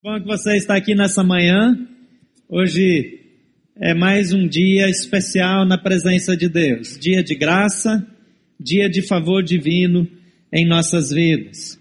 Bom 0.00 0.20
que 0.20 0.28
você 0.28 0.56
está 0.56 0.76
aqui 0.76 0.94
nessa 0.94 1.24
manhã. 1.24 1.76
Hoje 2.48 3.18
é 3.74 3.92
mais 3.92 4.32
um 4.32 4.46
dia 4.46 4.88
especial 4.88 5.66
na 5.66 5.76
presença 5.76 6.36
de 6.36 6.48
Deus. 6.48 6.96
Dia 7.00 7.20
de 7.20 7.34
graça, 7.34 8.06
dia 8.60 8.88
de 8.88 9.02
favor 9.02 9.42
divino 9.42 10.06
em 10.52 10.64
nossas 10.64 11.10
vidas. 11.10 11.80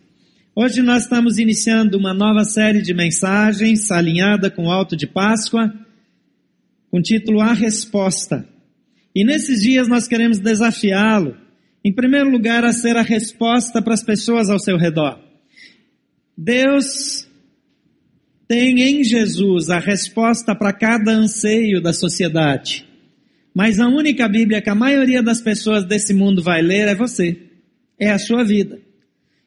Hoje 0.55 0.81
nós 0.81 1.03
estamos 1.03 1.37
iniciando 1.37 1.95
uma 1.95 2.11
nova 2.11 2.43
série 2.43 2.81
de 2.81 2.91
mensagens 2.91 3.91
alinhada 3.91 4.49
com 4.49 4.65
o 4.65 4.71
Alto 4.71 4.97
de 4.97 5.05
Páscoa, 5.05 5.71
com 6.89 6.97
o 6.97 7.03
título 7.03 7.39
A 7.39 7.53
Resposta. 7.53 8.49
E 9.13 9.23
nesses 9.23 9.61
dias 9.61 9.87
nós 9.87 10.07
queremos 10.07 10.39
desafiá-lo, 10.39 11.37
em 11.85 11.93
primeiro 11.93 12.31
lugar, 12.31 12.65
a 12.65 12.73
ser 12.73 12.97
a 12.97 13.03
resposta 13.03 13.79
para 13.79 13.93
as 13.93 14.03
pessoas 14.03 14.49
ao 14.49 14.57
seu 14.57 14.75
redor. 14.75 15.19
Deus 16.35 17.26
tem 18.47 18.81
em 18.81 19.03
Jesus 19.03 19.69
a 19.69 19.77
resposta 19.77 20.55
para 20.55 20.71
cada 20.71 21.11
anseio 21.11 21.81
da 21.81 21.91
sociedade. 21.91 22.85
Mas 23.53 23.79
a 23.79 23.87
única 23.87 24.27
Bíblia 24.29 24.61
que 24.61 24.69
a 24.69 24.75
maioria 24.75 25.21
das 25.21 25.41
pessoas 25.41 25.83
desse 25.83 26.13
mundo 26.13 26.41
vai 26.41 26.61
ler 26.61 26.87
é 26.87 26.95
você. 26.95 27.37
É 27.99 28.09
a 28.11 28.19
sua 28.19 28.43
vida. 28.43 28.79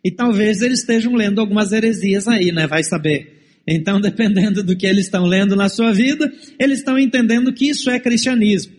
E 0.04 0.10
talvez 0.10 0.60
eles 0.60 0.80
estejam 0.80 1.14
lendo 1.14 1.40
algumas 1.40 1.72
heresias 1.72 2.28
aí, 2.28 2.52
né? 2.52 2.66
Vai 2.66 2.82
saber. 2.82 3.40
Então, 3.66 4.00
dependendo 4.02 4.62
do 4.62 4.76
que 4.76 4.86
eles 4.86 5.06
estão 5.06 5.24
lendo 5.24 5.56
na 5.56 5.68
sua 5.68 5.92
vida, 5.92 6.30
eles 6.58 6.80
estão 6.80 6.98
entendendo 6.98 7.52
que 7.52 7.70
isso 7.70 7.88
é 7.88 7.98
cristianismo. 7.98 8.74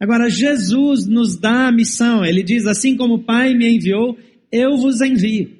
Agora, 0.00 0.30
Jesus 0.30 1.06
nos 1.06 1.36
dá 1.36 1.68
a 1.68 1.72
missão. 1.72 2.24
Ele 2.24 2.42
diz: 2.42 2.66
Assim 2.66 2.96
como 2.96 3.14
o 3.14 3.22
Pai 3.22 3.54
me 3.54 3.68
enviou, 3.68 4.18
eu 4.50 4.76
vos 4.78 5.00
envio. 5.00 5.50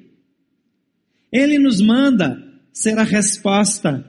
Ele 1.31 1.59
nos 1.59 1.79
manda 1.79 2.50
ser 2.71 2.97
a 2.97 3.03
resposta 3.03 4.05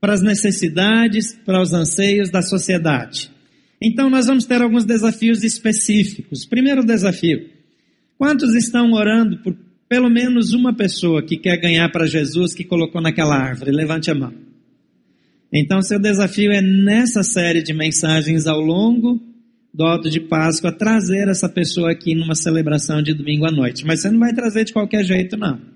para 0.00 0.12
as 0.12 0.22
necessidades, 0.22 1.32
para 1.44 1.60
os 1.60 1.72
anseios 1.72 2.30
da 2.30 2.42
sociedade. 2.42 3.30
Então 3.82 4.08
nós 4.08 4.26
vamos 4.26 4.44
ter 4.44 4.62
alguns 4.62 4.84
desafios 4.84 5.42
específicos. 5.42 6.44
Primeiro 6.44 6.84
desafio: 6.84 7.48
quantos 8.18 8.54
estão 8.54 8.92
orando 8.92 9.38
por 9.42 9.56
pelo 9.88 10.10
menos 10.10 10.52
uma 10.52 10.74
pessoa 10.74 11.22
que 11.22 11.36
quer 11.36 11.60
ganhar 11.60 11.88
para 11.90 12.06
Jesus 12.06 12.54
que 12.54 12.64
colocou 12.64 13.00
naquela 13.00 13.36
árvore? 13.36 13.70
Levante 13.70 14.10
a 14.10 14.14
mão. 14.14 14.32
Então 15.52 15.80
seu 15.80 15.98
desafio 15.98 16.50
é 16.52 16.60
nessa 16.60 17.22
série 17.22 17.62
de 17.62 17.72
mensagens 17.72 18.46
ao 18.46 18.60
longo 18.60 19.20
do 19.72 19.84
Alto 19.84 20.10
de 20.10 20.20
Páscoa 20.20 20.72
trazer 20.72 21.28
essa 21.28 21.48
pessoa 21.48 21.92
aqui 21.92 22.14
numa 22.14 22.34
celebração 22.34 23.02
de 23.02 23.14
domingo 23.14 23.46
à 23.46 23.52
noite. 23.52 23.84
Mas 23.84 24.00
você 24.00 24.10
não 24.10 24.18
vai 24.18 24.32
trazer 24.32 24.64
de 24.64 24.72
qualquer 24.72 25.04
jeito, 25.04 25.36
não 25.36 25.75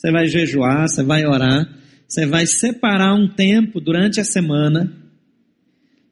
você 0.00 0.10
vai 0.10 0.26
jejuar, 0.28 0.88
você 0.88 1.02
vai 1.02 1.26
orar, 1.26 1.68
você 2.08 2.24
vai 2.24 2.46
separar 2.46 3.14
um 3.14 3.28
tempo 3.28 3.78
durante 3.82 4.18
a 4.18 4.24
semana. 4.24 4.90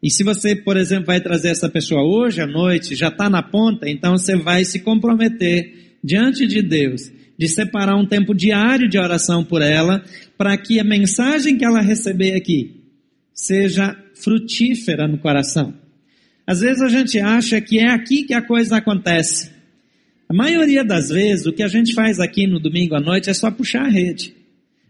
E 0.03 0.11
se 0.11 0.23
você, 0.23 0.55
por 0.55 0.77
exemplo, 0.77 1.07
vai 1.07 1.23
trazer 1.23 1.49
essa 1.49 1.71
pessoa 1.71 2.03
hoje 2.03 2.43
à 2.43 2.47
noite, 2.47 2.95
já 2.95 3.09
está 3.09 3.31
na 3.31 3.43
ponta, 3.43 3.89
então 3.89 4.19
você 4.19 4.37
vai 4.37 4.63
se 4.67 4.81
comprometer 4.81 5.97
diante 6.05 6.47
de 6.47 6.61
Deus 6.61 7.11
de 7.39 7.49
separar 7.49 7.97
um 7.97 8.07
tempo 8.07 8.35
diário 8.35 8.89
de 8.89 8.99
oração 8.99 9.43
por 9.43 9.63
ela, 9.63 10.05
para 10.37 10.59
que 10.59 10.79
a 10.79 10.85
mensagem 10.85 11.57
que 11.57 11.65
ela 11.65 11.81
receber 11.81 12.35
aqui 12.35 12.83
seja 13.33 13.97
frutífera 14.15 15.09
no 15.09 15.19
coração. 15.19 15.73
Às 16.47 16.61
vezes 16.61 16.83
a 16.83 16.89
gente 16.89 17.19
acha 17.19 17.59
que 17.61 17.79
é 17.79 17.89
aqui 17.91 18.25
que 18.25 18.35
a 18.35 18.43
coisa 18.43 18.77
acontece. 18.77 19.51
A 20.29 20.35
maioria 20.35 20.85
das 20.85 21.09
vezes, 21.09 21.47
o 21.47 21.53
que 21.53 21.63
a 21.63 21.69
gente 21.69 21.95
faz 21.95 22.21
aqui 22.21 22.47
no 22.47 22.61
domingo 22.61 22.95
à 22.95 23.01
noite 23.01 23.31
é 23.31 23.35
só 23.35 23.51
puxar 23.51 23.87
a 23.87 23.89
rede. 23.89 24.35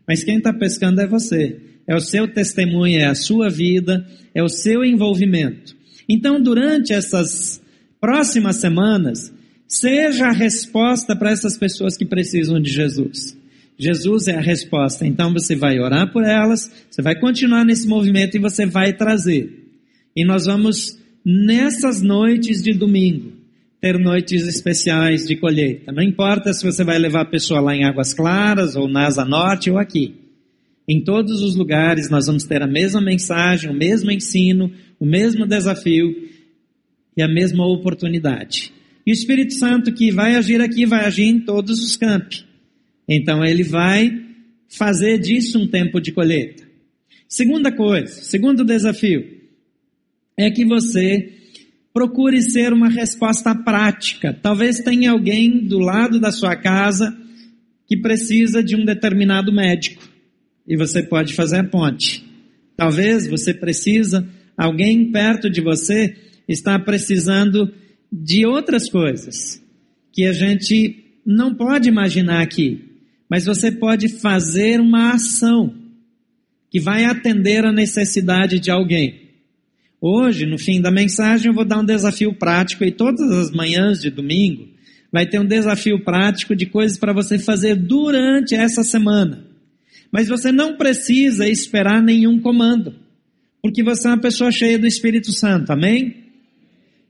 Mas 0.06 0.24
quem 0.24 0.38
está 0.38 0.52
pescando 0.52 1.00
é 1.00 1.06
você. 1.06 1.60
É 1.86 1.94
o 1.94 2.00
seu 2.00 2.26
testemunho, 2.26 2.98
é 2.98 3.06
a 3.06 3.14
sua 3.14 3.48
vida, 3.48 4.06
é 4.34 4.42
o 4.42 4.48
seu 4.48 4.84
envolvimento. 4.84 5.76
Então, 6.08 6.42
durante 6.42 6.92
essas 6.92 7.62
próximas 8.00 8.56
semanas, 8.56 9.32
seja 9.66 10.26
a 10.26 10.32
resposta 10.32 11.14
para 11.14 11.30
essas 11.30 11.56
pessoas 11.56 11.96
que 11.96 12.04
precisam 12.04 12.60
de 12.60 12.70
Jesus. 12.70 13.36
Jesus 13.78 14.26
é 14.26 14.36
a 14.36 14.40
resposta. 14.40 15.06
Então 15.06 15.32
você 15.32 15.54
vai 15.54 15.78
orar 15.78 16.12
por 16.12 16.24
elas, 16.24 16.70
você 16.90 17.00
vai 17.00 17.14
continuar 17.14 17.64
nesse 17.64 17.86
movimento 17.86 18.36
e 18.36 18.40
você 18.40 18.66
vai 18.66 18.92
trazer. 18.92 19.66
E 20.16 20.24
nós 20.24 20.46
vamos, 20.46 20.98
nessas 21.24 22.02
noites 22.02 22.60
de 22.60 22.72
domingo, 22.72 23.37
ter 23.80 23.98
noites 23.98 24.46
especiais 24.46 25.26
de 25.26 25.36
colheita. 25.36 25.92
Não 25.92 26.02
importa 26.02 26.52
se 26.52 26.64
você 26.64 26.82
vai 26.82 26.98
levar 26.98 27.22
a 27.22 27.30
pessoa 27.30 27.60
lá 27.60 27.74
em 27.74 27.84
Águas 27.84 28.12
Claras, 28.12 28.74
ou 28.74 28.88
na 28.88 29.06
Asa 29.06 29.24
Norte, 29.24 29.70
ou 29.70 29.78
aqui. 29.78 30.14
Em 30.88 31.02
todos 31.02 31.42
os 31.42 31.54
lugares 31.54 32.10
nós 32.10 32.26
vamos 32.26 32.44
ter 32.44 32.62
a 32.62 32.66
mesma 32.66 33.00
mensagem, 33.00 33.70
o 33.70 33.74
mesmo 33.74 34.10
ensino, 34.10 34.72
o 34.98 35.06
mesmo 35.06 35.46
desafio 35.46 36.14
e 37.16 37.22
a 37.22 37.28
mesma 37.28 37.66
oportunidade. 37.66 38.72
E 39.06 39.12
o 39.12 39.14
Espírito 39.14 39.54
Santo 39.54 39.92
que 39.92 40.10
vai 40.10 40.34
agir 40.34 40.60
aqui, 40.60 40.84
vai 40.84 41.04
agir 41.04 41.24
em 41.24 41.40
todos 41.40 41.82
os 41.82 41.96
campos. 41.96 42.46
Então 43.06 43.44
ele 43.44 43.62
vai 43.62 44.28
fazer 44.68 45.18
disso 45.18 45.58
um 45.58 45.68
tempo 45.68 46.00
de 46.00 46.10
colheita. 46.12 46.66
Segunda 47.28 47.70
coisa, 47.70 48.22
segundo 48.22 48.64
desafio, 48.64 49.24
é 50.36 50.50
que 50.50 50.64
você 50.64 51.37
procure 51.98 52.40
ser 52.40 52.72
uma 52.72 52.88
resposta 52.88 53.52
prática. 53.56 54.32
Talvez 54.32 54.78
tenha 54.78 55.10
alguém 55.10 55.66
do 55.66 55.80
lado 55.80 56.20
da 56.20 56.30
sua 56.30 56.54
casa 56.54 57.12
que 57.88 57.96
precisa 57.96 58.62
de 58.62 58.76
um 58.76 58.84
determinado 58.84 59.52
médico 59.52 60.08
e 60.64 60.76
você 60.76 61.02
pode 61.02 61.34
fazer 61.34 61.56
a 61.56 61.64
ponte. 61.64 62.24
Talvez 62.76 63.26
você 63.26 63.52
precisa, 63.52 64.24
alguém 64.56 65.10
perto 65.10 65.50
de 65.50 65.60
você 65.60 66.14
está 66.46 66.78
precisando 66.78 67.74
de 68.12 68.46
outras 68.46 68.88
coisas 68.88 69.60
que 70.12 70.24
a 70.24 70.32
gente 70.32 71.04
não 71.26 71.52
pode 71.52 71.88
imaginar 71.88 72.42
aqui, 72.42 72.80
mas 73.28 73.44
você 73.44 73.72
pode 73.72 74.08
fazer 74.20 74.78
uma 74.78 75.14
ação 75.14 75.74
que 76.70 76.78
vai 76.78 77.06
atender 77.06 77.64
a 77.64 77.72
necessidade 77.72 78.60
de 78.60 78.70
alguém. 78.70 79.27
Hoje, 80.00 80.46
no 80.46 80.58
fim 80.58 80.80
da 80.80 80.90
mensagem, 80.90 81.48
eu 81.48 81.54
vou 81.54 81.64
dar 81.64 81.80
um 81.80 81.84
desafio 81.84 82.32
prático 82.32 82.84
e 82.84 82.92
todas 82.92 83.30
as 83.32 83.50
manhãs 83.50 84.00
de 84.00 84.10
domingo 84.10 84.68
vai 85.10 85.26
ter 85.26 85.38
um 85.40 85.46
desafio 85.46 86.04
prático 86.04 86.54
de 86.54 86.66
coisas 86.66 86.98
para 86.98 87.12
você 87.12 87.38
fazer 87.38 87.74
durante 87.74 88.54
essa 88.54 88.84
semana. 88.84 89.44
Mas 90.12 90.28
você 90.28 90.52
não 90.52 90.76
precisa 90.76 91.48
esperar 91.48 92.02
nenhum 92.02 92.40
comando, 92.40 92.94
porque 93.62 93.82
você 93.82 94.06
é 94.06 94.10
uma 94.12 94.20
pessoa 94.20 94.52
cheia 94.52 94.78
do 94.78 94.86
Espírito 94.86 95.32
Santo, 95.32 95.72
amém? 95.72 96.28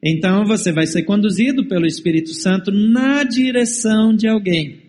Então 0.03 0.45
você 0.45 0.73
vai 0.73 0.87
ser 0.87 1.03
conduzido 1.03 1.67
pelo 1.67 1.87
Espírito 1.87 2.33
Santo 2.33 2.71
na 2.71 3.25
direção 3.25 4.15
de 4.15 4.29
alguém. 4.29 4.83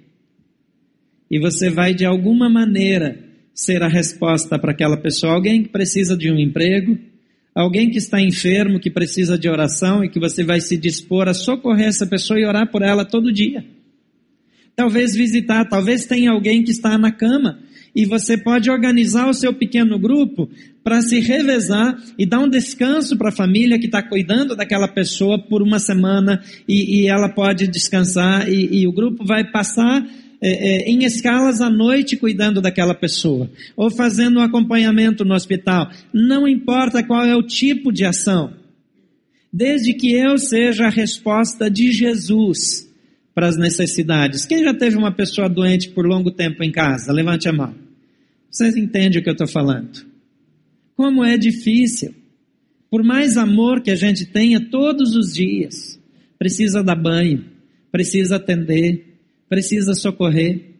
E 1.29 1.39
você 1.39 1.69
vai 1.69 1.93
de 1.93 2.05
alguma 2.05 2.49
maneira 2.49 3.19
ser 3.53 3.83
a 3.83 3.87
resposta 3.87 4.57
para 4.57 4.71
aquela 4.71 4.97
pessoa, 4.97 5.33
alguém 5.33 5.63
que 5.63 5.69
precisa 5.69 6.15
de 6.15 6.31
um 6.31 6.39
emprego, 6.39 6.97
alguém 7.53 7.89
que 7.89 7.97
está 7.97 8.21
enfermo, 8.21 8.79
que 8.79 8.89
precisa 8.89 9.37
de 9.37 9.49
oração 9.49 10.03
e 10.03 10.09
que 10.09 10.19
você 10.19 10.43
vai 10.43 10.61
se 10.61 10.77
dispor 10.77 11.27
a 11.27 11.33
socorrer 11.33 11.87
essa 11.87 12.05
pessoa 12.05 12.39
e 12.39 12.45
orar 12.45 12.71
por 12.71 12.81
ela 12.81 13.05
todo 13.05 13.33
dia. 13.33 13.65
Talvez 14.75 15.13
visitar, 15.13 15.65
talvez 15.65 16.05
tenha 16.05 16.31
alguém 16.31 16.63
que 16.63 16.71
está 16.71 16.97
na 16.97 17.11
cama 17.11 17.59
e 17.95 18.05
você 18.05 18.37
pode 18.37 18.69
organizar 18.69 19.27
o 19.27 19.33
seu 19.33 19.53
pequeno 19.53 19.99
grupo 19.99 20.49
para 20.83 21.01
se 21.01 21.19
revezar 21.19 21.97
e 22.17 22.25
dar 22.25 22.39
um 22.39 22.49
descanso 22.49 23.17
para 23.17 23.29
a 23.29 23.35
família 23.35 23.77
que 23.77 23.87
está 23.87 24.01
cuidando 24.01 24.55
daquela 24.55 24.87
pessoa 24.87 25.37
por 25.37 25.61
uma 25.61 25.79
semana 25.79 26.41
e, 26.67 27.01
e 27.01 27.07
ela 27.07 27.29
pode 27.29 27.67
descansar 27.67 28.49
e, 28.49 28.81
e 28.81 28.87
o 28.87 28.93
grupo 28.93 29.25
vai 29.25 29.43
passar 29.43 30.07
é, 30.41 30.49
é, 30.49 30.89
em 30.89 31.03
escalas 31.03 31.59
à 31.59 31.69
noite 31.69 32.15
cuidando 32.15 32.61
daquela 32.61 32.95
pessoa, 32.95 33.49
ou 33.75 33.91
fazendo 33.91 34.39
um 34.39 34.43
acompanhamento 34.43 35.25
no 35.25 35.33
hospital. 35.33 35.89
Não 36.13 36.47
importa 36.47 37.03
qual 37.03 37.25
é 37.25 37.35
o 37.35 37.43
tipo 37.43 37.91
de 37.91 38.05
ação, 38.05 38.53
desde 39.51 39.93
que 39.93 40.11
eu 40.13 40.37
seja 40.37 40.85
a 40.85 40.89
resposta 40.89 41.69
de 41.69 41.91
Jesus 41.91 42.89
para 43.35 43.47
as 43.47 43.57
necessidades. 43.57 44.45
Quem 44.45 44.63
já 44.63 44.73
teve 44.73 44.97
uma 44.97 45.11
pessoa 45.11 45.49
doente 45.49 45.89
por 45.89 46.05
longo 46.05 46.31
tempo 46.31 46.63
em 46.63 46.71
casa? 46.71 47.11
Levante 47.11 47.47
a 47.47 47.53
mão. 47.53 47.75
Vocês 48.49 48.75
entendem 48.75 49.19
o 49.19 49.23
que 49.23 49.29
eu 49.29 49.33
estou 49.33 49.47
falando? 49.47 50.05
Como 50.95 51.23
é 51.23 51.37
difícil. 51.37 52.13
Por 52.89 53.03
mais 53.03 53.37
amor 53.37 53.81
que 53.81 53.91
a 53.91 53.95
gente 53.95 54.25
tenha 54.25 54.59
todos 54.59 55.15
os 55.15 55.33
dias, 55.33 55.99
precisa 56.37 56.83
dar 56.83 56.95
banho, 56.95 57.45
precisa 57.91 58.37
atender, 58.37 59.08
precisa 59.49 59.93
socorrer. 59.93 60.75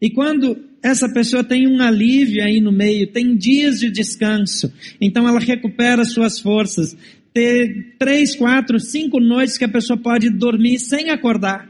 E 0.00 0.10
quando 0.10 0.56
essa 0.82 1.12
pessoa 1.12 1.42
tem 1.42 1.66
um 1.66 1.82
alívio 1.82 2.42
aí 2.42 2.60
no 2.60 2.70
meio, 2.70 3.08
tem 3.08 3.36
dias 3.36 3.80
de 3.80 3.90
descanso, 3.90 4.72
então 5.00 5.26
ela 5.26 5.40
recupera 5.40 6.04
suas 6.04 6.38
forças. 6.38 6.96
Ter 7.34 7.96
três, 7.98 8.34
quatro, 8.34 8.80
cinco 8.80 9.20
noites 9.20 9.58
que 9.58 9.64
a 9.64 9.68
pessoa 9.68 9.98
pode 9.98 10.30
dormir 10.30 10.78
sem 10.78 11.10
acordar. 11.10 11.68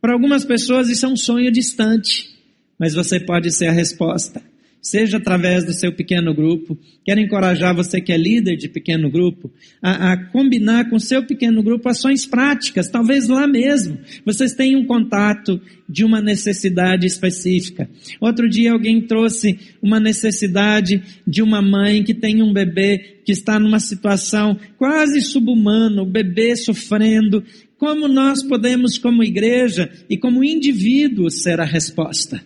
Para 0.00 0.14
algumas 0.14 0.44
pessoas 0.44 0.88
isso 0.88 1.04
é 1.04 1.08
um 1.08 1.16
sonho 1.16 1.50
distante. 1.50 2.34
mas 2.78 2.94
você 2.94 3.18
pode 3.18 3.50
ser 3.50 3.66
a 3.66 3.72
resposta 3.72 4.42
seja 4.90 5.16
através 5.16 5.64
do 5.64 5.72
seu 5.72 5.92
pequeno 5.92 6.32
grupo. 6.32 6.78
Quero 7.04 7.20
encorajar 7.20 7.74
você 7.74 8.00
que 8.00 8.12
é 8.12 8.16
líder 8.16 8.56
de 8.56 8.68
pequeno 8.68 9.10
grupo 9.10 9.50
a, 9.82 10.12
a 10.12 10.16
combinar 10.16 10.88
com 10.88 10.96
o 10.96 11.00
seu 11.00 11.24
pequeno 11.24 11.62
grupo 11.62 11.88
ações 11.88 12.24
práticas, 12.24 12.88
talvez 12.88 13.28
lá 13.28 13.46
mesmo. 13.46 13.98
Vocês 14.24 14.52
tenham 14.52 14.80
um 14.80 14.86
contato 14.86 15.60
de 15.88 16.04
uma 16.04 16.20
necessidade 16.20 17.06
específica. 17.06 17.88
Outro 18.20 18.48
dia 18.48 18.72
alguém 18.72 19.00
trouxe 19.00 19.58
uma 19.82 19.98
necessidade 19.98 21.02
de 21.26 21.42
uma 21.42 21.60
mãe 21.60 22.02
que 22.02 22.14
tem 22.14 22.42
um 22.42 22.52
bebê 22.52 23.20
que 23.24 23.32
está 23.32 23.58
numa 23.58 23.80
situação 23.80 24.56
quase 24.78 25.20
subhumana, 25.20 26.02
o 26.02 26.06
bebê 26.06 26.54
sofrendo. 26.54 27.42
Como 27.76 28.08
nós 28.08 28.42
podemos, 28.42 28.98
como 28.98 29.24
igreja 29.24 29.90
e 30.08 30.16
como 30.16 30.44
indivíduos, 30.44 31.42
ser 31.42 31.60
a 31.60 31.64
resposta? 31.64 32.40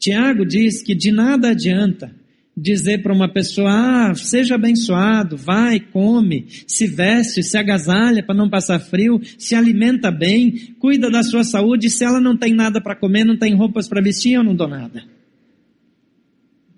Tiago 0.00 0.46
diz 0.46 0.82
que 0.82 0.94
de 0.94 1.12
nada 1.12 1.50
adianta 1.50 2.18
dizer 2.56 3.02
para 3.02 3.14
uma 3.14 3.28
pessoa, 3.32 3.70
ah, 3.70 4.14
seja 4.14 4.54
abençoado, 4.54 5.36
vai, 5.36 5.78
come, 5.78 6.46
se 6.66 6.86
veste, 6.86 7.42
se 7.42 7.56
agasalha 7.56 8.22
para 8.22 8.34
não 8.34 8.50
passar 8.50 8.78
frio, 8.80 9.20
se 9.38 9.54
alimenta 9.54 10.10
bem, 10.10 10.74
cuida 10.78 11.10
da 11.10 11.22
sua 11.22 11.44
saúde, 11.44 11.88
se 11.88 12.04
ela 12.04 12.20
não 12.20 12.36
tem 12.36 12.52
nada 12.52 12.80
para 12.80 12.96
comer, 12.96 13.24
não 13.24 13.36
tem 13.36 13.54
roupas 13.54 13.88
para 13.88 14.02
vestir, 14.02 14.32
eu 14.32 14.42
não 14.42 14.54
dou 14.54 14.68
nada. 14.68 15.04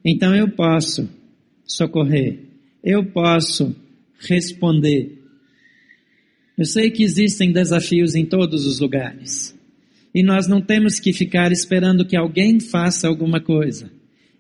Então 0.05 0.35
eu 0.35 0.49
posso 0.49 1.09
socorrer, 1.65 2.41
eu 2.83 3.07
posso 3.07 3.75
responder. 4.21 5.19
Eu 6.59 6.65
sei 6.65 6.91
que 6.91 7.03
existem 7.03 7.53
desafios 7.53 8.15
em 8.15 8.25
todos 8.25 8.67
os 8.67 8.79
lugares. 8.79 9.57
E 10.15 10.23
nós 10.23 10.47
não 10.47 10.61
temos 10.61 11.01
que 11.01 11.13
ficar 11.13 11.53
esperando 11.53 12.05
que 12.05 12.17
alguém 12.17 12.61
faça 12.61 13.09
alguma 13.09 13.41
coisa. 13.41 13.91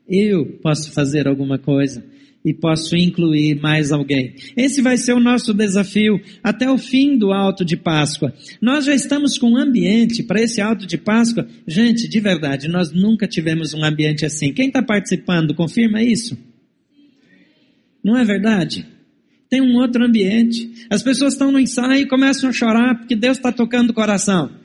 Eu 0.08 0.58
posso 0.62 0.92
fazer 0.92 1.26
alguma 1.26 1.58
coisa 1.58 2.04
e 2.44 2.52
posso 2.52 2.96
incluir 2.96 3.60
mais 3.60 3.92
alguém. 3.92 4.34
Esse 4.56 4.82
vai 4.82 4.96
ser 4.96 5.12
o 5.12 5.20
nosso 5.20 5.54
desafio 5.54 6.20
até 6.42 6.70
o 6.70 6.76
fim 6.76 7.16
do 7.16 7.32
alto 7.32 7.64
de 7.64 7.76
Páscoa. 7.76 8.34
Nós 8.60 8.84
já 8.84 8.94
estamos 8.94 9.38
com 9.38 9.52
um 9.52 9.56
ambiente 9.56 10.22
para 10.22 10.42
esse 10.42 10.60
alto 10.60 10.86
de 10.86 10.98
Páscoa. 10.98 11.46
Gente, 11.66 12.08
de 12.08 12.20
verdade, 12.20 12.68
nós 12.68 12.92
nunca 12.92 13.28
tivemos 13.28 13.74
um 13.74 13.84
ambiente 13.84 14.26
assim. 14.26 14.52
Quem 14.52 14.66
está 14.66 14.82
participando, 14.82 15.54
confirma 15.54 16.02
isso? 16.02 16.36
Não 18.02 18.18
é 18.18 18.24
verdade? 18.24 18.86
Tem 19.48 19.60
um 19.60 19.76
outro 19.76 20.04
ambiente. 20.04 20.86
As 20.90 21.02
pessoas 21.02 21.34
estão 21.34 21.52
no 21.52 21.60
ensaio 21.60 22.02
e 22.02 22.08
começam 22.08 22.50
a 22.50 22.52
chorar 22.52 22.98
porque 22.98 23.14
Deus 23.14 23.36
está 23.36 23.52
tocando 23.52 23.90
o 23.90 23.94
coração. 23.94 24.61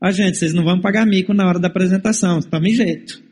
Ó, 0.00 0.10
gente, 0.10 0.36
vocês 0.36 0.54
não 0.54 0.64
vão 0.64 0.80
pagar 0.80 1.06
mico 1.06 1.34
na 1.34 1.46
hora 1.46 1.58
da 1.58 1.68
apresentação, 1.68 2.40
tome 2.40 2.74
jeito. 2.74 3.22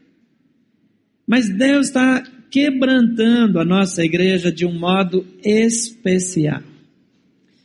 Mas 1.26 1.48
Deus 1.48 1.86
está 1.86 2.22
quebrantando 2.50 3.58
a 3.58 3.64
nossa 3.64 4.04
igreja 4.04 4.50
de 4.50 4.64
um 4.64 4.78
modo 4.78 5.26
especial. 5.44 6.62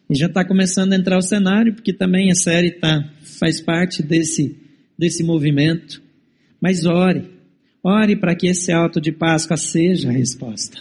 E 0.09 0.15
já 0.15 0.27
está 0.27 0.45
começando 0.45 0.93
a 0.93 0.95
entrar 0.97 1.17
o 1.17 1.21
cenário, 1.21 1.73
porque 1.73 1.93
também 1.93 2.31
a 2.31 2.35
série 2.35 2.71
tá, 2.71 3.09
faz 3.39 3.61
parte 3.61 4.03
desse, 4.03 4.57
desse 4.97 5.23
movimento. 5.23 6.01
Mas 6.59 6.85
ore, 6.85 7.29
ore 7.83 8.15
para 8.15 8.35
que 8.35 8.47
esse 8.47 8.71
alto 8.71 8.99
de 8.99 9.11
Páscoa 9.11 9.55
seja 9.55 10.09
a 10.09 10.11
resposta. 10.11 10.79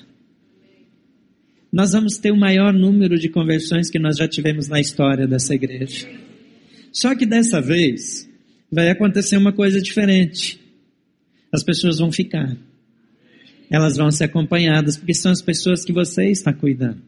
Nós 1.72 1.93
vamos 1.93 2.19
ter 2.19 2.32
o 2.32 2.37
maior 2.37 2.72
número 2.72 3.17
de 3.17 3.28
conversões 3.28 3.88
que 3.88 3.99
nós 3.99 4.17
já 4.17 4.26
tivemos 4.26 4.67
na 4.67 4.81
história 4.81 5.28
dessa 5.28 5.55
igreja. 5.55 6.08
Só 6.92 7.14
que 7.14 7.25
dessa 7.25 7.60
vez 7.60 8.28
vai 8.70 8.90
acontecer 8.90 9.37
uma 9.37 9.52
coisa 9.52 9.81
diferente. 9.81 10.60
As 11.52 11.62
pessoas 11.62 11.98
vão 11.98 12.12
ficar. 12.12 12.56
Elas 13.70 13.96
vão 13.96 14.10
ser 14.10 14.25
acompanhadas, 14.25 14.96
porque 14.96 15.14
são 15.14 15.31
as 15.31 15.40
pessoas 15.40 15.84
que 15.84 15.92
você 15.92 16.31
está 16.31 16.52
cuidando. 16.52 17.02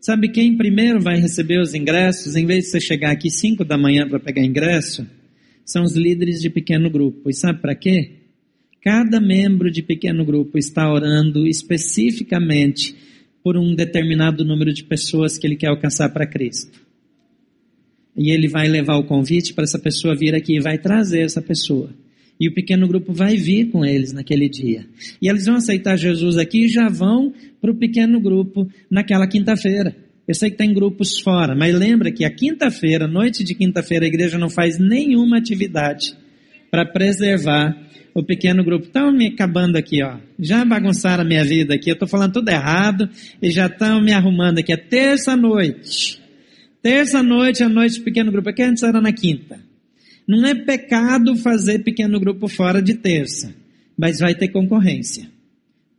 Sabe 0.00 0.30
quem 0.30 0.56
primeiro 0.56 1.00
vai 1.00 1.20
receber 1.20 1.60
os 1.60 1.74
ingressos, 1.74 2.34
em 2.34 2.46
vez 2.46 2.64
de 2.64 2.70
você 2.70 2.80
chegar 2.80 3.10
aqui 3.10 3.30
5 3.30 3.64
da 3.64 3.76
manhã 3.76 4.08
para 4.08 4.18
pegar 4.18 4.42
ingresso? 4.42 5.06
São 5.64 5.82
os 5.82 5.94
líderes 5.94 6.40
de 6.40 6.48
pequeno 6.48 6.90
grupo. 6.90 7.28
E 7.28 7.34
sabe 7.34 7.60
para 7.60 7.74
quê? 7.74 8.12
Cada 8.82 9.20
membro 9.20 9.70
de 9.70 9.82
pequeno 9.82 10.24
grupo 10.24 10.56
está 10.56 10.90
orando 10.90 11.46
especificamente 11.46 12.96
por 13.42 13.58
um 13.58 13.74
determinado 13.74 14.42
número 14.42 14.72
de 14.72 14.84
pessoas 14.84 15.36
que 15.36 15.46
ele 15.46 15.56
quer 15.56 15.68
alcançar 15.68 16.08
para 16.08 16.26
Cristo 16.26 16.89
e 18.16 18.30
ele 18.30 18.48
vai 18.48 18.68
levar 18.68 18.96
o 18.96 19.04
convite 19.04 19.54
para 19.54 19.64
essa 19.64 19.78
pessoa 19.78 20.16
vir 20.16 20.34
aqui 20.34 20.56
e 20.56 20.60
vai 20.60 20.78
trazer 20.78 21.20
essa 21.20 21.40
pessoa. 21.40 21.90
E 22.38 22.48
o 22.48 22.54
pequeno 22.54 22.88
grupo 22.88 23.12
vai 23.12 23.36
vir 23.36 23.70
com 23.70 23.84
eles 23.84 24.12
naquele 24.12 24.48
dia. 24.48 24.86
E 25.20 25.28
eles 25.28 25.44
vão 25.44 25.56
aceitar 25.56 25.96
Jesus 25.96 26.38
aqui 26.38 26.64
e 26.64 26.68
já 26.68 26.88
vão 26.88 27.32
para 27.60 27.70
o 27.70 27.76
pequeno 27.76 28.18
grupo 28.18 28.66
naquela 28.90 29.26
quinta-feira. 29.26 29.94
Eu 30.26 30.34
sei 30.34 30.50
que 30.50 30.56
tem 30.56 30.72
grupos 30.72 31.18
fora, 31.20 31.54
mas 31.54 31.74
lembra 31.74 32.10
que 32.10 32.24
a 32.24 32.30
quinta-feira, 32.30 33.06
noite 33.06 33.44
de 33.44 33.54
quinta-feira, 33.54 34.04
a 34.04 34.08
igreja 34.08 34.38
não 34.38 34.48
faz 34.48 34.78
nenhuma 34.78 35.36
atividade 35.36 36.16
para 36.70 36.86
preservar 36.86 37.76
o 38.14 38.22
pequeno 38.22 38.64
grupo. 38.64 38.86
Estão 38.86 39.12
me 39.12 39.26
acabando 39.26 39.76
aqui, 39.76 40.02
ó. 40.02 40.18
Já 40.38 40.64
bagunçaram 40.64 41.24
a 41.24 41.26
minha 41.26 41.44
vida 41.44 41.74
aqui. 41.74 41.90
Eu 41.90 41.94
estou 41.94 42.08
falando 42.08 42.34
tudo 42.34 42.48
errado 42.48 43.08
e 43.42 43.50
já 43.50 43.66
estão 43.66 44.00
me 44.00 44.12
arrumando 44.12 44.60
aqui. 44.60 44.72
É 44.72 44.76
terça-noite. 44.76 46.19
Terça 46.82 47.22
noite, 47.22 47.62
a 47.62 47.68
noite 47.68 47.96
de 47.96 48.00
pequeno 48.00 48.32
grupo. 48.32 48.48
Aqui 48.48 48.62
antes 48.62 48.82
era 48.82 49.00
na 49.00 49.12
quinta. 49.12 49.60
Não 50.26 50.46
é 50.46 50.54
pecado 50.54 51.36
fazer 51.36 51.80
pequeno 51.80 52.18
grupo 52.18 52.48
fora 52.48 52.80
de 52.80 52.94
terça, 52.94 53.54
mas 53.98 54.20
vai 54.20 54.34
ter 54.34 54.48
concorrência. 54.48 55.28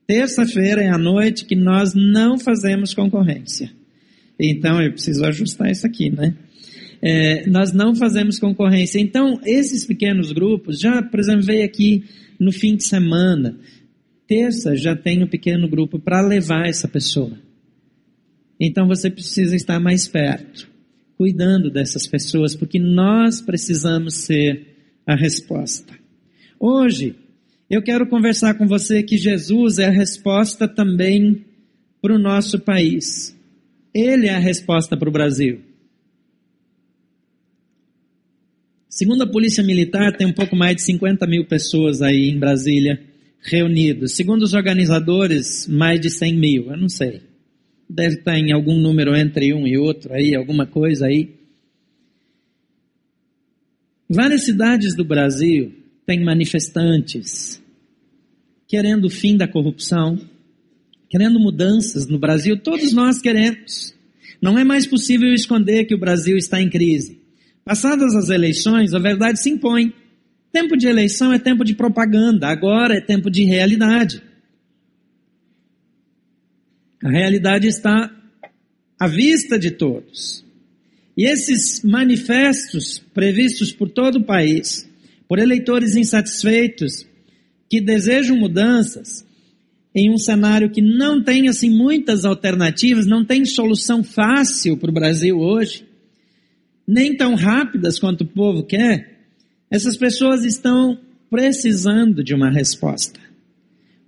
Terça-feira 0.07 0.81
é 0.81 0.89
a 0.89 0.97
noite 0.97 1.45
que 1.45 1.55
nós 1.55 1.93
não 1.93 2.39
fazemos 2.39 2.93
concorrência. 2.93 3.71
Então 4.39 4.81
eu 4.81 4.91
preciso 4.91 5.23
ajustar 5.23 5.69
isso 5.69 5.85
aqui, 5.85 6.09
né? 6.09 6.33
É, 6.99 7.47
nós 7.47 7.71
não 7.71 7.95
fazemos 7.95 8.39
concorrência. 8.39 8.99
Então, 8.99 9.39
esses 9.43 9.85
pequenos 9.85 10.31
grupos, 10.31 10.79
já, 10.79 11.01
por 11.01 11.19
exemplo, 11.19 11.41
veio 11.41 11.65
aqui 11.65 12.03
no 12.39 12.51
fim 12.51 12.75
de 12.75 12.83
semana. 12.83 13.57
Terça 14.27 14.75
já 14.75 14.95
tem 14.95 15.23
um 15.23 15.27
pequeno 15.27 15.67
grupo 15.67 15.99
para 15.99 16.21
levar 16.21 16.67
essa 16.67 16.87
pessoa. 16.87 17.37
Então 18.59 18.87
você 18.87 19.09
precisa 19.09 19.55
estar 19.55 19.79
mais 19.79 20.07
perto 20.07 20.70
cuidando 21.21 21.69
dessas 21.69 22.07
pessoas, 22.07 22.55
porque 22.55 22.79
nós 22.79 23.41
precisamos 23.41 24.15
ser 24.23 24.65
a 25.05 25.15
resposta. 25.15 25.93
Hoje, 26.59 27.15
eu 27.69 27.83
quero 27.83 28.09
conversar 28.09 28.55
com 28.55 28.65
você 28.65 29.03
que 29.03 29.19
Jesus 29.19 29.77
é 29.77 29.85
a 29.85 29.91
resposta 29.91 30.67
também 30.67 31.45
para 32.01 32.15
o 32.15 32.17
nosso 32.17 32.57
país. 32.57 33.37
Ele 33.93 34.25
é 34.25 34.33
a 34.33 34.39
resposta 34.39 34.97
para 34.97 35.09
o 35.09 35.11
Brasil. 35.11 35.61
Segundo 38.89 39.21
a 39.21 39.31
Polícia 39.31 39.63
Militar, 39.63 40.17
tem 40.17 40.25
um 40.25 40.33
pouco 40.33 40.55
mais 40.55 40.77
de 40.77 40.81
50 40.81 41.27
mil 41.27 41.45
pessoas 41.45 42.01
aí 42.01 42.31
em 42.31 42.39
Brasília 42.39 42.99
reunidos. 43.43 44.13
Segundo 44.13 44.41
os 44.41 44.55
organizadores, 44.55 45.67
mais 45.67 46.01
de 46.01 46.09
100 46.09 46.35
mil, 46.35 46.71
eu 46.71 46.77
não 46.77 46.89
sei 46.89 47.29
deve 47.93 48.15
estar 48.15 48.37
em 48.37 48.51
algum 48.51 48.79
número 48.79 49.15
entre 49.15 49.53
um 49.53 49.67
e 49.67 49.77
outro 49.77 50.13
aí, 50.13 50.35
alguma 50.35 50.65
coisa 50.65 51.07
aí. 51.07 51.35
Várias 54.09 54.45
cidades 54.45 54.95
do 54.95 55.05
Brasil 55.05 55.73
têm 56.05 56.23
manifestantes 56.23 57.61
querendo 58.71 59.03
o 59.03 59.09
fim 59.09 59.35
da 59.35 59.49
corrupção, 59.49 60.17
querendo 61.09 61.37
mudanças 61.37 62.07
no 62.07 62.17
Brasil, 62.17 62.55
todos 62.55 62.93
nós 62.93 63.19
queremos. 63.19 63.93
Não 64.41 64.57
é 64.57 64.63
mais 64.63 64.87
possível 64.87 65.27
esconder 65.33 65.83
que 65.83 65.93
o 65.93 65.99
Brasil 65.99 66.37
está 66.37 66.61
em 66.61 66.69
crise. 66.69 67.19
Passadas 67.65 68.15
as 68.15 68.29
eleições, 68.29 68.93
a 68.93 68.99
verdade 68.99 69.41
se 69.41 69.49
impõe. 69.49 69.91
Tempo 70.53 70.77
de 70.77 70.87
eleição 70.87 71.33
é 71.33 71.37
tempo 71.37 71.65
de 71.65 71.75
propaganda, 71.75 72.47
agora 72.47 72.95
é 72.95 73.01
tempo 73.01 73.29
de 73.29 73.43
realidade. 73.43 74.23
A 77.03 77.09
realidade 77.09 77.67
está 77.67 78.11
à 78.99 79.07
vista 79.07 79.57
de 79.57 79.71
todos. 79.71 80.45
E 81.17 81.25
esses 81.25 81.83
manifestos 81.83 82.99
previstos 83.13 83.71
por 83.71 83.89
todo 83.89 84.19
o 84.19 84.23
país, 84.23 84.89
por 85.27 85.39
eleitores 85.39 85.95
insatisfeitos, 85.95 87.07
que 87.69 87.81
desejam 87.81 88.37
mudanças, 88.37 89.25
em 89.93 90.09
um 90.09 90.17
cenário 90.17 90.69
que 90.69 90.81
não 90.81 91.23
tem 91.23 91.49
assim 91.49 91.69
muitas 91.69 92.23
alternativas, 92.23 93.05
não 93.05 93.25
tem 93.25 93.45
solução 93.45 94.03
fácil 94.03 94.77
para 94.77 94.89
o 94.89 94.93
Brasil 94.93 95.37
hoje, 95.37 95.85
nem 96.87 97.15
tão 97.15 97.35
rápidas 97.35 97.99
quanto 97.99 98.21
o 98.21 98.27
povo 98.27 98.63
quer, 98.63 99.19
essas 99.69 99.97
pessoas 99.97 100.43
estão 100.43 100.99
precisando 101.29 102.23
de 102.23 102.33
uma 102.33 102.49
resposta. 102.49 103.19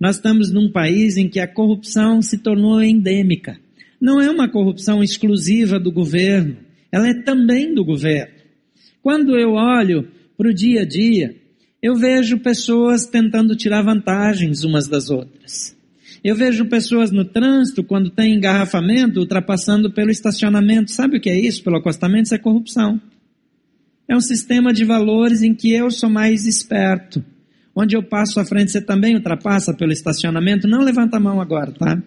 Nós 0.00 0.16
estamos 0.16 0.50
num 0.50 0.70
país 0.70 1.16
em 1.16 1.28
que 1.28 1.40
a 1.40 1.46
corrupção 1.46 2.20
se 2.20 2.38
tornou 2.38 2.82
endêmica. 2.82 3.58
Não 4.00 4.20
é 4.20 4.30
uma 4.30 4.48
corrupção 4.48 5.02
exclusiva 5.02 5.78
do 5.80 5.90
governo, 5.90 6.56
ela 6.92 7.08
é 7.08 7.14
também 7.14 7.74
do 7.74 7.84
governo. 7.84 8.34
Quando 9.02 9.38
eu 9.38 9.52
olho 9.52 10.08
para 10.36 10.48
o 10.48 10.54
dia 10.54 10.82
a 10.82 10.84
dia, 10.84 11.34
Eu 11.84 11.94
vejo 11.94 12.38
pessoas 12.38 13.04
tentando 13.04 13.54
tirar 13.54 13.82
vantagens 13.82 14.64
umas 14.64 14.88
das 14.88 15.10
outras. 15.10 15.76
Eu 16.24 16.34
vejo 16.34 16.64
pessoas 16.64 17.10
no 17.10 17.26
trânsito, 17.26 17.84
quando 17.84 18.08
tem 18.08 18.34
engarrafamento, 18.34 19.20
ultrapassando 19.20 19.92
pelo 19.92 20.10
estacionamento. 20.10 20.90
Sabe 20.90 21.18
o 21.18 21.20
que 21.20 21.28
é 21.28 21.38
isso? 21.38 21.62
Pelo 21.62 21.76
acostamento, 21.76 22.24
isso 22.24 22.34
é 22.34 22.38
corrupção. 22.38 22.98
É 24.08 24.16
um 24.16 24.20
sistema 24.22 24.72
de 24.72 24.82
valores 24.82 25.42
em 25.42 25.54
que 25.54 25.74
eu 25.74 25.90
sou 25.90 26.08
mais 26.08 26.46
esperto. 26.46 27.22
Onde 27.74 27.96
eu 27.96 28.02
passo 28.02 28.38
à 28.38 28.44
frente, 28.44 28.70
você 28.70 28.80
também 28.80 29.14
ultrapassa 29.16 29.74
pelo 29.74 29.92
estacionamento? 29.92 30.68
Não 30.68 30.80
levanta 30.80 31.16
a 31.16 31.20
mão 31.20 31.40
agora, 31.40 31.72
tá? 31.72 32.00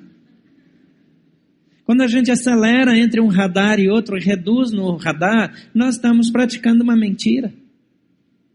Quando 1.84 2.02
a 2.02 2.08
gente 2.08 2.32
acelera 2.32 2.98
entre 2.98 3.22
um 3.22 3.28
radar 3.28 3.80
e 3.80 3.90
outro 3.90 4.18
e 4.18 4.22
reduz 4.22 4.72
no 4.72 4.96
radar, 4.96 5.54
nós 5.74 5.96
estamos 5.96 6.30
praticando 6.30 6.84
uma 6.84 6.96
mentira. 6.96 7.54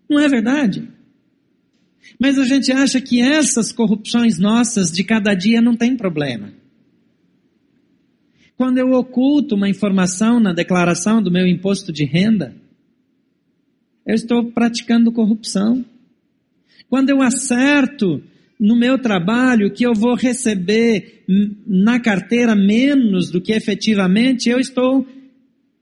Não 0.09 0.21
é 0.21 0.29
verdade? 0.29 0.89
Mas 2.19 2.39
a 2.39 2.45
gente 2.45 2.71
acha 2.71 3.01
que 3.01 3.21
essas 3.21 3.73
corrupções 3.73 4.39
nossas 4.39 4.91
de 4.91 5.03
cada 5.05 5.35
dia 5.35 5.61
não 5.61 5.77
tem 5.77 5.97
problema. 5.97 6.53
Quando 8.57 8.79
eu 8.79 8.93
oculto 8.93 9.55
uma 9.55 9.69
informação 9.69 10.39
na 10.39 10.53
declaração 10.53 11.23
do 11.23 11.31
meu 11.31 11.47
imposto 11.47 11.93
de 11.93 12.05
renda, 12.05 12.55
eu 14.07 14.15
estou 14.15 14.53
praticando 14.53 15.11
corrupção. 15.11 15.85
Quando 16.93 17.09
eu 17.09 17.23
acerto 17.23 18.23
no 18.61 18.77
meu 18.77 18.99
trabalho 18.99 19.73
que 19.73 19.83
eu 19.83 19.95
vou 19.95 20.15
receber 20.15 21.25
na 21.67 21.99
carteira 21.99 22.55
menos 22.55 23.31
do 23.31 23.41
que 23.41 23.51
efetivamente, 23.51 24.51
eu 24.51 24.59
estou 24.59 25.07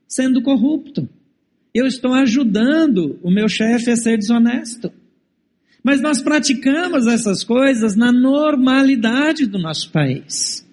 sendo 0.06 0.40
corrupto. 0.40 1.08
Eu 1.74 1.84
estou 1.84 2.14
ajudando 2.14 3.18
o 3.24 3.28
meu 3.28 3.48
chefe 3.48 3.90
a 3.90 3.96
ser 3.96 4.18
desonesto. 4.18 4.92
Mas 5.82 6.00
nós 6.00 6.22
praticamos 6.22 7.08
essas 7.08 7.42
coisas 7.42 7.96
na 7.96 8.12
normalidade 8.12 9.46
do 9.46 9.58
nosso 9.58 9.90
país. 9.90 10.64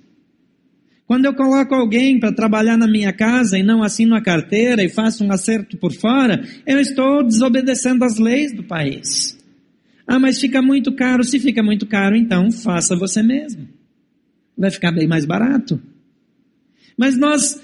Quando 1.07 1.25
eu 1.25 1.33
coloco 1.33 1.73
alguém 1.73 2.19
para 2.19 2.31
trabalhar 2.31 2.77
na 2.77 2.87
minha 2.87 3.11
casa 3.11 3.57
e 3.57 3.63
não 3.63 3.81
assino 3.81 4.13
a 4.13 4.21
carteira 4.21 4.83
e 4.83 4.89
faço 4.89 5.23
um 5.23 5.31
acerto 5.31 5.77
por 5.77 5.91
fora, 5.93 6.47
eu 6.63 6.79
estou 6.79 7.23
desobedecendo 7.23 8.05
as 8.05 8.19
leis 8.19 8.53
do 8.53 8.61
país. 8.61 9.36
Ah, 10.07 10.19
mas 10.19 10.39
fica 10.39 10.61
muito 10.61 10.93
caro. 10.93 11.23
Se 11.23 11.37
fica 11.39 11.61
muito 11.61 11.85
caro, 11.85 12.15
então 12.15 12.49
faça 12.49 12.95
você 12.95 13.21
mesmo. 13.21 13.67
Vai 14.57 14.71
ficar 14.71 14.91
bem 14.91 15.07
mais 15.07 15.25
barato. 15.25 15.79
Mas 16.97 17.17
nós 17.17 17.61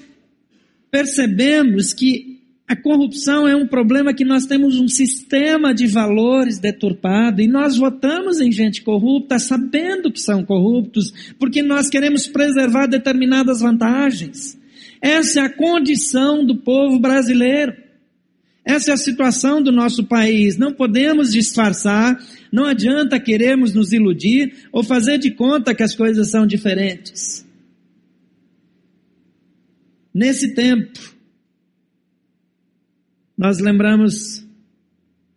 percebemos 0.91 1.93
que 1.93 2.33
a 2.67 2.75
corrupção 2.75 3.47
é 3.47 3.55
um 3.55 3.67
problema 3.67 4.13
que 4.13 4.23
nós 4.23 4.45
temos 4.45 4.79
um 4.79 4.87
sistema 4.87 5.73
de 5.73 5.85
valores 5.85 6.59
deturpado 6.59 7.41
e 7.41 7.47
nós 7.47 7.77
votamos 7.77 8.39
em 8.39 8.51
gente 8.51 8.81
corrupta 8.81 9.37
sabendo 9.37 10.11
que 10.11 10.19
são 10.19 10.45
corruptos, 10.45 11.35
porque 11.37 11.61
nós 11.61 11.89
queremos 11.89 12.27
preservar 12.27 12.87
determinadas 12.87 13.61
vantagens. 13.61 14.57
Essa 15.01 15.41
é 15.41 15.43
a 15.43 15.49
condição 15.49 16.45
do 16.45 16.55
povo 16.55 16.99
brasileiro. 16.99 17.82
Essa 18.65 18.91
é 18.91 18.93
a 18.93 18.97
situação 18.97 19.61
do 19.61 19.71
nosso 19.71 20.05
país. 20.05 20.57
Não 20.57 20.73
podemos 20.73 21.33
disfarçar, 21.33 22.17
não 22.51 22.65
adianta 22.65 23.19
queremos 23.19 23.73
nos 23.73 23.91
iludir 23.91 24.67
ou 24.71 24.83
fazer 24.83 25.17
de 25.17 25.31
conta 25.31 25.75
que 25.75 25.83
as 25.83 25.93
coisas 25.93 26.29
são 26.29 26.47
diferentes. 26.47 27.45
Nesse 30.13 30.53
tempo, 30.53 30.99
nós 33.37 33.59
lembramos 33.59 34.45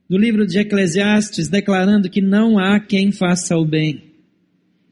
do 0.09 0.16
livro 0.16 0.47
de 0.47 0.59
Eclesiastes 0.59 1.49
declarando 1.49 2.09
que 2.09 2.21
não 2.21 2.59
há 2.59 2.78
quem 2.78 3.11
faça 3.11 3.56
o 3.56 3.64
bem. 3.64 4.04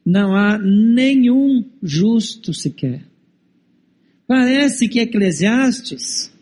Não 0.05 0.35
há 0.35 0.59
nenhum 0.59 1.65
justo 1.83 2.53
sequer. 2.53 3.05
Parece 4.27 4.89
que 4.89 4.99
Eclesiastes 4.99 6.34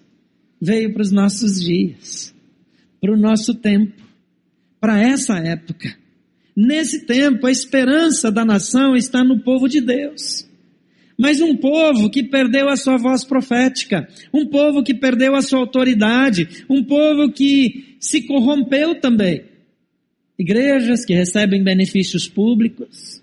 veio 0.62 0.92
para 0.92 1.02
os 1.02 1.10
nossos 1.10 1.60
dias, 1.60 2.32
para 3.00 3.12
o 3.12 3.16
nosso 3.16 3.52
tempo, 3.52 4.00
para 4.80 5.02
essa 5.02 5.36
época. 5.38 5.96
Nesse 6.56 7.04
tempo, 7.04 7.48
a 7.48 7.50
esperança 7.50 8.30
da 8.30 8.44
nação 8.44 8.94
está 8.94 9.24
no 9.24 9.40
povo 9.40 9.68
de 9.68 9.80
Deus. 9.80 10.48
Mas 11.18 11.40
um 11.40 11.56
povo 11.56 12.08
que 12.08 12.22
perdeu 12.22 12.68
a 12.68 12.76
sua 12.76 12.96
voz 12.96 13.24
profética, 13.24 14.08
um 14.32 14.46
povo 14.46 14.84
que 14.84 14.94
perdeu 14.94 15.34
a 15.34 15.42
sua 15.42 15.58
autoridade, 15.58 16.64
um 16.68 16.84
povo 16.84 17.32
que 17.32 17.96
se 17.98 18.22
corrompeu 18.22 19.00
também. 19.00 19.44
Igrejas 20.38 21.04
que 21.04 21.14
recebem 21.14 21.62
benefícios 21.62 22.28
públicos. 22.28 23.21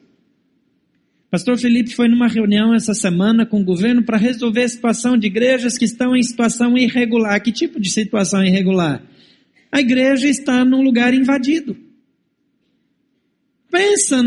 Pastor 1.31 1.59
Felipe 1.59 1.93
foi 1.93 2.07
numa 2.07 2.27
reunião 2.27 2.73
essa 2.73 2.93
semana 2.93 3.45
com 3.45 3.61
o 3.61 3.63
governo 3.63 4.03
para 4.03 4.17
resolver 4.17 4.63
a 4.63 4.69
situação 4.69 5.15
de 5.15 5.27
igrejas 5.27 5.77
que 5.77 5.85
estão 5.85 6.15
em 6.15 6.23
situação 6.23 6.75
irregular. 6.75 7.39
Que 7.39 7.51
tipo 7.51 7.79
de 7.79 7.91
situação 7.91 8.43
irregular? 8.43 9.03
A 9.71 9.79
igreja 9.79 10.27
está 10.27 10.65
num 10.65 10.81
lugar 10.81 11.13
invadido. 11.13 11.77
Pensa 13.69 14.23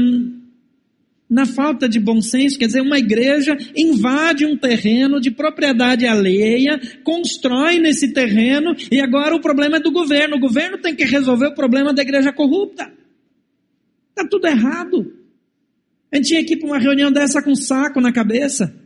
na 1.29 1.45
falta 1.45 1.89
de 1.89 1.99
bom 1.99 2.21
senso, 2.21 2.59
quer 2.59 2.67
dizer, 2.67 2.83
uma 2.83 2.99
igreja 2.99 3.57
invade 3.75 4.47
um 4.47 4.57
terreno 4.57 5.19
de 5.19 5.31
propriedade 5.31 6.07
alheia, 6.07 6.79
constrói 7.03 7.79
nesse 7.79 8.13
terreno 8.13 8.77
e 8.93 9.01
agora 9.01 9.35
o 9.35 9.41
problema 9.41 9.79
é 9.79 9.81
do 9.81 9.91
governo. 9.91 10.37
O 10.37 10.41
governo 10.41 10.79
tem 10.79 10.95
que 10.95 11.05
resolver 11.05 11.47
o 11.49 11.55
problema 11.55 11.93
da 11.93 12.03
igreja 12.03 12.33
corrupta. 12.33 12.93
Está 14.11 14.29
tudo 14.29 14.47
errado. 14.47 15.22
A 16.13 16.17
gente 16.17 16.29
tinha 16.29 16.45
que 16.45 16.53
ir 16.53 16.57
para 16.59 16.67
uma 16.67 16.79
reunião 16.79 17.11
dessa 17.11 17.43
com 17.43 17.53
um 17.53 17.57
saco 17.57 17.99
na 17.99 18.13
cabeça. 18.13 18.77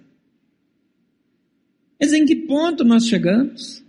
Mas 2.00 2.12
em 2.12 2.24
que 2.24 2.36
ponto 2.36 2.84
nós 2.84 3.08
chegamos? 3.08 3.82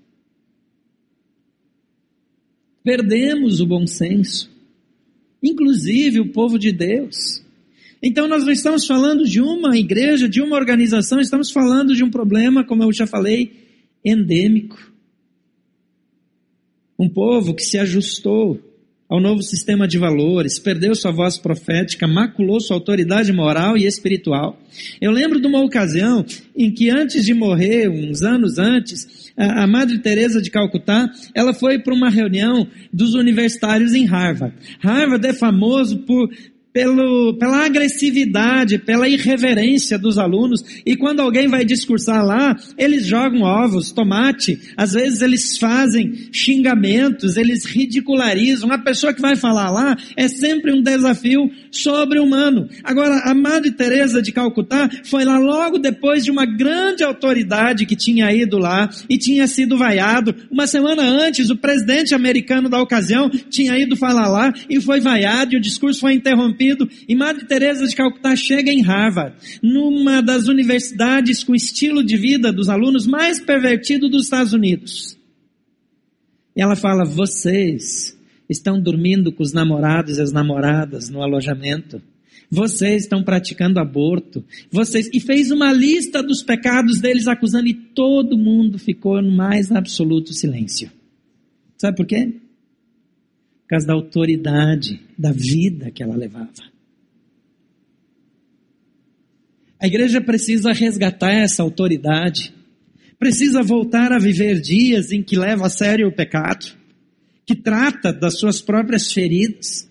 Perdemos 2.84 3.62
o 3.62 3.68
bom 3.68 3.86
senso. 3.86 4.50
Inclusive 5.44 6.20
o 6.20 6.32
povo 6.32 6.58
de 6.58 6.72
Deus. 6.72 7.44
Então 8.02 8.28
nós 8.28 8.44
não 8.44 8.52
estamos 8.52 8.88
falando 8.88 9.24
de 9.24 9.40
uma 9.40 9.78
igreja, 9.78 10.28
de 10.28 10.42
uma 10.42 10.56
organização, 10.56 11.20
estamos 11.20 11.52
falando 11.52 11.96
de 11.96 12.04
um 12.04 12.10
problema, 12.10 12.64
como 12.64 12.84
eu 12.84 12.92
já 12.92 13.06
falei, 13.06 13.68
endêmico. 14.04 14.92
Um 16.98 17.10
povo 17.10 17.54
que 17.54 17.64
se 17.64 17.78
ajustou 17.78 18.67
ao 19.10 19.22
novo 19.22 19.42
sistema 19.42 19.88
de 19.88 19.98
valores, 19.98 20.60
perdeu 20.60 20.94
sua 20.94 21.12
voz 21.12 21.38
profética, 21.38 22.08
maculou 22.08 22.60
sua 22.60 22.76
autoridade 22.76 23.32
moral 23.32 23.78
e 23.78 23.86
espiritual. 23.86 24.60
Eu 25.00 25.12
lembro 25.12 25.40
de 25.40 25.48
uma 25.48 25.64
ocasião 25.64 26.26
em 26.56 26.72
que 26.72 26.90
antes 26.90 27.26
de 27.26 27.34
morrer, 27.34 27.90
uns 27.90 28.22
anos 28.22 28.58
antes, 28.58 29.32
a 29.38 29.66
Madre 29.66 30.00
Teresa 30.00 30.42
de 30.42 30.52
Calcutá, 30.52 31.10
ela 31.34 31.54
foi 31.54 31.80
para 31.80 31.94
uma 31.94 32.10
reunião 32.10 32.68
dos 32.92 33.14
universitários 33.14 33.94
em 33.94 34.06
Harvard. 34.06 34.56
Harvard 34.80 35.26
é 35.26 35.34
famoso 35.34 36.00
por 36.00 36.30
pelo, 36.78 37.34
pela 37.40 37.66
agressividade, 37.66 38.78
pela 38.78 39.10
irreverência 39.10 39.98
dos 39.98 40.20
alunos. 40.20 40.64
E 40.86 40.96
quando 40.96 41.22
alguém 41.22 41.48
vai 41.48 41.66
discursar 41.66 42.24
lá, 42.24 42.56
eles 42.78 43.04
jogam 43.08 43.42
ovos, 43.42 43.92
tomate, 43.92 44.60
às 44.78 44.94
vezes 44.94 45.24
eles 45.24 45.58
fazem 45.58 46.14
xingamentos, 46.32 47.36
eles 47.36 47.66
ridicularizam. 47.66 48.72
A 48.72 48.78
pessoa 48.78 49.12
que 49.12 49.20
vai 49.20 49.36
falar 49.36 49.72
lá 49.72 49.98
é 50.16 50.28
sempre 50.28 50.72
um 50.72 50.84
desafio 50.84 51.50
sobre-humano. 51.72 52.70
Agora, 52.84 53.22
a 53.24 53.34
Madre 53.34 53.72
Teresa 53.72 54.22
de 54.22 54.32
Calcutá 54.32 54.88
foi 55.04 55.26
lá 55.26 55.40
logo 55.40 55.80
depois 55.80 56.24
de 56.24 56.30
uma 56.30 56.46
grande 56.46 57.04
autoridade 57.04 57.88
que 57.88 57.96
tinha 57.96 58.32
ido 58.32 58.60
lá 58.60 58.88
e 59.10 59.18
tinha 59.18 59.48
sido 59.48 59.80
vaiado. 59.80 60.36
Uma 60.52 60.68
semana 60.68 61.02
antes, 61.02 61.50
o 61.50 61.58
presidente 61.58 62.14
americano 62.14 62.70
da 62.70 62.80
ocasião 62.80 63.32
tinha 63.50 63.76
ido 63.80 63.96
falar 63.96 64.28
lá 64.28 64.54
e 64.70 64.80
foi 64.80 65.00
vaiado 65.00 65.56
e 65.56 65.58
o 65.58 65.62
discurso 65.62 66.02
foi 66.02 66.14
interrompido 66.14 66.67
e 67.08 67.16
Madre 67.16 67.46
Teresa 67.46 67.88
de 67.88 67.96
Calcutá 67.96 68.36
chega 68.36 68.72
em 68.72 68.82
Harvard, 68.82 69.36
numa 69.62 70.22
das 70.22 70.48
universidades 70.48 71.44
com 71.44 71.54
estilo 71.54 72.04
de 72.04 72.18
vida 72.18 72.52
dos 72.52 72.70
alunos 72.70 73.06
mais 73.06 73.40
pervertido 73.40 74.10
dos 74.10 74.24
Estados 74.24 74.54
Unidos. 74.54 75.18
E 76.56 76.62
ela 76.62 76.76
fala: 76.76 77.06
vocês 77.06 78.18
estão 78.50 78.80
dormindo 78.82 79.32
com 79.32 79.44
os 79.44 79.54
namorados 79.54 80.18
e 80.18 80.22
as 80.22 80.32
namoradas 80.32 81.10
no 81.10 81.22
alojamento. 81.22 82.02
Vocês 82.50 83.04
estão 83.04 83.24
praticando 83.24 83.80
aborto. 83.80 84.44
Vocês 84.72 85.10
e 85.14 85.20
fez 85.20 85.52
uma 85.52 85.72
lista 85.74 86.24
dos 86.24 86.42
pecados 86.42 87.00
deles 87.00 87.28
acusando 87.28 87.68
e 87.68 87.74
todo 87.74 88.38
mundo 88.38 88.80
ficou 88.80 89.22
no 89.22 89.32
mais 89.32 89.72
absoluto 89.72 90.34
silêncio. 90.34 90.90
Sabe 91.78 91.98
por 91.98 92.06
quê? 92.06 92.34
Por 93.68 93.72
causa 93.72 93.86
da 93.86 93.94
autoridade, 93.94 95.02
da 95.18 95.32
vida 95.32 95.92
que 95.92 96.02
ela 96.02 96.16
levava. 96.16 96.52
A 99.80 99.86
igreja 99.86 100.22
precisa 100.22 100.72
resgatar 100.72 101.34
essa 101.34 101.62
autoridade, 101.62 102.54
precisa 103.20 103.62
voltar 103.62 104.14
a 104.14 104.18
viver 104.18 104.62
dias 104.62 105.12
em 105.12 105.22
que 105.22 105.38
leva 105.38 105.68
a 105.68 105.70
sério 105.70 106.08
o 106.08 106.16
pecado, 106.16 106.66
que 107.46 107.56
trata 107.56 108.14
das 108.14 108.40
suas 108.40 108.62
próprias 108.62 109.12
feridas, 109.12 109.88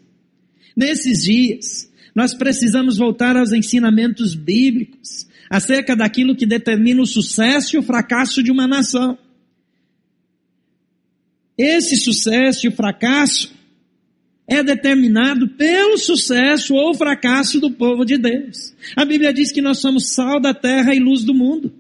Nesses 0.76 1.25
dias, 1.25 1.90
nós 2.14 2.35
precisamos 2.35 2.99
voltar 2.99 3.35
aos 3.35 3.50
ensinamentos 3.50 4.35
bíblicos 4.35 5.26
acerca 5.49 5.97
daquilo 5.97 6.37
que 6.37 6.45
determina 6.45 7.00
o 7.00 7.06
sucesso 7.06 7.76
e 7.76 7.78
o 7.78 7.83
fracasso 7.83 8.42
de 8.42 8.50
uma 8.50 8.66
nação. 8.66 9.18
Esse 11.56 11.97
sucesso 11.97 12.66
e 12.66 12.68
o 12.68 12.73
fracasso 12.73 13.56
é 14.49 14.62
determinado 14.62 15.49
pelo 15.49 15.99
sucesso 15.99 16.75
ou 16.75 16.95
fracasso 16.95 17.61
do 17.61 17.71
povo 17.71 18.05
de 18.05 18.17
Deus. 18.17 18.75
A 18.95 19.05
Bíblia 19.05 19.33
diz 19.33 19.50
que 19.50 19.61
nós 19.61 19.79
somos 19.79 20.11
sal 20.11 20.41
da 20.41 20.55
terra 20.55 20.95
e 20.95 21.00
luz 21.00 21.25
do 21.25 21.35
mundo. 21.35 21.73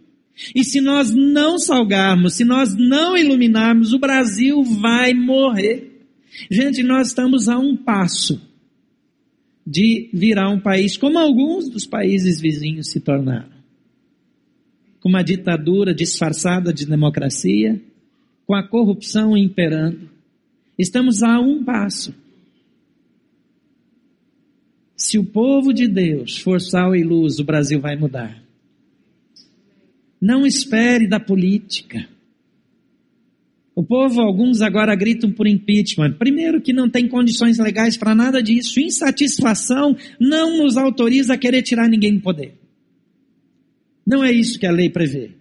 E 0.54 0.64
se 0.64 0.80
nós 0.80 1.14
não 1.14 1.58
salgarmos, 1.58 2.34
se 2.34 2.44
nós 2.44 2.74
não 2.74 3.16
iluminarmos, 3.16 3.92
o 3.92 3.98
Brasil 3.98 4.62
vai 4.62 5.14
morrer. 5.14 6.08
Gente, 6.50 6.82
nós 6.82 7.08
estamos 7.08 7.48
a 7.48 7.58
um 7.58 7.76
passo 7.76 8.40
de 9.66 10.10
virar 10.12 10.50
um 10.50 10.60
país 10.60 10.96
como 10.96 11.18
alguns 11.18 11.68
dos 11.68 11.86
países 11.86 12.40
vizinhos 12.40 12.90
se 12.90 13.00
tornaram. 13.00 13.56
Com 15.00 15.08
uma 15.08 15.22
ditadura 15.22 15.94
disfarçada 15.94 16.72
de 16.72 16.84
democracia, 16.84 17.80
com 18.46 18.54
a 18.54 18.62
corrupção 18.62 19.36
imperando. 19.36 20.10
Estamos 20.78 21.22
a 21.22 21.40
um 21.40 21.64
passo. 21.64 22.14
Se 24.96 25.18
o 25.18 25.24
povo 25.24 25.74
de 25.74 25.86
Deus 25.86 26.38
for 26.38 26.60
sal 26.60 26.96
e 26.96 27.04
luz, 27.04 27.38
o 27.38 27.44
Brasil 27.44 27.78
vai 27.78 27.96
mudar. 27.96 28.42
Não 30.20 30.46
espere 30.46 31.06
da 31.06 31.20
política. 31.20 32.08
O 33.74 33.84
povo, 33.84 34.22
alguns 34.22 34.62
agora 34.62 34.96
gritam 34.96 35.30
por 35.30 35.46
impeachment. 35.46 36.14
Primeiro, 36.14 36.62
que 36.62 36.72
não 36.72 36.88
tem 36.88 37.06
condições 37.06 37.58
legais 37.58 37.98
para 37.98 38.14
nada 38.14 38.42
disso. 38.42 38.80
Insatisfação 38.80 39.94
não 40.18 40.56
nos 40.56 40.78
autoriza 40.78 41.34
a 41.34 41.38
querer 41.38 41.60
tirar 41.62 41.86
ninguém 41.86 42.14
do 42.14 42.22
poder. 42.22 42.54
Não 44.06 44.24
é 44.24 44.32
isso 44.32 44.58
que 44.58 44.66
a 44.66 44.72
lei 44.72 44.88
prevê. 44.88 45.32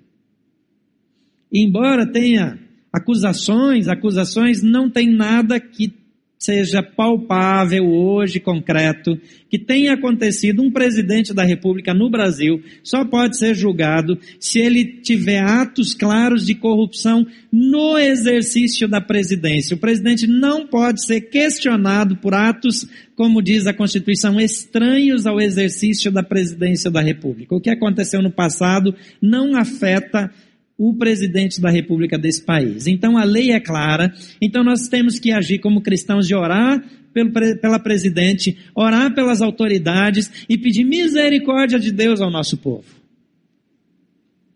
E 1.50 1.64
embora 1.64 2.06
tenha 2.06 2.60
acusações, 2.92 3.88
acusações 3.88 4.62
não 4.62 4.90
tem 4.90 5.10
nada 5.10 5.58
que 5.58 5.94
seja 6.38 6.84
palpável 6.84 7.86
hoje, 7.88 8.40
concreto, 8.40 9.20
que 9.50 9.58
tenha 9.58 9.94
acontecido 9.94 10.62
um 10.62 10.72
presidente 10.72 11.34
da 11.34 11.44
República 11.44 11.94
no 11.94 12.10
Brasil 12.10 12.62
só 12.84 13.06
pode 13.06 13.38
ser 13.38 13.56
julgado 13.56 14.20
se 14.40 14.60
ele 14.60 14.84
tiver 14.84 15.40
atos 15.40 15.94
claros 15.94 16.46
de 16.46 16.54
corrupção 16.54 17.26
no 17.52 17.98
exercício 17.98 18.88
da 18.88 19.00
presidência. 19.00 19.76
O 19.76 19.80
presidente 19.80 20.28
não 20.28 20.68
pode 20.68 21.06
ser 21.06 21.22
questionado 21.22 22.18
por 22.18 22.34
atos, 22.34 22.88
como 23.16 23.42
diz 23.42 23.66
a 23.66 23.74
Constituição, 23.74 24.40
estranhos 24.40 25.26
ao 25.26 25.40
exercício 25.40 26.12
da 26.12 26.22
presidência 26.22 26.92
da 26.92 27.02
República. 27.02 27.56
O 27.56 27.62
que 27.62 27.70
aconteceu 27.70 28.22
no 28.22 28.32
passado 28.32 28.94
não 29.22 29.56
afeta 29.56 30.30
o 30.78 30.94
presidente 30.94 31.62
da 31.62 31.70
república 31.70 32.18
desse 32.18 32.44
país. 32.44 32.86
Então 32.88 33.18
a 33.18 33.24
lei 33.24 33.52
é 33.52 33.60
clara, 33.60 34.14
então 34.42 34.64
nós 34.64 34.88
temos 34.88 35.20
que 35.20 35.32
agir 35.32 35.60
como 35.60 35.82
cristãos 35.82 36.28
de 36.28 36.36
orar 36.36 36.84
pelo, 37.14 37.32
pela 37.32 37.80
presidente, 37.80 38.58
orar 38.76 39.14
pelas 39.16 39.42
autoridades 39.42 40.46
e 40.50 40.58
pedir 40.58 40.84
misericórdia 40.84 41.80
de 41.80 41.92
Deus 41.92 42.20
ao 42.20 42.30
nosso 42.30 42.58
povo. 42.58 42.86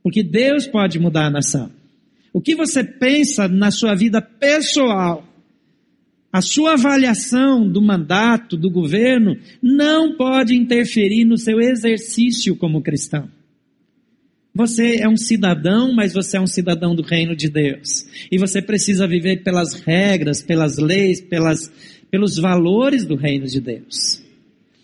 Porque 0.03 0.21
Deus 0.21 0.67
pode 0.67 0.99
mudar 0.99 1.27
a 1.27 1.31
nação. 1.31 1.71
O 2.33 2.41
que 2.41 2.55
você 2.55 2.83
pensa 2.83 3.47
na 3.47 3.71
sua 3.71 3.95
vida 3.95 4.21
pessoal, 4.21 5.25
a 6.31 6.41
sua 6.41 6.73
avaliação 6.73 7.67
do 7.67 7.81
mandato, 7.81 8.55
do 8.55 8.69
governo, 8.69 9.37
não 9.61 10.15
pode 10.15 10.55
interferir 10.55 11.25
no 11.25 11.37
seu 11.37 11.59
exercício 11.59 12.55
como 12.55 12.81
cristão. 12.81 13.29
Você 14.59 14.97
é 14.97 15.07
um 15.07 15.15
cidadão, 15.15 15.93
mas 15.93 16.11
você 16.11 16.35
é 16.35 16.41
um 16.41 16.45
cidadão 16.45 16.93
do 16.93 17.01
reino 17.01 17.33
de 17.33 17.49
Deus. 17.49 18.05
E 18.29 18.37
você 18.37 18.61
precisa 18.61 19.07
viver 19.07 19.41
pelas 19.41 19.73
regras, 19.73 20.41
pelas 20.41 20.77
leis, 20.77 21.21
pelas, 21.21 21.71
pelos 22.11 22.37
valores 22.37 23.05
do 23.05 23.15
reino 23.15 23.45
de 23.45 23.61
Deus. 23.61 24.21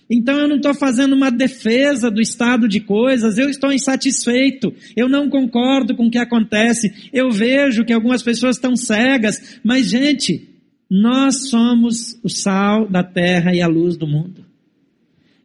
Então 0.09 0.39
eu 0.39 0.47
não 0.47 0.55
estou 0.55 0.73
fazendo 0.73 1.13
uma 1.13 1.29
defesa 1.29 2.09
do 2.09 2.21
estado 2.21 2.69
de 2.69 2.79
coisas, 2.79 3.37
eu 3.37 3.49
estou 3.49 3.69
insatisfeito, 3.69 4.73
eu 4.95 5.09
não 5.09 5.29
concordo 5.29 5.93
com 5.93 6.05
o 6.05 6.11
que 6.11 6.19
acontece, 6.19 7.09
eu 7.11 7.29
vejo 7.29 7.83
que 7.83 7.91
algumas 7.91 8.23
pessoas 8.23 8.55
estão 8.55 8.77
cegas, 8.77 9.59
mas 9.61 9.89
gente, 9.89 10.47
nós 10.89 11.49
somos 11.49 12.17
o 12.23 12.29
sal 12.29 12.87
da 12.87 13.03
terra 13.03 13.53
e 13.53 13.61
a 13.61 13.67
luz 13.67 13.97
do 13.97 14.07
mundo. 14.07 14.44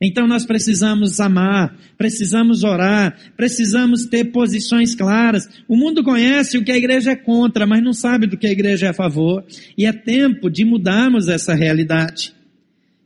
Então 0.02 0.26
nós 0.26 0.46
precisamos 0.46 1.20
amar, 1.20 1.76
precisamos 1.98 2.64
orar, 2.64 3.18
precisamos 3.36 4.06
ter 4.06 4.26
posições 4.26 4.94
claras. 4.94 5.46
O 5.68 5.76
mundo 5.76 6.02
conhece 6.02 6.56
o 6.56 6.64
que 6.64 6.72
a 6.72 6.76
igreja 6.76 7.10
é 7.10 7.16
contra, 7.16 7.66
mas 7.66 7.82
não 7.82 7.92
sabe 7.92 8.26
do 8.26 8.38
que 8.38 8.46
a 8.46 8.50
igreja 8.52 8.86
é 8.86 8.88
a 8.88 8.94
favor. 8.94 9.44
E 9.76 9.84
é 9.84 9.92
tempo 9.92 10.48
de 10.48 10.64
mudarmos 10.64 11.28
essa 11.28 11.54
realidade. 11.54 12.32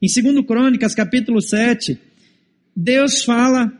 Em 0.00 0.06
2 0.06 0.46
Crônicas, 0.46 0.94
capítulo 0.94 1.40
7, 1.40 1.98
Deus 2.76 3.24
fala 3.24 3.72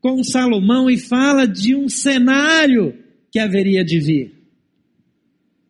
com 0.00 0.24
Salomão 0.24 0.90
e 0.90 0.98
fala 0.98 1.46
de 1.46 1.76
um 1.76 1.88
cenário 1.88 2.94
que 3.30 3.38
haveria 3.38 3.84
de 3.84 4.00
vir. 4.00 4.39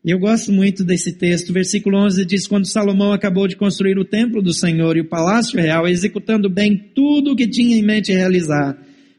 Eu 0.02 0.18
gosto 0.18 0.50
muito 0.50 0.82
desse 0.82 1.12
texto. 1.12 1.52
Versículo 1.52 1.98
11 1.98 2.24
diz: 2.24 2.46
Quando 2.46 2.66
Salomão 2.66 3.12
acabou 3.12 3.46
de 3.46 3.54
construir 3.54 3.98
o 3.98 4.04
templo 4.04 4.42
do 4.42 4.52
Senhor 4.52 4.96
e 4.96 5.00
o 5.00 5.08
palácio 5.08 5.60
real, 5.60 5.86
executando 5.86 6.48
bem 6.48 6.76
tudo 6.94 7.32
o 7.32 7.36
que 7.36 7.46
tinha 7.46 7.76
em 7.76 7.82
mente 7.82 8.10
realizar, 8.10 8.78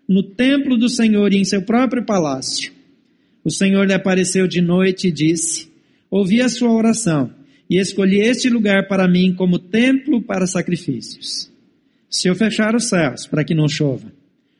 no 0.10 0.24
templo 0.24 0.76
do 0.78 0.90
Senhor 0.90 1.32
e 1.32 1.38
em 1.38 1.46
seu 1.46 1.62
próprio 1.62 2.04
palácio, 2.04 2.72
o 3.44 3.52
Senhor 3.52 3.86
lhe 3.86 3.94
apareceu 3.94 4.48
de 4.48 4.60
noite 4.60 5.08
e 5.08 5.12
disse: 5.12 5.70
Ouvi 6.10 6.42
a 6.42 6.50
sua 6.50 6.72
oração 6.72 7.32
e 7.70 7.78
escolhi 7.78 8.20
este 8.20 8.50
lugar 8.50 8.88
para 8.88 9.08
mim 9.08 9.36
como 9.36 9.60
templo 9.60 10.20
para 10.20 10.48
sacrifícios. 10.48 11.52
Se 12.10 12.28
eu 12.28 12.36
fechar 12.36 12.76
os 12.76 12.86
céus 12.90 13.28
para 13.28 13.44
que 13.44 13.54
não 13.54 13.70
chova, 13.70 14.12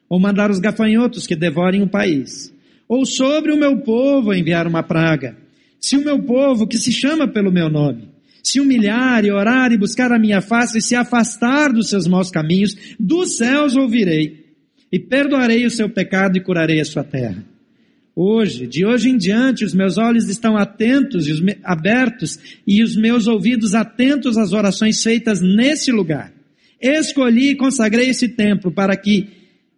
ou 0.08 0.20
mandar 0.20 0.52
os 0.52 0.60
gafanhotos 0.60 1.26
que 1.26 1.36
devorem 1.36 1.82
o 1.82 1.90
país, 1.90 2.54
ou 2.88 3.08
sobre 3.08 3.52
o 3.52 3.58
meu 3.58 3.80
povo 3.80 4.34
enviar 4.34 4.68
uma 4.68 4.84
praga, 4.84 5.41
se 5.82 5.98
o 5.98 6.06
meu 6.06 6.22
povo, 6.22 6.68
que 6.68 6.78
se 6.78 6.92
chama 6.92 7.28
pelo 7.28 7.52
meu 7.52 7.68
nome, 7.68 8.08
se 8.44 8.60
humilhar 8.60 9.26
e 9.26 9.32
orar 9.32 9.72
e 9.72 9.78
buscar 9.78 10.12
a 10.12 10.20
minha 10.20 10.40
face 10.40 10.78
e 10.78 10.82
se 10.82 10.96
afastar 10.96 11.74
dos 11.74 11.90
seus 11.90 12.08
maus 12.08 12.30
caminhos, 12.30 12.76
dos 13.00 13.36
céus 13.38 13.76
ouvirei 13.76 14.46
e 14.92 15.00
perdoarei 15.00 15.66
o 15.66 15.72
seu 15.72 15.90
pecado 15.90 16.38
e 16.38 16.42
curarei 16.42 16.80
a 16.80 16.86
sua 16.86 17.04
terra. 17.04 17.44
Hoje, 18.16 18.68
de 18.68 18.86
hoje 18.86 19.10
em 19.10 19.18
diante, 19.18 19.66
os 19.66 19.74
meus 19.74 19.98
olhos 19.98 20.30
estão 20.30 20.56
atentos 20.56 21.28
e 21.28 21.32
os 21.32 21.42
abertos 21.64 22.38
e 22.68 22.84
os 22.84 22.96
meus 22.96 23.26
ouvidos 23.26 23.74
atentos 23.74 24.38
às 24.38 24.54
orações 24.54 25.02
feitas 25.02 25.42
nesse 25.42 25.92
lugar. 25.92 26.32
Escolhi 26.80 27.52
e 27.52 27.56
consagrei 27.56 28.10
esse 28.10 28.28
templo 28.30 28.72
para 28.72 28.96
que 28.96 29.30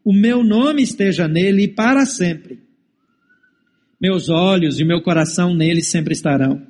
o 0.04 0.12
meu 0.12 0.44
nome 0.44 0.82
esteja 0.82 1.28
nele 1.28 1.68
para 1.68 2.06
sempre 2.06 2.63
meus 4.04 4.28
olhos 4.28 4.82
e 4.82 4.84
meu 4.84 5.02
coração 5.02 5.56
nele 5.56 5.82
sempre 5.82 6.12
estarão. 6.12 6.62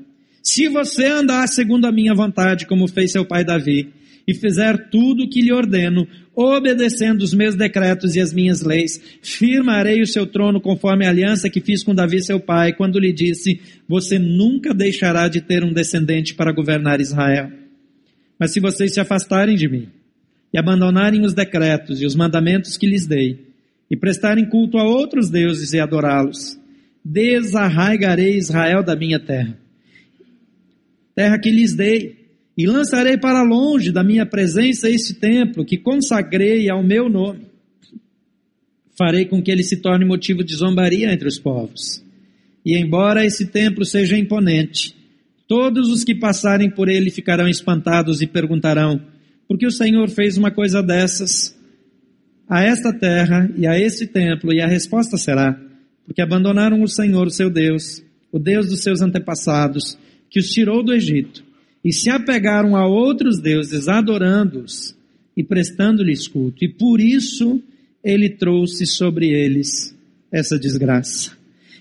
Se 0.44 0.68
você 0.68 1.08
andar 1.08 1.48
segundo 1.48 1.86
a 1.86 1.92
minha 1.92 2.14
vontade, 2.14 2.68
como 2.68 2.88
fez 2.88 3.12
seu 3.12 3.26
pai 3.26 3.44
Davi, 3.44 3.92
e 4.28 4.36
fizer 4.36 4.90
tudo 4.92 5.24
o 5.24 5.30
que 5.30 5.42
lhe 5.42 5.52
ordeno, 5.52 6.08
obedecendo 6.36 7.24
os 7.24 7.34
meus 7.34 7.56
decretos 7.56 8.16
e 8.16 8.22
as 8.22 8.32
minhas 8.32 8.62
leis, 8.62 9.02
firmarei 9.24 10.00
o 10.02 10.08
seu 10.08 10.28
trono 10.28 10.62
conforme 10.62 11.08
a 11.08 11.10
aliança 11.10 11.50
que 11.50 11.60
fiz 11.60 11.84
com 11.84 11.96
Davi 11.96 12.24
seu 12.24 12.40
pai, 12.40 12.72
quando 12.72 13.00
lhe 13.00 13.12
disse: 13.12 13.60
Você 13.88 14.20
nunca 14.20 14.72
deixará 14.72 15.28
de 15.28 15.42
ter 15.42 15.64
um 15.64 15.74
descendente 15.74 16.36
para 16.36 16.54
governar 16.54 17.02
Israel. 17.02 17.52
Mas 18.40 18.52
se 18.52 18.60
vocês 18.60 18.94
se 18.94 19.00
afastarem 19.00 19.56
de 19.56 19.68
mim 19.68 19.90
e 20.54 20.60
abandonarem 20.60 21.26
os 21.26 21.34
decretos 21.34 22.00
e 22.00 22.06
os 22.06 22.16
mandamentos 22.16 22.78
que 22.78 22.86
lhes 22.86 23.08
dei, 23.08 23.40
e 23.90 23.98
prestarem 23.98 24.46
culto 24.46 24.78
a 24.78 24.84
outros 24.84 25.30
deuses 25.30 25.74
e 25.74 25.80
adorá-los, 25.80 26.63
desarraigarei 27.04 28.38
Israel 28.38 28.84
da 28.84 28.96
minha 28.96 29.20
terra, 29.20 29.58
terra 31.16 31.40
que 31.40 31.52
lhes 31.52 31.76
dei, 31.76 32.24
e 32.58 32.68
lançarei 32.68 33.18
para 33.18 33.42
longe 33.42 33.92
da 33.92 34.04
minha 34.04 34.26
presença 34.26 34.90
este 34.90 35.16
templo 35.16 35.66
que 35.66 35.78
consagrei 35.78 36.70
ao 36.70 36.84
meu 36.84 37.10
nome. 37.10 37.48
Farei 38.96 39.26
com 39.26 39.42
que 39.42 39.50
ele 39.50 39.64
se 39.64 39.78
torne 39.78 40.06
motivo 40.06 40.44
de 40.44 40.56
zombaria 40.56 41.12
entre 41.12 41.28
os 41.28 41.40
povos. 41.40 42.04
E 42.64 42.78
embora 42.78 43.26
esse 43.26 43.48
templo 43.48 43.84
seja 43.84 44.16
imponente, 44.16 44.96
todos 45.48 45.90
os 45.90 46.04
que 46.04 46.14
passarem 46.14 46.70
por 46.70 46.88
ele 46.88 47.10
ficarão 47.10 47.48
espantados 47.48 48.22
e 48.22 48.28
perguntarão: 48.28 49.02
por 49.48 49.58
que 49.58 49.66
o 49.66 49.72
Senhor 49.72 50.10
fez 50.10 50.38
uma 50.38 50.52
coisa 50.52 50.82
dessas 50.82 51.58
a 52.48 52.64
esta 52.64 52.94
terra 52.94 53.50
e 53.58 53.66
a 53.66 53.78
este 53.78 54.06
templo? 54.08 54.54
E 54.54 54.62
a 54.62 54.68
resposta 54.68 55.18
será: 55.18 55.60
porque 56.06 56.22
abandonaram 56.22 56.82
o 56.82 56.88
Senhor, 56.88 57.30
seu 57.32 57.50
Deus, 57.50 58.04
o 58.32 58.40
Deus 58.40 58.68
dos 58.68 58.82
seus 58.82 59.02
antepassados, 59.02 59.98
que 60.30 60.40
os 60.40 60.50
tirou 60.50 60.84
do 60.84 60.94
Egito, 60.94 61.44
e 61.84 61.92
se 61.92 62.10
apegaram 62.10 62.76
a 62.76 62.88
outros 62.88 63.40
deuses, 63.40 63.88
adorando-os 63.88 64.96
e 65.36 65.44
prestando-lhes 65.44 66.28
culto. 66.28 66.64
E 66.64 66.68
por 66.68 67.00
isso 67.00 67.62
ele 68.04 68.30
trouxe 68.30 68.86
sobre 68.86 69.30
eles 69.30 69.96
essa 70.32 70.58
desgraça. 70.58 71.38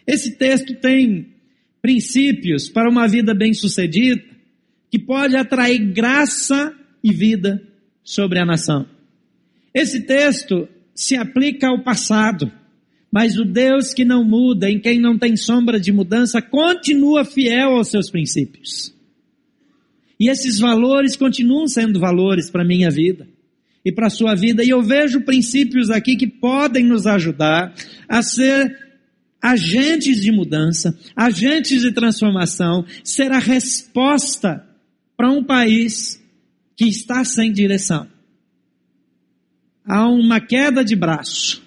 Esse 0.06 0.32
texto 0.36 0.74
tem 0.74 1.28
princípios 1.80 2.68
para 2.68 2.90
uma 2.90 3.08
vida 3.08 3.34
bem-sucedida 3.34 4.22
que 4.90 4.98
pode 4.98 5.36
atrair 5.36 5.78
graça 5.92 6.74
e 7.02 7.12
vida 7.12 7.62
sobre 8.04 8.38
a 8.38 8.44
nação. 8.44 8.86
Esse 9.74 10.02
texto 10.02 10.68
se 10.94 11.16
aplica 11.16 11.68
ao 11.68 11.82
passado, 11.82 12.52
mas 13.12 13.36
o 13.36 13.44
Deus 13.44 13.92
que 13.92 14.06
não 14.06 14.24
muda, 14.24 14.70
em 14.70 14.80
quem 14.80 14.98
não 14.98 15.18
tem 15.18 15.36
sombra 15.36 15.78
de 15.78 15.92
mudança, 15.92 16.40
continua 16.40 17.26
fiel 17.26 17.76
aos 17.76 17.88
seus 17.88 18.10
princípios. 18.10 18.94
E 20.18 20.30
esses 20.30 20.58
valores 20.58 21.14
continuam 21.14 21.68
sendo 21.68 22.00
valores 22.00 22.48
para 22.48 22.62
a 22.62 22.66
minha 22.66 22.90
vida 22.90 23.28
e 23.84 23.92
para 23.92 24.06
a 24.06 24.10
sua 24.10 24.34
vida. 24.34 24.64
E 24.64 24.70
eu 24.70 24.82
vejo 24.82 25.20
princípios 25.20 25.90
aqui 25.90 26.16
que 26.16 26.26
podem 26.26 26.84
nos 26.84 27.06
ajudar 27.06 27.74
a 28.08 28.22
ser 28.22 28.78
agentes 29.42 30.22
de 30.22 30.32
mudança, 30.32 30.98
agentes 31.14 31.82
de 31.82 31.92
transformação, 31.92 32.86
ser 33.04 33.30
a 33.30 33.38
resposta 33.38 34.66
para 35.18 35.30
um 35.30 35.44
país 35.44 36.22
que 36.74 36.86
está 36.86 37.24
sem 37.24 37.52
direção. 37.52 38.08
Há 39.84 40.08
uma 40.08 40.40
queda 40.40 40.82
de 40.82 40.96
braço 40.96 41.61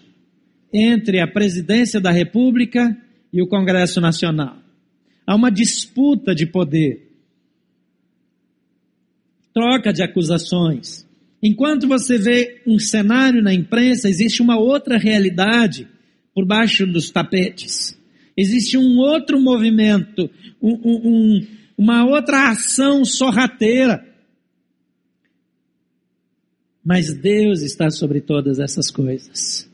entre 0.75 1.21
a 1.21 1.27
presidência 1.27 2.01
da 2.01 2.11
República 2.11 2.95
e 3.31 3.41
o 3.41 3.47
Congresso 3.47 4.01
Nacional. 4.01 4.57
Há 5.25 5.33
uma 5.33 5.49
disputa 5.49 6.35
de 6.35 6.45
poder 6.45 7.05
troca 9.53 9.93
de 9.93 10.03
acusações. 10.03 11.07
Enquanto 11.41 11.87
você 11.87 12.17
vê 12.17 12.61
um 12.67 12.77
cenário 12.77 13.41
na 13.41 13.53
imprensa, 13.53 14.09
existe 14.09 14.41
uma 14.41 14.59
outra 14.59 14.97
realidade 14.97 15.87
por 16.33 16.45
baixo 16.45 16.85
dos 16.85 17.09
tapetes. 17.09 17.97
Existe 18.35 18.77
um 18.77 18.97
outro 18.97 19.39
movimento, 19.39 20.29
um, 20.61 20.73
um, 20.73 21.47
uma 21.77 22.05
outra 22.05 22.49
ação 22.49 23.05
sorrateira. 23.05 24.05
Mas 26.83 27.13
Deus 27.15 27.61
está 27.61 27.89
sobre 27.89 28.19
todas 28.19 28.59
essas 28.59 28.91
coisas. 28.91 29.69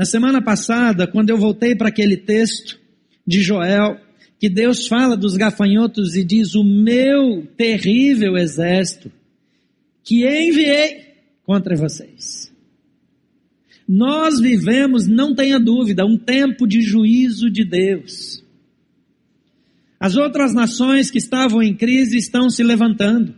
Na 0.00 0.06
semana 0.06 0.40
passada, 0.40 1.06
quando 1.06 1.28
eu 1.28 1.36
voltei 1.36 1.76
para 1.76 1.88
aquele 1.88 2.16
texto 2.16 2.80
de 3.26 3.42
Joel, 3.42 4.00
que 4.38 4.48
Deus 4.48 4.86
fala 4.86 5.14
dos 5.14 5.36
gafanhotos 5.36 6.16
e 6.16 6.24
diz: 6.24 6.54
O 6.54 6.64
meu 6.64 7.46
terrível 7.54 8.34
exército 8.38 9.12
que 10.02 10.26
enviei 10.26 11.04
contra 11.44 11.76
vocês. 11.76 12.50
Nós 13.86 14.40
vivemos, 14.40 15.06
não 15.06 15.34
tenha 15.34 15.60
dúvida, 15.60 16.06
um 16.06 16.16
tempo 16.16 16.66
de 16.66 16.80
juízo 16.80 17.50
de 17.50 17.62
Deus. 17.62 18.42
As 20.00 20.16
outras 20.16 20.54
nações 20.54 21.10
que 21.10 21.18
estavam 21.18 21.62
em 21.62 21.74
crise 21.74 22.16
estão 22.16 22.48
se 22.48 22.62
levantando. 22.62 23.34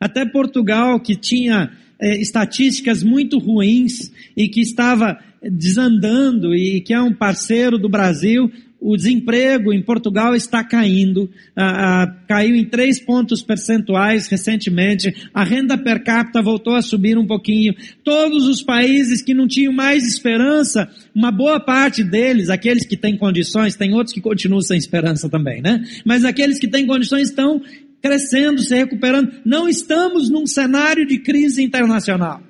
Até 0.00 0.24
Portugal, 0.24 0.98
que 0.98 1.14
tinha 1.14 1.76
é, 2.00 2.16
estatísticas 2.20 3.02
muito 3.02 3.38
ruins 3.38 4.12
e 4.36 4.48
que 4.48 4.60
estava 4.60 5.18
desandando 5.42 6.54
e 6.54 6.80
que 6.80 6.92
é 6.92 7.00
um 7.00 7.12
parceiro 7.12 7.78
do 7.78 7.88
Brasil, 7.88 8.50
o 8.80 8.96
desemprego 8.96 9.72
em 9.72 9.82
Portugal 9.82 10.36
está 10.36 10.62
caindo, 10.62 11.28
ah, 11.56 12.04
ah, 12.04 12.06
caiu 12.28 12.54
em 12.54 12.64
três 12.64 13.00
pontos 13.00 13.42
percentuais 13.42 14.28
recentemente, 14.28 15.28
a 15.34 15.42
renda 15.42 15.76
per 15.76 16.02
capita 16.04 16.40
voltou 16.40 16.74
a 16.74 16.82
subir 16.82 17.18
um 17.18 17.26
pouquinho. 17.26 17.74
Todos 18.04 18.46
os 18.46 18.62
países 18.62 19.20
que 19.20 19.34
não 19.34 19.48
tinham 19.48 19.72
mais 19.72 20.06
esperança, 20.06 20.88
uma 21.12 21.32
boa 21.32 21.58
parte 21.58 22.04
deles, 22.04 22.50
aqueles 22.50 22.86
que 22.86 22.96
têm 22.96 23.16
condições, 23.16 23.74
tem 23.74 23.92
outros 23.94 24.14
que 24.14 24.20
continuam 24.20 24.62
sem 24.62 24.78
esperança 24.78 25.28
também, 25.28 25.60
né? 25.60 25.82
Mas 26.04 26.24
aqueles 26.24 26.60
que 26.60 26.68
têm 26.68 26.86
condições 26.86 27.30
estão 27.30 27.60
crescendo, 28.02 28.60
se 28.60 28.74
recuperando. 28.74 29.40
Não 29.44 29.68
estamos 29.68 30.28
num 30.28 30.46
cenário 30.46 31.06
de 31.06 31.18
crise 31.18 31.62
internacional. 31.62 32.42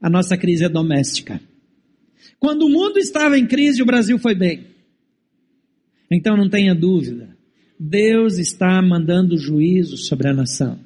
A 0.00 0.08
nossa 0.08 0.36
crise 0.36 0.64
é 0.64 0.68
doméstica. 0.68 1.40
Quando 2.38 2.62
o 2.62 2.70
mundo 2.70 2.98
estava 2.98 3.38
em 3.38 3.46
crise, 3.46 3.82
o 3.82 3.86
Brasil 3.86 4.18
foi 4.18 4.34
bem. 4.34 4.66
Então 6.10 6.36
não 6.36 6.48
tenha 6.48 6.74
dúvida, 6.74 7.36
Deus 7.78 8.38
está 8.38 8.82
mandando 8.82 9.38
juízo 9.38 9.96
sobre 9.96 10.28
a 10.28 10.34
nação, 10.34 10.78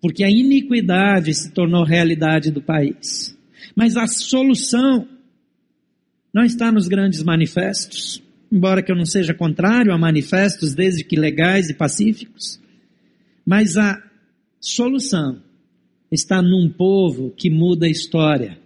porque 0.00 0.24
a 0.24 0.30
iniquidade 0.30 1.34
se 1.34 1.52
tornou 1.52 1.84
realidade 1.84 2.50
do 2.50 2.62
país. 2.62 3.36
Mas 3.76 3.96
a 3.96 4.06
solução 4.06 5.06
não 6.32 6.44
está 6.44 6.72
nos 6.72 6.88
grandes 6.88 7.22
manifestos, 7.22 8.22
embora 8.50 8.82
que 8.82 8.90
eu 8.90 8.96
não 8.96 9.04
seja 9.04 9.34
contrário 9.34 9.92
a 9.92 9.98
manifestos, 9.98 10.74
desde 10.74 11.04
que 11.04 11.16
legais 11.16 11.68
e 11.68 11.74
pacíficos, 11.74 12.58
mas 13.48 13.76
a 13.78 14.02
solução 14.60 15.40
está 16.12 16.42
num 16.42 16.68
povo 16.68 17.32
que 17.36 17.48
muda 17.48 17.86
a 17.86 17.90
história 17.90 18.58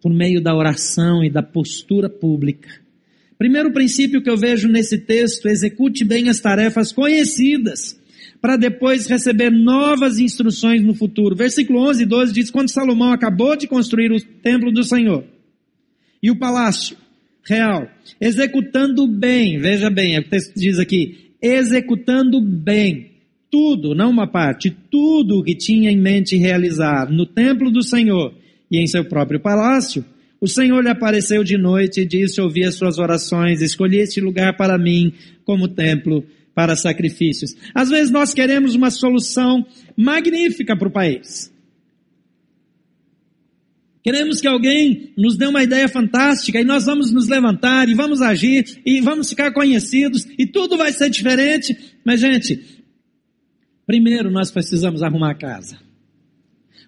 por 0.00 0.12
meio 0.12 0.40
da 0.40 0.54
oração 0.54 1.22
e 1.22 1.30
da 1.30 1.42
postura 1.42 2.08
pública 2.08 2.82
Primeiro 3.42 3.72
princípio 3.72 4.22
que 4.22 4.30
eu 4.30 4.36
vejo 4.36 4.68
nesse 4.68 4.96
texto, 4.96 5.48
execute 5.48 6.04
bem 6.04 6.28
as 6.28 6.38
tarefas 6.38 6.92
conhecidas, 6.92 8.00
para 8.40 8.56
depois 8.56 9.08
receber 9.08 9.50
novas 9.50 10.20
instruções 10.20 10.80
no 10.80 10.94
futuro. 10.94 11.34
Versículo 11.34 11.80
11 11.88 12.04
e 12.04 12.06
12 12.06 12.32
diz, 12.32 12.50
quando 12.52 12.70
Salomão 12.70 13.10
acabou 13.10 13.56
de 13.56 13.66
construir 13.66 14.12
o 14.12 14.20
templo 14.20 14.70
do 14.70 14.84
Senhor 14.84 15.24
e 16.22 16.30
o 16.30 16.38
palácio 16.38 16.96
real, 17.44 17.90
executando 18.20 19.08
bem, 19.08 19.58
veja 19.58 19.90
bem, 19.90 20.16
o 20.20 20.22
texto 20.22 20.54
diz 20.54 20.78
aqui, 20.78 21.32
executando 21.42 22.40
bem, 22.40 23.10
tudo, 23.52 23.94
não 23.94 24.08
uma 24.08 24.26
parte, 24.26 24.74
tudo 24.90 25.38
o 25.38 25.44
que 25.44 25.54
tinha 25.54 25.90
em 25.90 26.00
mente 26.00 26.38
realizar 26.38 27.12
no 27.12 27.26
templo 27.26 27.70
do 27.70 27.82
Senhor 27.82 28.32
e 28.70 28.78
em 28.78 28.86
seu 28.86 29.04
próprio 29.04 29.38
palácio, 29.38 30.02
o 30.40 30.48
Senhor 30.48 30.82
lhe 30.82 30.88
apareceu 30.88 31.44
de 31.44 31.58
noite 31.58 32.00
e 32.00 32.06
disse: 32.06 32.40
Ouvi 32.40 32.64
as 32.64 32.76
suas 32.76 32.98
orações, 32.98 33.60
escolhi 33.60 33.98
este 33.98 34.22
lugar 34.22 34.56
para 34.56 34.78
mim 34.78 35.12
como 35.44 35.68
templo 35.68 36.24
para 36.54 36.74
sacrifícios. 36.74 37.54
Às 37.74 37.90
vezes 37.90 38.10
nós 38.10 38.32
queremos 38.32 38.74
uma 38.74 38.90
solução 38.90 39.66
magnífica 39.94 40.74
para 40.74 40.88
o 40.88 40.90
país. 40.90 41.52
Queremos 44.02 44.40
que 44.40 44.48
alguém 44.48 45.12
nos 45.16 45.36
dê 45.36 45.46
uma 45.46 45.62
ideia 45.62 45.88
fantástica 45.88 46.58
e 46.58 46.64
nós 46.64 46.86
vamos 46.86 47.12
nos 47.12 47.28
levantar 47.28 47.88
e 47.88 47.94
vamos 47.94 48.20
agir 48.20 48.80
e 48.84 49.00
vamos 49.00 49.28
ficar 49.28 49.52
conhecidos 49.52 50.26
e 50.38 50.46
tudo 50.46 50.76
vai 50.76 50.90
ser 50.90 51.08
diferente. 51.08 51.76
Mas, 52.04 52.18
gente, 52.18 52.81
primeiro 53.92 54.30
nós 54.30 54.50
precisamos 54.50 55.02
arrumar 55.02 55.32
a 55.32 55.34
casa. 55.34 55.78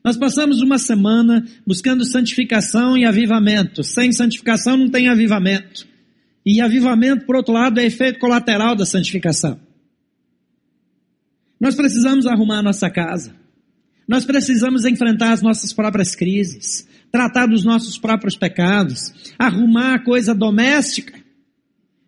Nós 0.02 0.16
passamos 0.16 0.62
uma 0.62 0.78
semana 0.78 1.44
buscando 1.66 2.02
santificação 2.02 2.96
e 2.96 3.04
avivamento. 3.04 3.84
Sem 3.84 4.10
santificação 4.10 4.78
não 4.78 4.88
tem 4.88 5.06
avivamento. 5.06 5.86
E 6.46 6.62
avivamento, 6.62 7.26
por 7.26 7.36
outro 7.36 7.52
lado, 7.52 7.78
é 7.78 7.84
efeito 7.84 8.18
colateral 8.18 8.74
da 8.74 8.86
santificação. 8.86 9.60
Nós 11.60 11.74
precisamos 11.74 12.26
arrumar 12.26 12.60
a 12.60 12.62
nossa 12.62 12.88
casa. 12.88 13.36
Nós 14.08 14.24
precisamos 14.24 14.86
enfrentar 14.86 15.32
as 15.32 15.42
nossas 15.42 15.74
próprias 15.74 16.14
crises, 16.14 16.88
tratar 17.12 17.44
dos 17.46 17.64
nossos 17.64 17.98
próprios 17.98 18.34
pecados, 18.34 19.12
arrumar 19.38 19.96
a 19.96 20.02
coisa 20.02 20.34
doméstica, 20.34 21.22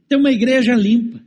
ter 0.09 0.17
uma 0.17 0.33
igreja 0.33 0.75
limpa, 0.75 1.21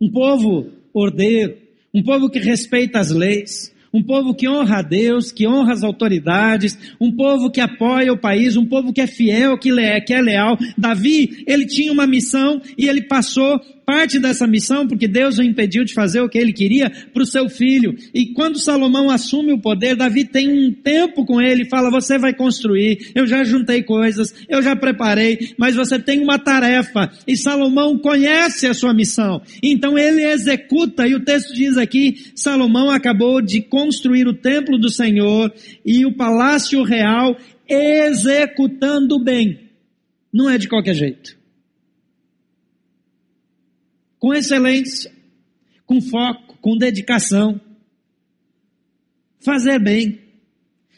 um 0.00 0.08
povo 0.12 0.70
ordeiro, 0.94 1.69
um 1.92 2.02
povo 2.02 2.30
que 2.30 2.38
respeita 2.38 2.98
as 2.98 3.10
leis, 3.10 3.72
um 3.92 4.02
povo 4.02 4.34
que 4.34 4.48
honra 4.48 4.78
a 4.78 4.82
Deus, 4.82 5.32
que 5.32 5.46
honra 5.46 5.72
as 5.72 5.82
autoridades, 5.82 6.78
um 7.00 7.10
povo 7.10 7.50
que 7.50 7.60
apoia 7.60 8.12
o 8.12 8.18
país, 8.18 8.56
um 8.56 8.66
povo 8.66 8.92
que 8.92 9.00
é 9.00 9.06
fiel, 9.06 9.58
que 9.58 9.70
é, 9.80 10.00
que 10.00 10.14
é 10.14 10.20
leal. 10.20 10.56
Davi, 10.78 11.42
ele 11.46 11.66
tinha 11.66 11.92
uma 11.92 12.06
missão 12.06 12.62
e 12.78 12.88
ele 12.88 13.02
passou 13.02 13.60
parte 13.90 14.20
dessa 14.20 14.46
missão, 14.46 14.86
porque 14.86 15.08
Deus 15.08 15.38
o 15.38 15.42
impediu 15.42 15.84
de 15.84 15.92
fazer 15.92 16.20
o 16.20 16.28
que 16.28 16.38
ele 16.38 16.52
queria, 16.52 16.88
para 17.12 17.24
o 17.24 17.26
seu 17.26 17.48
filho. 17.48 17.96
E 18.14 18.26
quando 18.26 18.60
Salomão 18.60 19.10
assume 19.10 19.52
o 19.52 19.60
poder, 19.60 19.96
Davi 19.96 20.24
tem 20.24 20.48
um 20.48 20.72
tempo 20.72 21.26
com 21.26 21.40
ele 21.40 21.64
fala: 21.64 21.90
Você 21.90 22.16
vai 22.16 22.32
construir, 22.32 23.10
eu 23.16 23.26
já 23.26 23.42
juntei 23.42 23.82
coisas, 23.82 24.32
eu 24.48 24.62
já 24.62 24.76
preparei, 24.76 25.54
mas 25.58 25.74
você 25.74 25.98
tem 25.98 26.22
uma 26.22 26.38
tarefa. 26.38 27.10
E 27.26 27.36
Salomão 27.36 27.98
conhece 27.98 28.68
a 28.68 28.74
sua 28.74 28.94
missão. 28.94 29.42
Então 29.60 29.98
ele 29.98 30.22
executa, 30.22 31.08
e 31.08 31.16
o 31.16 31.24
texto 31.24 31.52
diz 31.52 31.76
aqui: 31.76 32.30
Salomão 32.36 32.90
acabou 32.90 33.42
de 33.42 33.60
construir 33.60 34.28
o 34.28 34.34
templo 34.34 34.78
do 34.78 34.88
Senhor 34.88 35.52
e 35.84 36.06
o 36.06 36.14
palácio 36.14 36.84
real, 36.84 37.36
executando 37.68 39.18
bem. 39.18 39.58
Não 40.32 40.48
é 40.48 40.56
de 40.56 40.68
qualquer 40.68 40.94
jeito 40.94 41.39
com 44.20 44.34
excelência, 44.34 45.10
com 45.86 46.00
foco, 46.00 46.58
com 46.60 46.76
dedicação. 46.76 47.60
fazer 49.42 49.80
bem. 49.80 50.20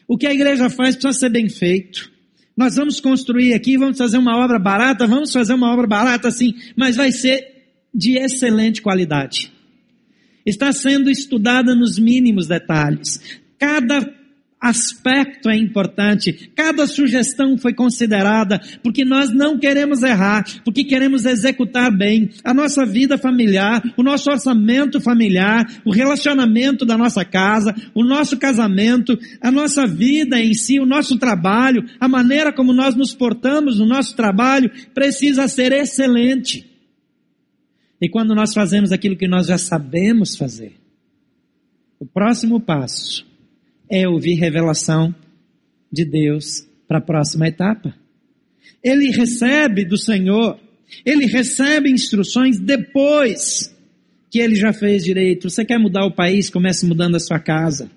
O 0.08 0.18
que 0.18 0.26
a 0.26 0.34
igreja 0.34 0.68
faz 0.68 0.96
precisa 0.96 1.18
ser 1.18 1.30
bem 1.30 1.48
feito. 1.48 2.10
Nós 2.56 2.74
vamos 2.74 3.00
construir 3.00 3.54
aqui, 3.54 3.78
vamos 3.78 3.96
fazer 3.96 4.18
uma 4.18 4.36
obra 4.36 4.58
barata, 4.58 5.06
vamos 5.06 5.32
fazer 5.32 5.54
uma 5.54 5.72
obra 5.72 5.86
barata 5.86 6.30
sim, 6.30 6.52
mas 6.76 6.96
vai 6.96 7.12
ser 7.12 7.46
de 7.94 8.18
excelente 8.18 8.82
qualidade. 8.82 9.52
Está 10.44 10.72
sendo 10.72 11.08
estudada 11.08 11.74
nos 11.74 11.98
mínimos 11.98 12.48
detalhes. 12.48 13.40
Cada 13.58 14.02
aspecto 14.62 15.50
é 15.50 15.56
importante, 15.56 16.52
cada 16.54 16.86
sugestão 16.86 17.58
foi 17.58 17.74
considerada, 17.74 18.60
porque 18.80 19.04
nós 19.04 19.34
não 19.34 19.58
queremos 19.58 20.04
errar, 20.04 20.44
porque 20.64 20.84
queremos 20.84 21.26
executar 21.26 21.90
bem 21.90 22.30
a 22.44 22.54
nossa 22.54 22.86
vida 22.86 23.18
familiar, 23.18 23.82
o 23.96 24.04
nosso 24.04 24.30
orçamento 24.30 25.00
familiar, 25.00 25.66
o 25.84 25.90
relacionamento 25.90 26.86
da 26.86 26.96
nossa 26.96 27.24
casa, 27.24 27.74
o 27.92 28.04
nosso 28.04 28.36
casamento, 28.38 29.18
a 29.40 29.50
nossa 29.50 29.84
vida 29.84 30.40
em 30.40 30.54
si, 30.54 30.78
o 30.78 30.86
nosso 30.86 31.18
trabalho, 31.18 31.84
a 31.98 32.06
maneira 32.06 32.52
como 32.52 32.72
nós 32.72 32.94
nos 32.94 33.12
portamos 33.12 33.80
no 33.80 33.86
nosso 33.86 34.14
trabalho 34.14 34.70
precisa 34.94 35.48
ser 35.48 35.72
excelente. 35.72 36.70
E 38.00 38.08
quando 38.08 38.32
nós 38.32 38.54
fazemos 38.54 38.92
aquilo 38.92 39.16
que 39.16 39.26
nós 39.26 39.48
já 39.48 39.58
sabemos 39.58 40.36
fazer, 40.36 40.74
o 41.98 42.06
próximo 42.06 42.60
passo 42.60 43.31
é 43.90 44.08
ouvir 44.08 44.34
revelação 44.34 45.14
de 45.92 46.04
Deus 46.04 46.66
para 46.88 46.98
a 46.98 47.02
próxima 47.02 47.48
etapa. 47.48 47.94
Ele 48.82 49.10
recebe 49.10 49.84
do 49.84 49.96
Senhor, 49.96 50.58
ele 51.04 51.26
recebe 51.26 51.90
instruções 51.90 52.58
depois 52.58 53.74
que 54.30 54.38
ele 54.38 54.54
já 54.54 54.72
fez 54.72 55.04
direito. 55.04 55.50
Você 55.50 55.64
quer 55.64 55.78
mudar 55.78 56.06
o 56.06 56.14
país? 56.14 56.48
Comece 56.48 56.86
mudando 56.86 57.16
a 57.16 57.20
sua 57.20 57.38
casa. 57.38 57.90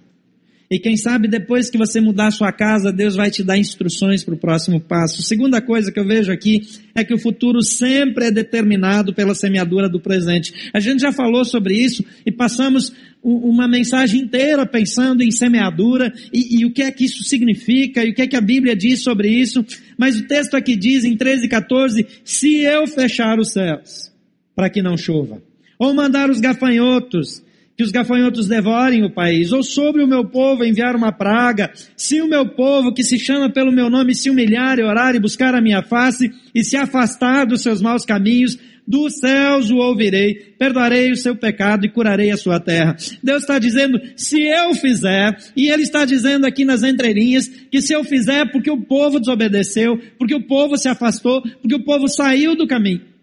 E 0.69 0.79
quem 0.79 0.97
sabe 0.97 1.27
depois 1.27 1.69
que 1.69 1.77
você 1.77 2.01
mudar 2.01 2.27
a 2.27 2.31
sua 2.31 2.51
casa, 2.51 2.91
Deus 2.91 3.15
vai 3.15 3.29
te 3.29 3.43
dar 3.43 3.57
instruções 3.57 4.23
para 4.23 4.33
o 4.33 4.37
próximo 4.37 4.79
passo. 4.79 5.21
Segunda 5.21 5.61
coisa 5.61 5.91
que 5.91 5.99
eu 5.99 6.07
vejo 6.07 6.31
aqui 6.31 6.61
é 6.95 7.03
que 7.03 7.13
o 7.13 7.19
futuro 7.19 7.61
sempre 7.61 8.25
é 8.25 8.31
determinado 8.31 9.13
pela 9.13 9.35
semeadura 9.35 9.87
do 9.87 9.99
presente. 9.99 10.71
A 10.73 10.79
gente 10.79 11.01
já 11.01 11.11
falou 11.11 11.45
sobre 11.45 11.75
isso 11.75 12.03
e 12.25 12.31
passamos 12.31 12.91
uma 13.21 13.67
mensagem 13.67 14.21
inteira 14.21 14.65
pensando 14.65 15.21
em 15.21 15.31
semeadura 15.31 16.11
e, 16.33 16.59
e, 16.59 16.65
o 16.65 16.71
que 16.71 16.81
é 16.81 16.91
que 16.91 17.05
isso 17.05 17.23
significa 17.23 18.03
e 18.03 18.11
o 18.11 18.13
que 18.13 18.21
é 18.23 18.27
que 18.27 18.35
a 18.35 18.41
Bíblia 18.41 18.75
diz 18.75 19.03
sobre 19.03 19.29
isso. 19.29 19.63
Mas 19.97 20.19
o 20.19 20.27
texto 20.27 20.55
aqui 20.55 20.75
diz 20.75 21.03
em 21.03 21.15
13 21.15 21.45
e 21.45 21.49
14, 21.49 22.07
se 22.23 22.57
eu 22.57 22.87
fechar 22.87 23.39
os 23.39 23.51
céus 23.51 24.11
para 24.55 24.69
que 24.69 24.81
não 24.81 24.97
chova, 24.97 25.43
ou 25.77 25.93
mandar 25.93 26.29
os 26.29 26.39
gafanhotos 26.39 27.44
que 27.77 27.83
os 27.83 27.91
gafanhotos 27.91 28.47
devorem 28.47 29.03
o 29.03 29.09
país, 29.09 29.51
ou 29.51 29.61
sobre 29.61 30.03
o 30.03 30.07
meu 30.07 30.25
povo 30.25 30.63
enviar 30.63 30.95
uma 30.95 31.11
praga, 31.11 31.71
se 31.95 32.21
o 32.21 32.27
meu 32.27 32.47
povo 32.47 32.93
que 32.93 33.03
se 33.03 33.19
chama 33.19 33.51
pelo 33.51 33.71
meu 33.71 33.89
nome 33.89 34.15
se 34.15 34.29
humilhar 34.29 34.79
e 34.79 34.83
orar 34.83 35.15
e 35.15 35.19
buscar 35.19 35.53
a 35.53 35.61
minha 35.61 35.83
face 35.83 36.31
e 36.53 36.63
se 36.63 36.77
afastar 36.77 37.45
dos 37.45 37.61
seus 37.61 37.81
maus 37.81 38.05
caminhos, 38.05 38.57
dos 38.87 39.17
céus 39.17 39.71
o 39.71 39.77
ouvirei, 39.77 40.35
perdoarei 40.59 41.11
o 41.11 41.17
seu 41.17 41.35
pecado 41.35 41.85
e 41.85 41.89
curarei 41.89 42.29
a 42.31 42.37
sua 42.37 42.59
terra. 42.59 42.95
Deus 43.23 43.41
está 43.41 43.57
dizendo, 43.57 43.99
se 44.15 44.41
eu 44.41 44.73
fizer, 44.75 45.35
e 45.55 45.69
Ele 45.69 45.83
está 45.83 46.05
dizendo 46.05 46.45
aqui 46.45 46.63
nas 46.63 46.83
entrelinhas, 46.83 47.47
que 47.47 47.81
se 47.81 47.93
eu 47.93 48.03
fizer 48.03 48.51
porque 48.51 48.69
o 48.69 48.81
povo 48.81 49.19
desobedeceu, 49.19 49.99
porque 50.17 50.35
o 50.35 50.43
povo 50.43 50.77
se 50.77 50.87
afastou, 50.87 51.41
porque 51.41 51.75
o 51.75 51.83
povo 51.83 52.07
saiu 52.07 52.55
do 52.55 52.67
caminho. 52.67 53.14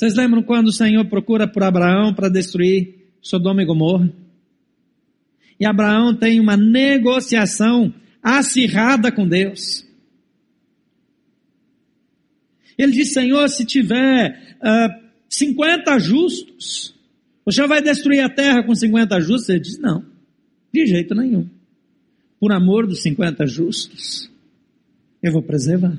Vocês 0.00 0.14
lembram 0.14 0.42
quando 0.42 0.68
o 0.68 0.72
Senhor 0.72 1.04
procura 1.10 1.46
por 1.46 1.62
Abraão 1.62 2.14
para 2.14 2.30
destruir 2.30 3.12
Sodoma 3.20 3.62
e 3.62 3.66
Gomorra? 3.66 4.10
E 5.60 5.66
Abraão 5.66 6.16
tem 6.16 6.40
uma 6.40 6.56
negociação 6.56 7.92
acirrada 8.22 9.12
com 9.12 9.28
Deus. 9.28 9.86
Ele 12.78 12.92
diz, 12.92 13.12
Senhor, 13.12 13.46
se 13.50 13.66
tiver 13.66 14.56
uh, 14.62 14.66
ah, 14.66 15.00
50 15.28 15.98
justos, 15.98 16.94
Senhor 17.52 17.68
vai 17.68 17.82
destruir 17.82 18.20
a 18.20 18.30
terra 18.30 18.62
com 18.62 18.74
50 18.74 19.20
justos? 19.20 19.50
Ele 19.50 19.60
diz, 19.60 19.78
não, 19.78 20.02
de 20.72 20.86
jeito 20.86 21.14
nenhum. 21.14 21.46
Por 22.40 22.52
amor 22.52 22.86
dos 22.86 23.02
50 23.02 23.46
justos, 23.46 24.30
eu 25.22 25.30
vou 25.30 25.42
preservar. 25.42 25.98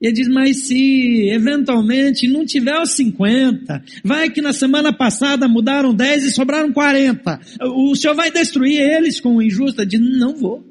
E 0.00 0.06
ele 0.06 0.14
diz, 0.14 0.28
mas 0.28 0.66
se 0.66 1.28
eventualmente 1.28 2.26
não 2.26 2.46
tiver 2.46 2.80
os 2.80 2.92
50, 2.92 3.84
vai 4.02 4.30
que 4.30 4.40
na 4.40 4.52
semana 4.52 4.94
passada 4.94 5.46
mudaram 5.46 5.94
10 5.94 6.24
e 6.24 6.32
sobraram 6.32 6.72
40. 6.72 7.38
O 7.74 7.94
senhor 7.94 8.14
vai 8.14 8.30
destruir 8.30 8.80
eles 8.80 9.20
com 9.20 9.36
o 9.36 9.42
injusto? 9.42 9.82
Ele 9.82 9.90
diz, 9.90 10.00
não 10.00 10.34
vou. 10.34 10.64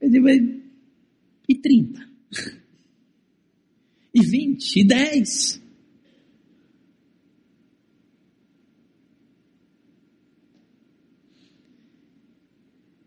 Ele 0.00 0.20
diz, 0.20 0.60
e 1.48 1.54
30? 1.56 2.08
E 4.14 4.20
20? 4.20 4.76
E 4.76 4.84
10? 4.84 5.62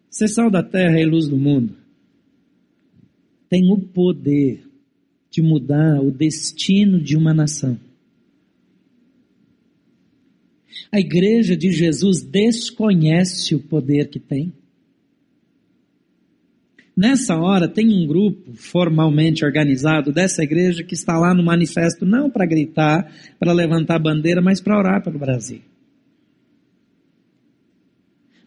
Ser 0.10 0.28
sal 0.28 0.52
da 0.52 0.62
terra 0.62 1.00
e 1.00 1.06
luz 1.06 1.30
do 1.30 1.38
mundo 1.38 1.81
tem 3.52 3.70
o 3.70 3.78
poder 3.78 4.64
de 5.30 5.42
mudar 5.42 6.00
o 6.00 6.10
destino 6.10 7.02
de 7.02 7.18
uma 7.18 7.34
nação. 7.34 7.78
A 10.90 11.02
igreja 11.02 11.58
de 11.58 11.70
Jesus 11.70 12.22
desconhece 12.22 13.54
o 13.54 13.60
poder 13.60 14.08
que 14.08 14.20
tem. 14.20 14.54
Nessa 16.96 17.36
hora, 17.36 17.68
tem 17.68 17.90
um 17.90 18.08
grupo 18.08 18.54
formalmente 18.54 19.44
organizado 19.44 20.14
dessa 20.14 20.44
igreja 20.44 20.82
que 20.82 20.94
está 20.94 21.18
lá 21.18 21.34
no 21.34 21.44
manifesto, 21.44 22.06
não 22.06 22.30
para 22.30 22.46
gritar, 22.46 23.14
para 23.38 23.52
levantar 23.52 24.00
bandeira, 24.00 24.42
mas 24.42 24.62
para 24.62 24.78
orar 24.78 25.04
pelo 25.04 25.20
Brasil. 25.20 25.62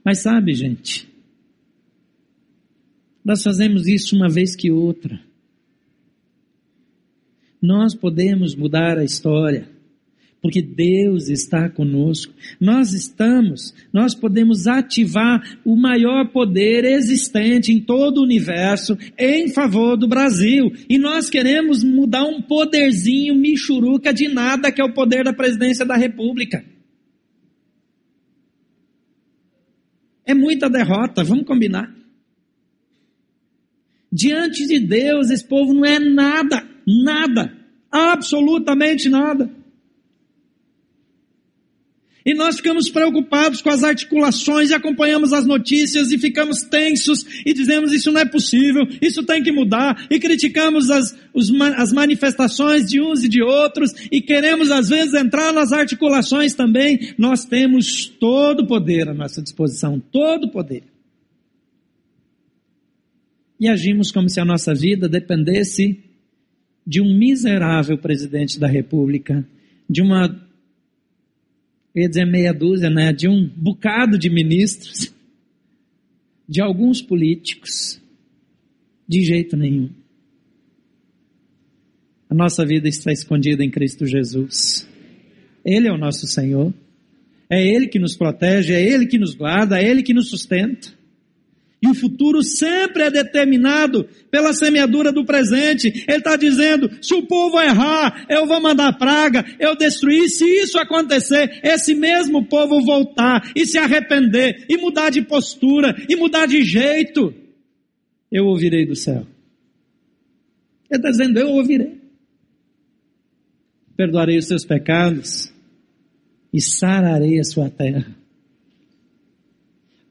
Mas 0.02 0.20
sabe, 0.20 0.54
gente, 0.54 1.13
nós 3.24 3.42
fazemos 3.42 3.86
isso 3.88 4.14
uma 4.14 4.28
vez 4.28 4.54
que 4.54 4.70
outra. 4.70 5.18
Nós 7.60 7.94
podemos 7.94 8.54
mudar 8.54 8.98
a 8.98 9.04
história, 9.04 9.66
porque 10.42 10.60
Deus 10.60 11.30
está 11.30 11.70
conosco. 11.70 12.34
Nós 12.60 12.92
estamos, 12.92 13.74
nós 13.90 14.14
podemos 14.14 14.66
ativar 14.66 15.58
o 15.64 15.74
maior 15.74 16.28
poder 16.30 16.84
existente 16.84 17.72
em 17.72 17.80
todo 17.80 18.18
o 18.18 18.24
universo 18.24 18.98
em 19.18 19.48
favor 19.48 19.96
do 19.96 20.06
Brasil. 20.06 20.70
E 20.86 20.98
nós 20.98 21.30
queremos 21.30 21.82
mudar 21.82 22.24
um 22.24 22.42
poderzinho 22.42 23.34
michuruca 23.34 24.12
de 24.12 24.28
nada 24.28 24.70
que 24.70 24.82
é 24.82 24.84
o 24.84 24.92
poder 24.92 25.24
da 25.24 25.32
presidência 25.32 25.86
da 25.86 25.96
República. 25.96 26.62
É 30.26 30.34
muita 30.34 30.68
derrota, 30.68 31.24
vamos 31.24 31.46
combinar. 31.46 32.03
Diante 34.14 34.64
de 34.68 34.78
Deus, 34.78 35.28
esse 35.28 35.44
povo 35.44 35.74
não 35.74 35.84
é 35.84 35.98
nada, 35.98 36.64
nada, 36.86 37.52
absolutamente 37.90 39.08
nada. 39.08 39.50
E 42.24 42.32
nós 42.32 42.56
ficamos 42.56 42.88
preocupados 42.88 43.60
com 43.60 43.70
as 43.70 43.82
articulações 43.82 44.70
e 44.70 44.74
acompanhamos 44.74 45.32
as 45.32 45.44
notícias 45.44 46.12
e 46.12 46.16
ficamos 46.16 46.60
tensos 46.60 47.26
e 47.44 47.52
dizemos 47.52 47.92
isso 47.92 48.12
não 48.12 48.20
é 48.20 48.24
possível, 48.24 48.86
isso 49.02 49.24
tem 49.24 49.42
que 49.42 49.50
mudar 49.50 50.06
e 50.08 50.20
criticamos 50.20 50.90
as, 50.92 51.14
os, 51.34 51.50
as 51.76 51.92
manifestações 51.92 52.88
de 52.88 53.00
uns 53.00 53.24
e 53.24 53.28
de 53.28 53.42
outros 53.42 53.90
e 54.12 54.22
queremos 54.22 54.70
às 54.70 54.90
vezes 54.90 55.12
entrar 55.12 55.52
nas 55.52 55.72
articulações 55.72 56.54
também. 56.54 57.12
Nós 57.18 57.44
temos 57.44 58.06
todo 58.06 58.60
o 58.60 58.66
poder 58.68 59.08
à 59.08 59.12
nossa 59.12 59.42
disposição, 59.42 60.00
todo 60.00 60.44
o 60.44 60.50
poder 60.52 60.93
e 63.64 63.68
agimos 63.68 64.12
como 64.12 64.28
se 64.28 64.38
a 64.38 64.44
nossa 64.44 64.74
vida 64.74 65.08
dependesse 65.08 65.98
de 66.86 67.00
um 67.00 67.16
miserável 67.16 67.96
presidente 67.96 68.60
da 68.60 68.66
República, 68.66 69.42
de 69.88 70.02
uma, 70.02 70.26
eu 71.94 72.02
ia 72.02 72.08
dizer 72.10 72.26
meia 72.26 72.52
dúzia, 72.52 72.90
né, 72.90 73.10
de 73.10 73.26
um 73.26 73.48
bocado 73.48 74.18
de 74.18 74.28
ministros, 74.28 75.14
de 76.46 76.60
alguns 76.60 77.00
políticos, 77.00 77.98
de 79.08 79.24
jeito 79.24 79.56
nenhum. 79.56 79.88
A 82.28 82.34
nossa 82.34 82.66
vida 82.66 82.86
está 82.86 83.10
escondida 83.12 83.64
em 83.64 83.70
Cristo 83.70 84.04
Jesus. 84.04 84.86
Ele 85.64 85.88
é 85.88 85.92
o 85.92 85.96
nosso 85.96 86.26
Senhor. 86.26 86.70
É 87.48 87.66
Ele 87.66 87.88
que 87.88 87.98
nos 87.98 88.14
protege, 88.14 88.74
é 88.74 88.82
Ele 88.82 89.06
que 89.06 89.18
nos 89.18 89.34
guarda, 89.34 89.80
é 89.80 89.88
Ele 89.88 90.02
que 90.02 90.12
nos 90.12 90.28
sustenta. 90.28 91.02
E 91.84 91.86
o 91.86 91.92
futuro 91.92 92.42
sempre 92.42 93.02
é 93.02 93.10
determinado 93.10 94.08
pela 94.30 94.54
semeadura 94.54 95.12
do 95.12 95.22
presente. 95.22 95.88
Ele 96.08 96.16
está 96.16 96.34
dizendo: 96.34 96.90
se 97.02 97.12
o 97.12 97.26
povo 97.26 97.60
errar, 97.60 98.24
eu 98.30 98.46
vou 98.46 98.58
mandar 98.58 98.96
praga, 98.96 99.44
eu 99.60 99.76
destruir. 99.76 100.30
Se 100.30 100.46
isso 100.46 100.78
acontecer, 100.78 101.60
esse 101.62 101.94
mesmo 101.94 102.46
povo 102.46 102.82
voltar 102.82 103.52
e 103.54 103.66
se 103.66 103.76
arrepender, 103.76 104.64
e 104.66 104.78
mudar 104.78 105.10
de 105.10 105.20
postura, 105.20 105.94
e 106.08 106.16
mudar 106.16 106.46
de 106.46 106.62
jeito, 106.62 107.34
eu 108.32 108.46
ouvirei 108.46 108.86
do 108.86 108.96
céu. 108.96 109.26
Ele 110.90 110.98
está 110.98 111.10
dizendo: 111.10 111.38
eu 111.38 111.50
ouvirei. 111.50 112.00
Perdoarei 113.94 114.38
os 114.38 114.46
seus 114.46 114.64
pecados 114.64 115.52
e 116.50 116.62
sararei 116.62 117.38
a 117.38 117.44
sua 117.44 117.68
terra. 117.68 118.23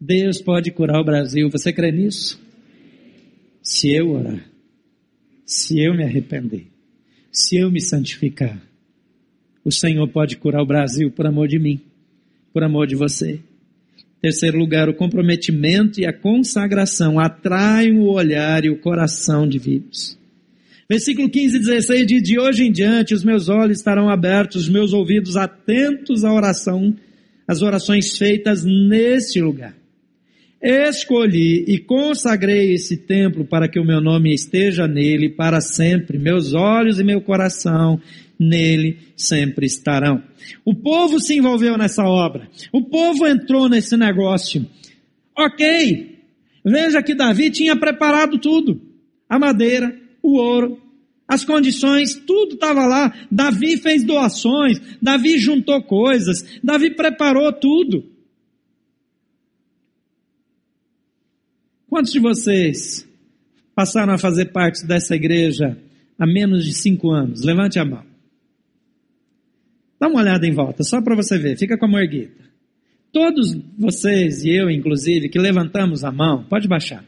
Deus 0.05 0.41
pode 0.41 0.69
curar 0.69 0.99
o 0.99 1.05
Brasil. 1.05 1.49
Você 1.49 1.71
crê 1.71 1.89
nisso? 1.89 2.37
Se 3.61 3.89
eu 3.89 4.09
orar, 4.11 4.45
se 5.45 5.81
eu 5.81 5.95
me 5.95 6.03
arrepender, 6.03 6.67
se 7.31 7.55
eu 7.55 7.71
me 7.71 7.79
santificar, 7.79 8.61
o 9.63 9.71
Senhor 9.71 10.05
pode 10.09 10.35
curar 10.35 10.61
o 10.61 10.65
Brasil 10.65 11.09
por 11.09 11.25
amor 11.25 11.47
de 11.47 11.57
mim, 11.57 11.79
por 12.51 12.65
amor 12.65 12.85
de 12.85 12.95
você. 12.95 13.39
Terceiro 14.21 14.57
lugar, 14.57 14.89
o 14.89 14.93
comprometimento 14.93 16.01
e 16.01 16.05
a 16.05 16.11
consagração 16.11 17.17
atraem 17.17 17.97
o 17.97 18.09
olhar 18.09 18.65
e 18.65 18.69
o 18.69 18.79
coração 18.81 19.47
divinos. 19.47 20.19
Versículo 20.89 21.29
15 21.29 21.55
e 21.55 21.59
16 21.59 22.07
diz: 22.07 22.23
De 22.23 22.37
hoje 22.37 22.65
em 22.65 22.71
diante 22.73 23.13
os 23.13 23.23
meus 23.23 23.47
olhos 23.47 23.77
estarão 23.77 24.09
abertos, 24.09 24.63
os 24.63 24.69
meus 24.69 24.91
ouvidos 24.91 25.37
atentos 25.37 26.25
à 26.25 26.33
oração, 26.33 26.93
às 27.47 27.61
orações 27.61 28.17
feitas 28.17 28.65
neste 28.65 29.39
lugar. 29.39 29.81
Escolhi 30.63 31.65
e 31.67 31.77
consagrei 31.77 32.73
esse 32.73 32.95
templo 32.95 33.43
para 33.43 33.67
que 33.67 33.77
o 33.77 33.85
meu 33.85 33.99
nome 33.99 34.33
esteja 34.33 34.87
nele 34.87 35.27
para 35.27 35.59
sempre. 35.59 36.17
Meus 36.17 36.53
olhos 36.53 37.01
e 37.01 37.03
meu 37.03 37.19
coração 37.19 37.99
nele 38.39 38.97
sempre 39.17 39.65
estarão. 39.65 40.23
O 40.63 40.73
povo 40.73 41.19
se 41.19 41.35
envolveu 41.35 41.77
nessa 41.77 42.05
obra. 42.05 42.47
O 42.71 42.81
povo 42.81 43.27
entrou 43.27 43.67
nesse 43.67 43.97
negócio. 43.97 44.65
Ok. 45.37 46.19
Veja 46.63 47.03
que 47.03 47.13
Davi 47.13 47.49
tinha 47.49 47.75
preparado 47.75 48.37
tudo. 48.37 48.81
A 49.27 49.37
madeira, 49.37 49.93
o 50.21 50.37
ouro, 50.37 50.81
as 51.27 51.43
condições, 51.43 52.15
tudo 52.15 52.53
estava 52.53 52.85
lá. 52.85 53.13
Davi 53.29 53.75
fez 53.75 54.05
doações, 54.05 54.79
Davi 55.01 55.37
juntou 55.37 55.83
coisas, 55.83 56.37
Davi 56.63 56.91
preparou 56.91 57.51
tudo. 57.51 58.12
Quantos 61.93 62.11
de 62.11 62.19
vocês 62.19 63.07
passaram 63.75 64.13
a 64.13 64.17
fazer 64.17 64.45
parte 64.45 64.83
dessa 64.83 65.15
igreja 65.15 65.77
há 66.17 66.25
menos 66.25 66.65
de 66.65 66.73
cinco 66.73 67.11
anos? 67.11 67.43
Levante 67.43 67.77
a 67.77 67.85
mão. 67.85 68.03
Dá 69.99 70.07
uma 70.07 70.19
olhada 70.19 70.47
em 70.47 70.51
volta, 70.51 70.83
só 70.83 70.99
para 71.03 71.15
você 71.15 71.37
ver, 71.37 71.55
fica 71.55 71.77
com 71.77 71.85
a 71.85 71.87
mão 71.87 71.99
erguida. 71.99 72.31
Todos 73.11 73.55
vocês 73.77 74.43
e 74.43 74.49
eu, 74.49 74.71
inclusive, 74.71 75.29
que 75.29 75.37
levantamos 75.37 76.03
a 76.03 76.11
mão, 76.11 76.43
pode 76.45 76.67
baixar. 76.67 77.05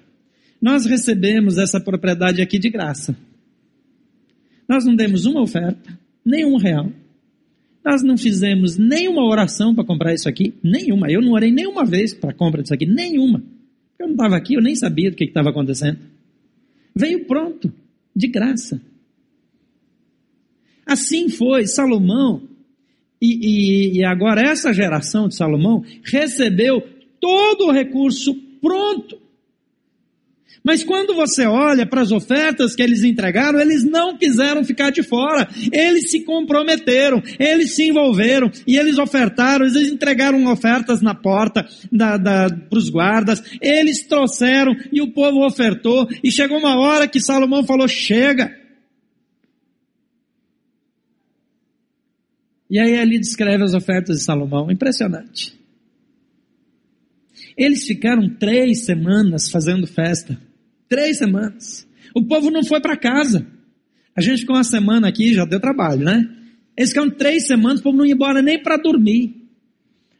Nós 0.61 0.85
recebemos 0.85 1.57
essa 1.57 1.81
propriedade 1.81 2.39
aqui 2.39 2.59
de 2.59 2.69
graça. 2.69 3.17
Nós 4.69 4.85
não 4.85 4.95
demos 4.95 5.25
uma 5.25 5.41
oferta, 5.41 5.97
nem 6.23 6.45
um 6.45 6.57
real. 6.57 6.91
Nós 7.83 8.03
não 8.03 8.19
fizemos 8.19 8.77
nenhuma 8.77 9.25
oração 9.25 9.73
para 9.73 9.83
comprar 9.83 10.13
isso 10.13 10.29
aqui, 10.29 10.53
nenhuma. 10.63 11.09
Eu 11.09 11.23
não 11.23 11.31
orei 11.31 11.49
nenhuma 11.49 11.83
vez 11.83 12.13
para 12.13 12.35
compra 12.35 12.61
disso 12.61 12.75
aqui, 12.75 12.85
nenhuma. 12.85 13.54
Eu 13.99 14.07
não 14.07 14.15
estava 14.15 14.35
aqui, 14.35 14.55
eu 14.55 14.61
nem 14.61 14.75
sabia 14.75 15.09
do 15.09 15.15
que 15.15 15.23
estava 15.23 15.49
acontecendo. 15.49 15.99
Veio 16.95 17.25
pronto, 17.25 17.73
de 18.15 18.27
graça. 18.27 18.81
Assim 20.85 21.29
foi 21.29 21.65
Salomão, 21.65 22.47
e, 23.21 23.95
e, 23.95 23.97
e 23.97 24.05
agora 24.05 24.41
essa 24.41 24.73
geração 24.73 25.27
de 25.27 25.35
Salomão 25.35 25.83
recebeu 26.03 26.81
todo 27.19 27.67
o 27.67 27.71
recurso 27.71 28.35
pronto. 28.61 29.24
Mas 30.65 30.83
quando 30.83 31.13
você 31.13 31.45
olha 31.45 31.85
para 31.85 32.01
as 32.01 32.11
ofertas 32.11 32.75
que 32.75 32.81
eles 32.81 33.03
entregaram, 33.03 33.59
eles 33.59 33.83
não 33.83 34.17
quiseram 34.17 34.63
ficar 34.63 34.89
de 34.89 35.03
fora. 35.03 35.47
Eles 35.71 36.09
se 36.09 36.21
comprometeram, 36.21 37.21
eles 37.37 37.75
se 37.75 37.83
envolveram 37.83 38.51
e 38.65 38.75
eles 38.75 38.97
ofertaram, 38.97 39.67
eles 39.67 39.91
entregaram 39.91 40.43
ofertas 40.47 41.03
na 41.03 41.13
porta 41.13 41.67
para 41.95 42.79
os 42.79 42.89
guardas, 42.89 43.43
eles 43.61 44.07
trouxeram 44.07 44.75
e 44.91 45.03
o 45.03 45.11
povo 45.13 45.45
ofertou. 45.45 46.07
E 46.23 46.31
chegou 46.31 46.57
uma 46.57 46.79
hora 46.79 47.07
que 47.07 47.19
Salomão 47.19 47.63
falou: 47.63 47.87
chega. 47.87 48.51
E 52.67 52.79
aí 52.79 52.93
ele 52.93 53.19
descreve 53.19 53.63
as 53.63 53.75
ofertas 53.75 54.17
de 54.17 54.23
Salomão, 54.23 54.71
impressionante. 54.71 55.53
Eles 57.55 57.85
ficaram 57.85 58.27
três 58.27 58.83
semanas 58.83 59.47
fazendo 59.47 59.85
festa. 59.85 60.35
Três 60.87 61.17
semanas. 61.17 61.87
O 62.13 62.23
povo 62.23 62.49
não 62.49 62.63
foi 62.63 62.79
para 62.79 62.95
casa. 62.95 63.45
A 64.15 64.21
gente 64.21 64.41
ficou 64.41 64.55
uma 64.55 64.63
semana 64.63 65.07
aqui, 65.07 65.33
já 65.33 65.45
deu 65.45 65.59
trabalho, 65.59 66.03
né? 66.03 66.29
Eles 66.77 66.91
ficaram 66.91 67.09
três 67.09 67.45
semanas, 67.47 67.79
o 67.79 67.83
povo 67.83 67.97
não 67.97 68.05
ia 68.05 68.13
embora 68.13 68.41
nem 68.41 68.61
para 68.61 68.77
dormir. 68.77 69.35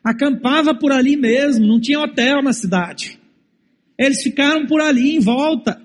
Acampava 0.03 0.75
por 0.75 0.91
ali 0.91 1.15
mesmo, 1.15 1.65
não 1.65 1.79
tinha 1.79 1.99
hotel 1.99 2.41
na 2.41 2.53
cidade. 2.53 3.19
Eles 3.97 4.21
ficaram 4.21 4.65
por 4.65 4.81
ali 4.81 5.15
em 5.15 5.19
volta. 5.19 5.81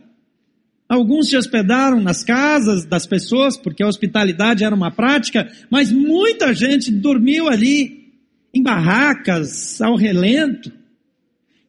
Alguns 0.88 1.28
se 1.28 1.36
hospedaram 1.36 2.00
nas 2.00 2.24
casas 2.24 2.84
das 2.84 3.06
pessoas, 3.06 3.56
porque 3.56 3.82
a 3.82 3.86
hospitalidade 3.86 4.64
era 4.64 4.74
uma 4.74 4.90
prática, 4.90 5.50
mas 5.70 5.92
muita 5.92 6.52
gente 6.52 6.90
dormiu 6.90 7.48
ali, 7.48 8.12
em 8.52 8.62
barracas, 8.62 9.80
ao 9.80 9.94
relento. 9.94 10.72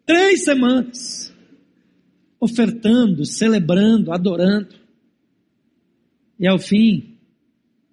Três 0.05 0.43
semanas 0.43 1.30
ofertando, 2.41 3.23
celebrando, 3.23 4.11
adorando. 4.11 4.75
E 6.39 6.47
ao 6.47 6.57
fim 6.57 7.13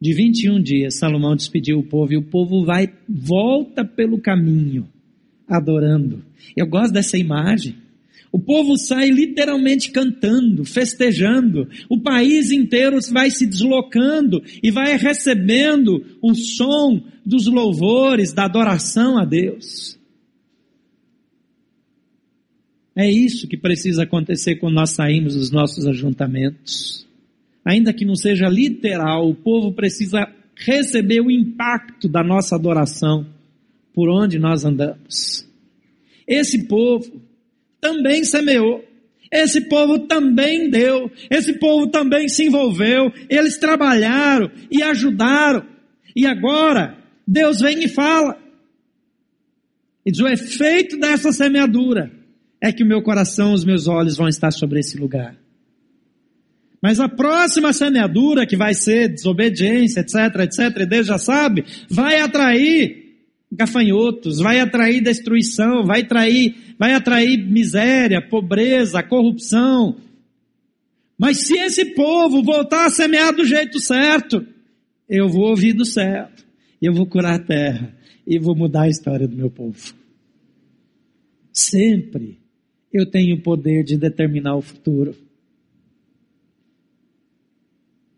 de 0.01 0.15
21 0.15 0.63
dias, 0.63 0.97
Salomão 0.97 1.37
despediu 1.37 1.79
o 1.79 1.87
povo 1.87 2.15
e 2.15 2.17
o 2.17 2.23
povo 2.23 2.65
vai, 2.65 2.89
volta 3.07 3.85
pelo 3.85 4.19
caminho, 4.19 4.89
adorando. 5.47 6.25
Eu 6.57 6.67
gosto 6.67 6.95
dessa 6.95 7.19
imagem. 7.19 7.77
O 8.33 8.39
povo 8.39 8.77
sai 8.77 9.11
literalmente 9.11 9.91
cantando, 9.91 10.65
festejando. 10.65 11.69
O 11.89 12.01
país 12.01 12.51
inteiro 12.51 12.99
vai 13.11 13.31
se 13.31 13.47
deslocando 13.47 14.43
e 14.63 14.71
vai 14.71 14.97
recebendo 14.97 16.05
o 16.23 16.35
som 16.35 17.03
dos 17.25 17.47
louvores, 17.47 18.33
da 18.33 18.45
adoração 18.45 19.19
a 19.19 19.25
Deus. 19.25 19.98
É 22.99 23.09
isso 23.09 23.47
que 23.47 23.57
precisa 23.57 24.03
acontecer 24.03 24.57
quando 24.57 24.75
nós 24.75 24.91
saímos 24.91 25.37
dos 25.37 25.53
nossos 25.53 25.87
ajuntamentos. 25.87 27.07
Ainda 27.65 27.93
que 27.93 28.05
não 28.05 28.17
seja 28.17 28.49
literal, 28.49 29.31
o 29.31 29.37
povo 29.37 29.73
precisa 29.73 30.27
receber 30.57 31.21
o 31.21 31.31
impacto 31.31 32.09
da 32.09 32.25
nossa 32.25 32.57
adoração 32.57 33.25
por 33.95 34.11
onde 34.11 34.37
nós 34.41 34.65
andamos. 34.65 35.49
Esse 36.27 36.67
povo 36.67 37.23
também 37.81 38.25
semeou. 38.25 38.85
Esse 39.31 39.61
povo 39.61 40.01
também 40.01 40.69
deu, 40.69 41.11
esse 41.31 41.53
povo 41.59 41.87
também 41.89 42.31
se 42.31 42.47
envolveu, 42.47 43.13
eles 43.29 43.59
trabalharam 43.59 44.51
e 44.71 44.83
ajudaram. 44.83 45.67
E 46.17 46.27
agora, 46.27 46.97
Deus 47.27 47.61
vem 47.61 47.85
e 47.85 47.89
fala. 47.89 48.39
E 50.05 50.11
diz: 50.11 50.21
o 50.21 50.27
efeito 50.27 50.99
dessa 50.99 51.31
semeadura 51.31 52.18
é 52.61 52.73
que 52.73 52.83
o 52.83 52.87
meu 52.87 53.03
coração, 53.03 53.53
os 53.53 53.65
meus 53.65 53.87
olhos 53.87 54.17
vão 54.17 54.29
estar 54.29 54.51
sobre 54.51 54.81
esse 54.81 54.99
lugar. 54.99 55.37
Mas 56.81 57.01
a 57.01 57.09
próxima 57.09 57.73
semeadura, 57.73 58.47
que 58.47 58.57
vai 58.57 58.75
ser 58.75 59.09
desobediência, 59.09 60.01
etc, 60.01 60.15
etc, 60.43 60.87
Deus 60.89 61.07
já 61.07 61.19
sabe, 61.19 61.65
vai 61.89 62.21
atrair 62.21 63.09
gafanhotos, 63.51 64.39
vai 64.39 64.61
atrair 64.61 65.01
destruição, 65.01 65.85
vai 65.85 66.03
atrair, 66.03 66.55
vai 66.79 66.95
atrair 66.95 67.39
miséria, 67.39 68.21
pobreza, 68.21 69.03
corrupção. 69.03 69.97
Mas 71.19 71.39
se 71.39 71.59
esse 71.59 71.95
povo 71.95 72.43
voltar 72.43 72.87
a 72.87 72.91
semear 72.91 73.35
do 73.35 73.45
jeito 73.45 73.81
certo, 73.81 74.47
eu 75.09 75.29
vou 75.29 75.49
ouvir 75.49 75.73
do 75.73 75.85
e 76.81 76.87
eu 76.87 76.95
vou 76.95 77.07
curar 77.07 77.35
a 77.35 77.45
terra, 77.45 77.93
e 78.25 78.39
vou 78.39 78.55
mudar 78.55 78.83
a 78.83 78.89
história 78.89 79.27
do 79.27 79.35
meu 79.35 79.51
povo. 79.51 79.95
Sempre 81.53 82.39
eu 82.99 83.07
tenho 83.07 83.37
o 83.37 83.43
poder 83.43 83.85
de 83.85 83.97
determinar 83.97 84.57
o 84.57 84.63
futuro. 84.63 85.15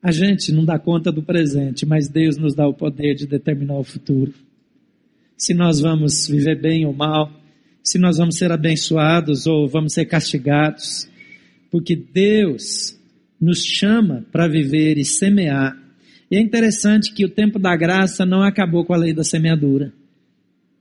A 0.03 0.11
gente 0.11 0.51
não 0.51 0.65
dá 0.65 0.79
conta 0.79 1.13
do 1.13 1.23
presente, 1.23 1.85
mas 1.85 2.09
Deus 2.09 2.37
nos 2.37 2.55
dá 2.55 2.67
o 2.67 2.73
poder 2.73 3.15
de 3.15 3.27
determinar 3.27 3.79
o 3.79 3.85
futuro. 3.85 4.33
Se 5.37 5.53
nós 5.53 5.81
vamos 5.81 6.27
viver 6.27 6.61
bem 6.61 6.87
ou 6.87 6.93
mal, 6.93 7.31
se 7.83 7.99
nós 7.99 8.17
vamos 8.17 8.37
ser 8.37 8.51
abençoados 8.51 9.47
ou 9.47 9.69
vamos 9.69 9.93
ser 9.93 10.07
castigados, 10.07 11.09
porque 11.71 11.95
Deus 11.95 12.99
nos 13.41 13.65
chama 13.65 14.25
para 14.33 14.49
viver 14.49 14.99
e 14.99 15.05
semear. 15.05 15.77
E 16.31 16.37
é 16.37 16.41
interessante 16.41 17.13
que 17.13 17.25
o 17.25 17.31
tempo 17.31 17.59
da 17.59 17.75
graça 17.77 18.25
não 18.25 18.43
acabou 18.43 18.85
com 18.85 18.95
a 18.95 18.99
lei 18.99 19.13
da 19.13 19.25
semeadura. 19.25 19.93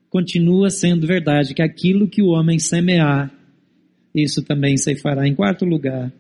Continua 0.10 0.70
sendo 0.70 1.08
verdade 1.08 1.54
que 1.54 1.62
aquilo 1.62 2.08
que 2.08 2.22
o 2.22 2.30
homem 2.30 2.58
semear, 2.58 3.32
isso 4.14 4.44
também 4.44 4.78
se 4.78 4.96
fará. 4.96 5.28
Em 5.28 5.36
quarto 5.36 5.66
lugar, 5.66 6.12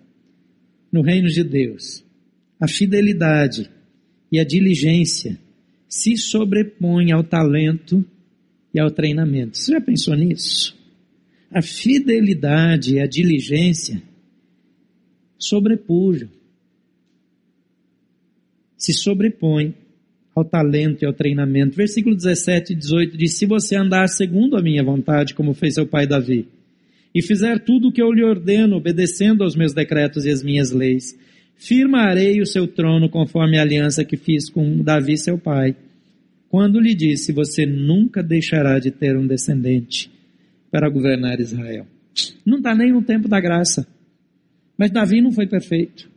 no 0.92 1.02
reino 1.02 1.28
de 1.28 1.44
Deus, 1.44 2.04
a 2.60 2.68
fidelidade 2.68 3.70
e 4.32 4.40
a 4.40 4.44
diligência 4.44 5.40
se 5.88 6.16
sobrepõem 6.18 7.12
ao 7.12 7.24
talento 7.24 8.06
e 8.74 8.80
ao 8.80 8.92
treinamento. 8.92 9.58
Você 9.58 9.72
já 9.72 9.82
pensou 9.82 10.16
nisso? 10.16 10.78
A 11.52 11.62
fidelidade 11.62 12.96
e 12.96 13.00
a 13.00 13.08
diligência 13.08 14.02
sobrepujam, 15.38 16.30
se 18.78 18.94
sobrepõem 18.94 19.74
ao 20.36 20.46
talento 20.46 21.02
e 21.02 21.06
ao 21.06 21.14
treinamento. 21.14 21.76
Versículo 21.76 22.16
17 22.16 22.74
e 22.74 22.76
18 22.76 23.18
diz: 23.18 23.38
Se 23.38 23.46
você 23.46 23.76
andar 23.76 24.08
segundo 24.08 24.56
a 24.58 24.62
minha 24.62 24.84
vontade, 24.84 25.34
como 25.34 25.54
fez 25.54 25.74
seu 25.74 25.88
pai 25.88 26.06
Davi, 26.06 26.48
e 27.14 27.22
fizer 27.22 27.60
tudo 27.60 27.88
o 27.88 27.92
que 27.92 28.02
eu 28.02 28.12
lhe 28.12 28.24
ordeno, 28.24 28.78
obedecendo 28.78 29.44
aos 29.44 29.56
meus 29.56 29.74
decretos 29.74 30.26
e 30.26 30.30
às 30.30 30.44
minhas 30.44 30.72
leis, 30.72 31.18
firmarei 31.56 32.42
o 32.42 32.46
seu 32.46 32.68
trono 32.68 33.10
conforme 33.10 33.58
a 33.58 33.62
aliança 33.62 34.06
que 34.06 34.16
fiz 34.16 34.50
com 34.50 34.82
Davi, 34.84 35.18
seu 35.18 35.38
pai, 35.38 35.76
quando 36.50 36.80
lhe 36.80 36.96
disse: 36.96 37.32
Você 37.32 37.66
nunca 37.66 38.22
deixará 38.24 38.80
de 38.80 38.92
ter 38.92 39.18
um 39.18 39.28
descendente 39.28 40.12
para 40.72 40.90
governar 40.90 41.40
Israel. 41.40 41.86
Não 42.46 42.58
está 42.58 42.76
nem 42.76 42.92
no 42.92 43.02
tempo 43.02 43.28
da 43.28 43.40
graça. 43.40 43.88
Mas 44.78 44.92
Davi 44.92 45.22
não 45.22 45.32
foi 45.32 45.48
perfeito. 45.48 46.10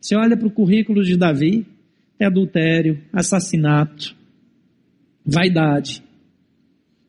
Você 0.00 0.16
olha 0.16 0.36
para 0.36 0.46
o 0.46 0.52
currículo 0.52 1.02
de 1.02 1.16
Davi, 1.16 1.66
é 2.18 2.26
adultério, 2.26 3.00
assassinato, 3.12 4.16
vaidade. 5.24 6.02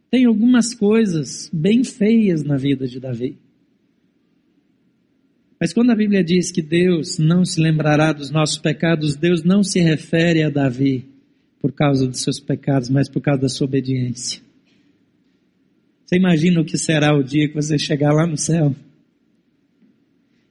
Tem 0.10 0.26
algumas 0.26 0.74
coisas 0.74 1.50
bem 1.54 1.84
feias 1.84 2.44
na 2.44 2.58
vida 2.58 2.88
de 2.88 3.00
Davi. 3.00 3.38
Mas 5.60 5.74
quando 5.74 5.92
a 5.92 5.96
Bíblia 5.96 6.24
diz 6.24 6.52
que 6.52 6.62
Deus 6.62 7.20
não 7.20 7.44
se 7.44 7.62
lembrará 7.62 8.14
dos 8.14 8.32
nossos 8.32 8.58
pecados, 8.58 9.16
Deus 9.16 9.44
não 9.44 9.64
se 9.64 9.80
refere 9.80 10.42
a 10.42 10.50
Davi 10.50 11.06
por 11.60 11.74
causa 11.74 12.08
dos 12.08 12.22
seus 12.22 12.40
pecados, 12.40 12.90
mas 12.90 13.10
por 13.10 13.22
causa 13.22 13.42
da 13.42 13.50
sua 13.50 13.68
obediência. 13.68 14.42
Você 16.06 16.16
imagina 16.16 16.62
o 16.62 16.66
que 16.66 16.78
será 16.78 17.16
o 17.16 17.24
dia 17.24 17.48
que 17.48 17.56
você 17.56 17.78
chegar 17.78 18.14
lá 18.14 18.26
no 18.26 18.38
céu 18.38 18.74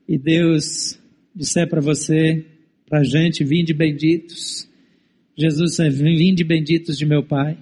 e 0.09 0.17
Deus 0.17 0.99
disser 1.35 1.69
para 1.69 1.83
você, 1.83 2.47
para 2.89 3.01
a 3.01 3.05
gente, 3.05 3.45
vinde 3.45 3.75
benditos. 3.75 4.67
Jesus 5.37 5.77
vinde 5.93 6.43
benditos 6.43 6.97
de 6.97 7.05
meu 7.05 7.23
Pai, 7.23 7.59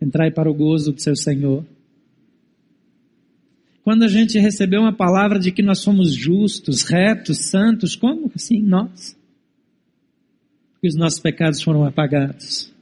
entrai 0.00 0.30
para 0.30 0.50
o 0.50 0.54
gozo 0.54 0.92
do 0.92 1.00
seu 1.00 1.14
Senhor. 1.14 1.64
Quando 3.82 4.04
a 4.04 4.08
gente 4.08 4.38
recebeu 4.38 4.80
uma 4.80 4.94
palavra 4.94 5.38
de 5.38 5.50
que 5.50 5.62
nós 5.62 5.80
somos 5.80 6.14
justos, 6.14 6.82
retos, 6.82 7.50
santos, 7.50 7.96
como 7.96 8.30
assim 8.34 8.62
nós? 8.62 9.16
Porque 10.72 10.88
os 10.88 10.96
nossos 10.96 11.18
pecados 11.18 11.62
foram 11.62 11.84
apagados. 11.84 12.72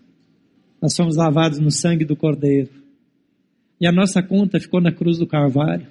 Nós 0.81 0.97
fomos 0.97 1.16
lavados 1.16 1.59
no 1.59 1.71
sangue 1.71 2.05
do 2.05 2.16
Cordeiro. 2.16 2.71
E 3.81 3.87
a 3.87 3.93
nossa 3.93 4.23
conta 4.23 4.61
ficou 4.61 4.81
na 4.81 4.93
cruz 4.93 5.19
do 5.19 5.27
Carvalho. 5.27 5.87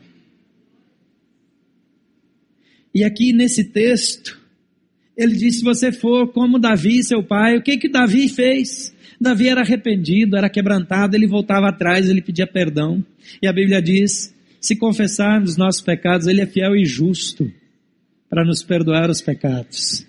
E 2.93 3.03
aqui 3.03 3.32
nesse 3.32 3.63
texto, 3.63 4.39
ele 5.18 5.36
diz: 5.36 5.57
se 5.59 5.63
você 5.63 5.91
for 5.91 6.32
como 6.32 6.59
Davi, 6.59 7.03
seu 7.03 7.24
pai, 7.24 7.57
o 7.57 7.61
que 7.61 7.78
que 7.78 7.89
Davi 7.89 8.30
fez? 8.30 8.93
Davi 9.20 9.49
era 9.49 9.61
arrependido, 9.61 10.38
era 10.38 10.49
quebrantado, 10.49 11.15
ele 11.15 11.28
voltava 11.28 11.68
atrás, 11.68 12.07
ele 12.07 12.22
pedia 12.22 12.45
perdão. 12.45 13.03
E 13.41 13.47
a 13.47 13.51
Bíblia 13.53 13.82
diz 13.82 14.34
se 14.61 14.76
confessarmos 14.76 15.57
nossos 15.57 15.82
pecados, 15.82 16.28
Ele 16.28 16.41
é 16.41 16.45
fiel 16.45 16.76
e 16.76 16.86
justo 16.86 17.51
para 18.30 18.43
nos 18.43 18.63
perdoar 18.63 19.09
os 19.09 19.22
pecados 19.22 20.07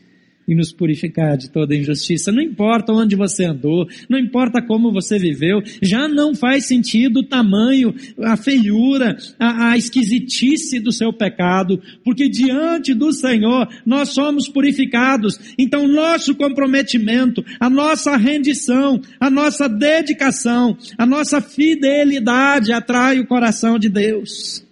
e 0.49 0.55
nos 0.55 0.73
purificar 0.73 1.37
de 1.37 1.51
toda 1.51 1.77
injustiça. 1.77 2.33
Não 2.33 2.41
importa 2.41 2.91
onde 2.95 3.15
você 3.15 3.45
andou, 3.45 3.87
não 4.09 4.19
importa 4.19 4.63
como 4.63 4.91
você 4.91 5.19
viveu, 5.19 5.63
já 5.83 6.09
não 6.09 6.35
faz 6.35 6.65
sentido 6.65 7.21
o 7.21 7.23
tamanho, 7.23 7.95
a 8.25 8.35
feiura, 8.35 9.15
a, 9.39 9.73
a 9.73 9.77
esquisitice 9.77 10.81
do 10.81 10.91
seu 10.91 11.13
pecado, 11.13 11.81
porque 12.03 12.31
diante 12.31 12.95
do 12.95 13.13
Senhor 13.13 13.69
nós 13.85 14.09
somos 14.15 14.49
purificados. 14.49 15.39
Então, 15.59 15.87
nosso 15.87 16.35
comprometimento, 16.35 17.45
a 17.61 17.69
nossa 17.69 18.17
rendição, 18.17 19.01
a 19.21 19.29
nossa 19.29 19.69
dedicação, 19.69 20.79
a 20.97 21.05
nossa 21.05 21.43
fidelidade 21.43 22.73
atrai 22.73 23.21
o 23.21 23.27
coração 23.27 23.79
de 23.79 23.91
Deus. 23.91 24.67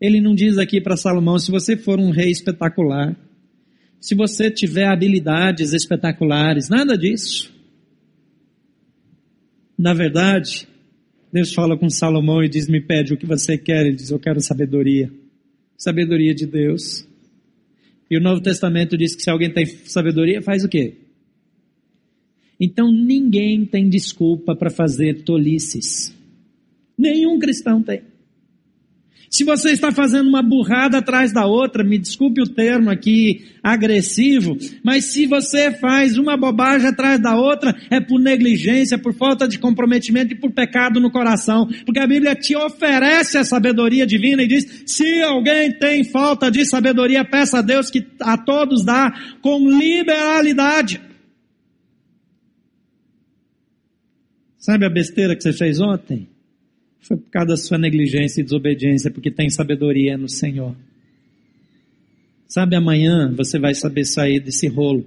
Ele 0.00 0.20
não 0.20 0.34
diz 0.34 0.56
aqui 0.56 0.80
para 0.80 0.96
Salomão: 0.96 1.38
se 1.38 1.50
você 1.50 1.76
for 1.76 1.98
um 1.98 2.10
rei 2.10 2.30
espetacular, 2.30 3.16
se 4.00 4.14
você 4.14 4.50
tiver 4.50 4.86
habilidades 4.86 5.72
espetaculares, 5.72 6.68
nada 6.68 6.96
disso. 6.96 7.52
Na 9.78 9.92
verdade, 9.92 10.66
Deus 11.32 11.52
fala 11.52 11.76
com 11.76 11.88
Salomão 11.90 12.42
e 12.42 12.48
diz: 12.48 12.68
Me 12.68 12.80
pede 12.80 13.12
o 13.12 13.16
que 13.16 13.26
você 13.26 13.58
quer. 13.58 13.86
Ele 13.86 13.96
diz: 13.96 14.10
Eu 14.10 14.18
quero 14.18 14.40
sabedoria. 14.40 15.10
Sabedoria 15.76 16.34
de 16.34 16.46
Deus. 16.46 17.06
E 18.10 18.16
o 18.16 18.20
Novo 18.20 18.40
Testamento 18.40 18.96
diz 18.96 19.14
que 19.14 19.22
se 19.22 19.30
alguém 19.30 19.52
tem 19.52 19.66
sabedoria, 19.66 20.40
faz 20.40 20.64
o 20.64 20.68
quê? 20.68 20.94
Então 22.58 22.90
ninguém 22.90 23.66
tem 23.66 23.88
desculpa 23.88 24.54
para 24.54 24.70
fazer 24.70 25.22
tolices. 25.22 26.16
Nenhum 26.96 27.38
cristão 27.38 27.82
tem. 27.82 28.02
Se 29.30 29.44
você 29.44 29.70
está 29.70 29.90
fazendo 29.90 30.28
uma 30.28 30.42
burrada 30.42 30.98
atrás 30.98 31.32
da 31.32 31.46
outra, 31.46 31.82
me 31.82 31.98
desculpe 31.98 32.40
o 32.40 32.48
termo 32.48 32.90
aqui 32.90 33.44
agressivo, 33.62 34.56
mas 34.84 35.12
se 35.12 35.26
você 35.26 35.72
faz 35.72 36.16
uma 36.16 36.36
bobagem 36.36 36.88
atrás 36.88 37.20
da 37.20 37.34
outra, 37.36 37.74
é 37.90 38.00
por 38.00 38.20
negligência, 38.20 38.96
por 38.96 39.12
falta 39.14 39.48
de 39.48 39.58
comprometimento 39.58 40.32
e 40.32 40.38
por 40.38 40.52
pecado 40.52 41.00
no 41.00 41.10
coração. 41.10 41.68
Porque 41.84 42.00
a 42.00 42.06
Bíblia 42.06 42.34
te 42.34 42.54
oferece 42.56 43.36
a 43.38 43.44
sabedoria 43.44 44.06
divina 44.06 44.42
e 44.42 44.48
diz: 44.48 44.84
se 44.86 45.22
alguém 45.22 45.72
tem 45.72 46.04
falta 46.04 46.50
de 46.50 46.64
sabedoria, 46.64 47.24
peça 47.24 47.58
a 47.58 47.62
Deus 47.62 47.90
que 47.90 48.06
a 48.20 48.38
todos 48.38 48.84
dá 48.84 49.12
com 49.42 49.68
liberalidade. 49.68 51.00
Sabe 54.58 54.84
a 54.84 54.90
besteira 54.90 55.36
que 55.36 55.42
você 55.42 55.52
fez 55.52 55.80
ontem? 55.80 56.35
Foi 57.06 57.16
por 57.16 57.30
causa 57.30 57.48
da 57.50 57.56
sua 57.56 57.78
negligência 57.78 58.40
e 58.40 58.44
desobediência, 58.44 59.12
porque 59.12 59.30
tem 59.30 59.48
sabedoria 59.48 60.18
no 60.18 60.28
Senhor. 60.28 60.74
Sabe, 62.48 62.74
amanhã 62.74 63.32
você 63.32 63.60
vai 63.60 63.74
saber 63.74 64.04
sair 64.04 64.40
desse 64.40 64.66
rolo, 64.66 65.06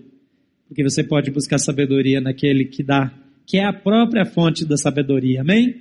porque 0.68 0.82
você 0.82 1.04
pode 1.04 1.30
buscar 1.30 1.58
sabedoria 1.58 2.22
naquele 2.22 2.64
que 2.64 2.82
dá, 2.82 3.12
que 3.45 3.58
é 3.58 3.66
a 3.66 3.74
própria 3.74 4.26
fonte 4.26 4.66
da 4.66 4.78
sabedoria, 4.78 5.41
amém? 5.41 5.76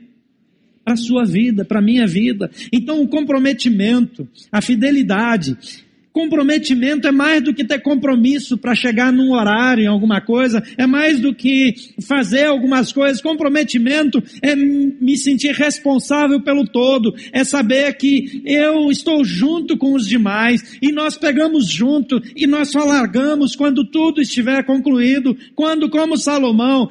Para 0.84 0.94
a 0.94 0.96
sua 0.96 1.24
vida, 1.24 1.64
para 1.64 1.78
a 1.78 1.82
minha 1.82 2.06
vida. 2.06 2.50
Então, 2.72 3.00
o 3.00 3.08
comprometimento, 3.08 4.26
a 4.50 4.60
fidelidade, 4.60 5.56
Comprometimento 6.18 7.06
é 7.06 7.12
mais 7.12 7.44
do 7.44 7.54
que 7.54 7.64
ter 7.64 7.78
compromisso 7.78 8.58
para 8.58 8.74
chegar 8.74 9.12
num 9.12 9.30
horário 9.30 9.84
em 9.84 9.86
alguma 9.86 10.20
coisa, 10.20 10.60
é 10.76 10.84
mais 10.84 11.20
do 11.20 11.32
que 11.32 11.76
fazer 12.02 12.46
algumas 12.46 12.90
coisas. 12.90 13.22
Comprometimento 13.22 14.20
é 14.42 14.56
me 14.56 15.16
sentir 15.16 15.54
responsável 15.54 16.42
pelo 16.42 16.66
todo, 16.66 17.14
é 17.32 17.44
saber 17.44 17.96
que 17.96 18.42
eu 18.44 18.90
estou 18.90 19.24
junto 19.24 19.78
com 19.78 19.94
os 19.94 20.08
demais 20.08 20.76
e 20.82 20.90
nós 20.90 21.16
pegamos 21.16 21.68
junto 21.68 22.20
e 22.34 22.48
nós 22.48 22.72
só 22.72 22.82
largamos 22.84 23.54
quando 23.54 23.84
tudo 23.84 24.20
estiver 24.20 24.64
concluído, 24.64 25.36
quando, 25.54 25.88
como 25.88 26.16
Salomão, 26.16 26.88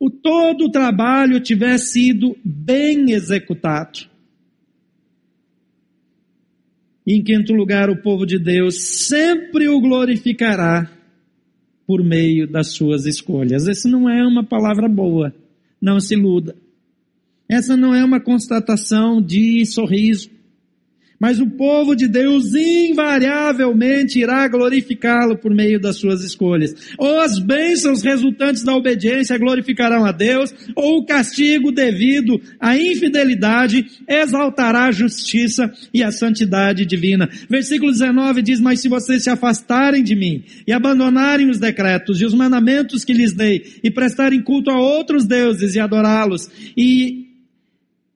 o 0.00 0.10
todo 0.10 0.64
o 0.64 0.70
trabalho 0.72 1.38
tiver 1.38 1.78
sido 1.78 2.36
bem 2.44 3.12
executado. 3.12 4.17
Em 7.10 7.22
quinto 7.22 7.54
lugar, 7.54 7.88
o 7.88 8.02
povo 8.02 8.26
de 8.26 8.38
Deus 8.38 9.06
sempre 9.06 9.66
o 9.66 9.80
glorificará 9.80 10.90
por 11.86 12.04
meio 12.04 12.46
das 12.46 12.72
suas 12.72 13.06
escolhas. 13.06 13.66
Essa 13.66 13.88
não 13.88 14.10
é 14.10 14.22
uma 14.22 14.44
palavra 14.44 14.86
boa, 14.90 15.34
não 15.80 15.98
se 16.00 16.12
iluda. 16.12 16.54
Essa 17.48 17.78
não 17.78 17.94
é 17.94 18.04
uma 18.04 18.20
constatação 18.20 19.22
de 19.22 19.64
sorriso. 19.64 20.28
Mas 21.18 21.40
o 21.40 21.46
povo 21.46 21.96
de 21.96 22.06
Deus 22.06 22.54
invariavelmente 22.54 24.20
irá 24.20 24.46
glorificá-lo 24.46 25.36
por 25.36 25.52
meio 25.52 25.80
das 25.80 25.96
suas 25.96 26.22
escolhas. 26.22 26.74
Ou 26.96 27.20
as 27.20 27.38
bênçãos 27.38 28.02
resultantes 28.02 28.62
da 28.62 28.74
obediência 28.74 29.36
glorificarão 29.36 30.04
a 30.04 30.12
Deus, 30.12 30.54
ou 30.76 30.98
o 30.98 31.04
castigo 31.06 31.72
devido 31.72 32.40
à 32.60 32.76
infidelidade 32.76 33.84
exaltará 34.06 34.84
a 34.84 34.92
justiça 34.92 35.72
e 35.92 36.02
a 36.02 36.12
santidade 36.12 36.86
divina. 36.86 37.28
Versículo 37.48 37.90
19 37.90 38.42
diz, 38.42 38.60
mas 38.60 38.80
se 38.80 38.88
vocês 38.88 39.24
se 39.24 39.30
afastarem 39.30 40.04
de 40.04 40.14
mim 40.14 40.44
e 40.66 40.72
abandonarem 40.72 41.50
os 41.50 41.58
decretos 41.58 42.20
e 42.20 42.24
os 42.24 42.34
mandamentos 42.34 43.04
que 43.04 43.12
lhes 43.12 43.32
dei 43.32 43.64
e 43.82 43.90
prestarem 43.90 44.42
culto 44.42 44.70
a 44.70 44.80
outros 44.80 45.26
deuses 45.26 45.74
e 45.74 45.80
adorá-los 45.80 46.48
e 46.76 47.27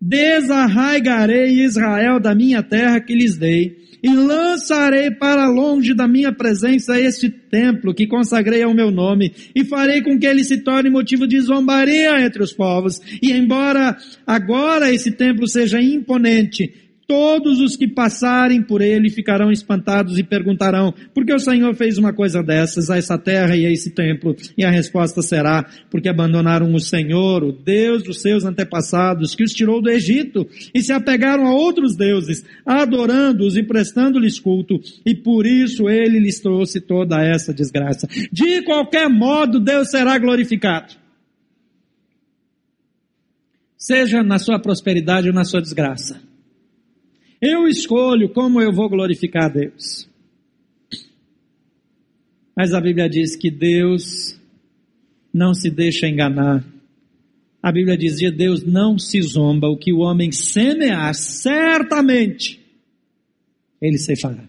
desarraigarei 0.02 1.62
Israel 1.62 2.18
da 2.18 2.34
minha 2.34 2.60
terra 2.60 3.00
que 3.00 3.14
lhes 3.14 3.36
dei, 3.36 3.80
e 4.02 4.08
lançarei 4.08 5.12
para 5.12 5.48
longe 5.48 5.94
da 5.94 6.08
minha 6.08 6.32
presença 6.32 7.00
este 7.00 7.30
templo 7.30 7.94
que 7.94 8.08
consagrei 8.08 8.64
ao 8.64 8.74
meu 8.74 8.90
nome, 8.90 9.32
e 9.54 9.64
farei 9.64 10.02
com 10.02 10.18
que 10.18 10.26
ele 10.26 10.42
se 10.42 10.58
torne 10.58 10.90
motivo 10.90 11.24
de 11.24 11.40
zombaria 11.40 12.20
entre 12.20 12.42
os 12.42 12.52
povos. 12.52 13.00
E 13.22 13.30
embora 13.30 13.96
agora 14.26 14.92
esse 14.92 15.12
templo 15.12 15.46
seja 15.46 15.80
imponente, 15.80 16.74
Todos 17.06 17.60
os 17.60 17.76
que 17.76 17.88
passarem 17.88 18.62
por 18.62 18.80
ele 18.80 19.10
ficarão 19.10 19.50
espantados 19.50 20.18
e 20.18 20.22
perguntarão: 20.22 20.94
por 21.12 21.24
que 21.24 21.34
o 21.34 21.38
Senhor 21.38 21.74
fez 21.74 21.98
uma 21.98 22.12
coisa 22.12 22.42
dessas 22.42 22.90
a 22.90 22.96
essa 22.96 23.18
terra 23.18 23.56
e 23.56 23.66
a 23.66 23.70
esse 23.70 23.90
templo? 23.90 24.36
E 24.56 24.64
a 24.64 24.70
resposta 24.70 25.20
será: 25.20 25.66
porque 25.90 26.08
abandonaram 26.08 26.72
o 26.72 26.80
Senhor, 26.80 27.42
o 27.42 27.52
Deus 27.52 28.02
dos 28.02 28.22
seus 28.22 28.44
antepassados, 28.44 29.34
que 29.34 29.44
os 29.44 29.52
tirou 29.52 29.82
do 29.82 29.90
Egito, 29.90 30.46
e 30.74 30.80
se 30.80 30.92
apegaram 30.92 31.46
a 31.46 31.54
outros 31.54 31.96
deuses, 31.96 32.44
adorando-os 32.64 33.56
e 33.56 33.62
prestando-lhes 33.62 34.38
culto, 34.38 34.80
e 35.04 35.14
por 35.14 35.46
isso 35.46 35.88
ele 35.88 36.18
lhes 36.18 36.40
trouxe 36.40 36.80
toda 36.80 37.22
essa 37.22 37.52
desgraça. 37.52 38.08
De 38.30 38.62
qualquer 38.62 39.08
modo, 39.08 39.60
Deus 39.60 39.90
será 39.90 40.16
glorificado. 40.18 40.94
Seja 43.76 44.22
na 44.22 44.38
sua 44.38 44.60
prosperidade 44.60 45.28
ou 45.28 45.34
na 45.34 45.44
sua 45.44 45.60
desgraça. 45.60 46.31
Eu 47.42 47.66
escolho 47.66 48.32
como 48.32 48.62
eu 48.62 48.72
vou 48.72 48.88
glorificar 48.88 49.46
a 49.46 49.48
Deus. 49.48 50.08
Mas 52.56 52.72
a 52.72 52.80
Bíblia 52.80 53.08
diz 53.08 53.34
que 53.34 53.50
Deus 53.50 54.38
não 55.34 55.52
se 55.52 55.68
deixa 55.68 56.06
enganar. 56.06 56.64
A 57.60 57.72
Bíblia 57.72 57.96
dizia: 57.96 58.30
Deus 58.30 58.62
não 58.62 58.96
se 58.96 59.20
zomba, 59.20 59.66
o 59.66 59.76
que 59.76 59.92
o 59.92 59.98
homem 59.98 60.30
semear, 60.30 61.12
certamente 61.14 62.60
ele 63.80 63.98
se 63.98 64.14
fará. 64.14 64.48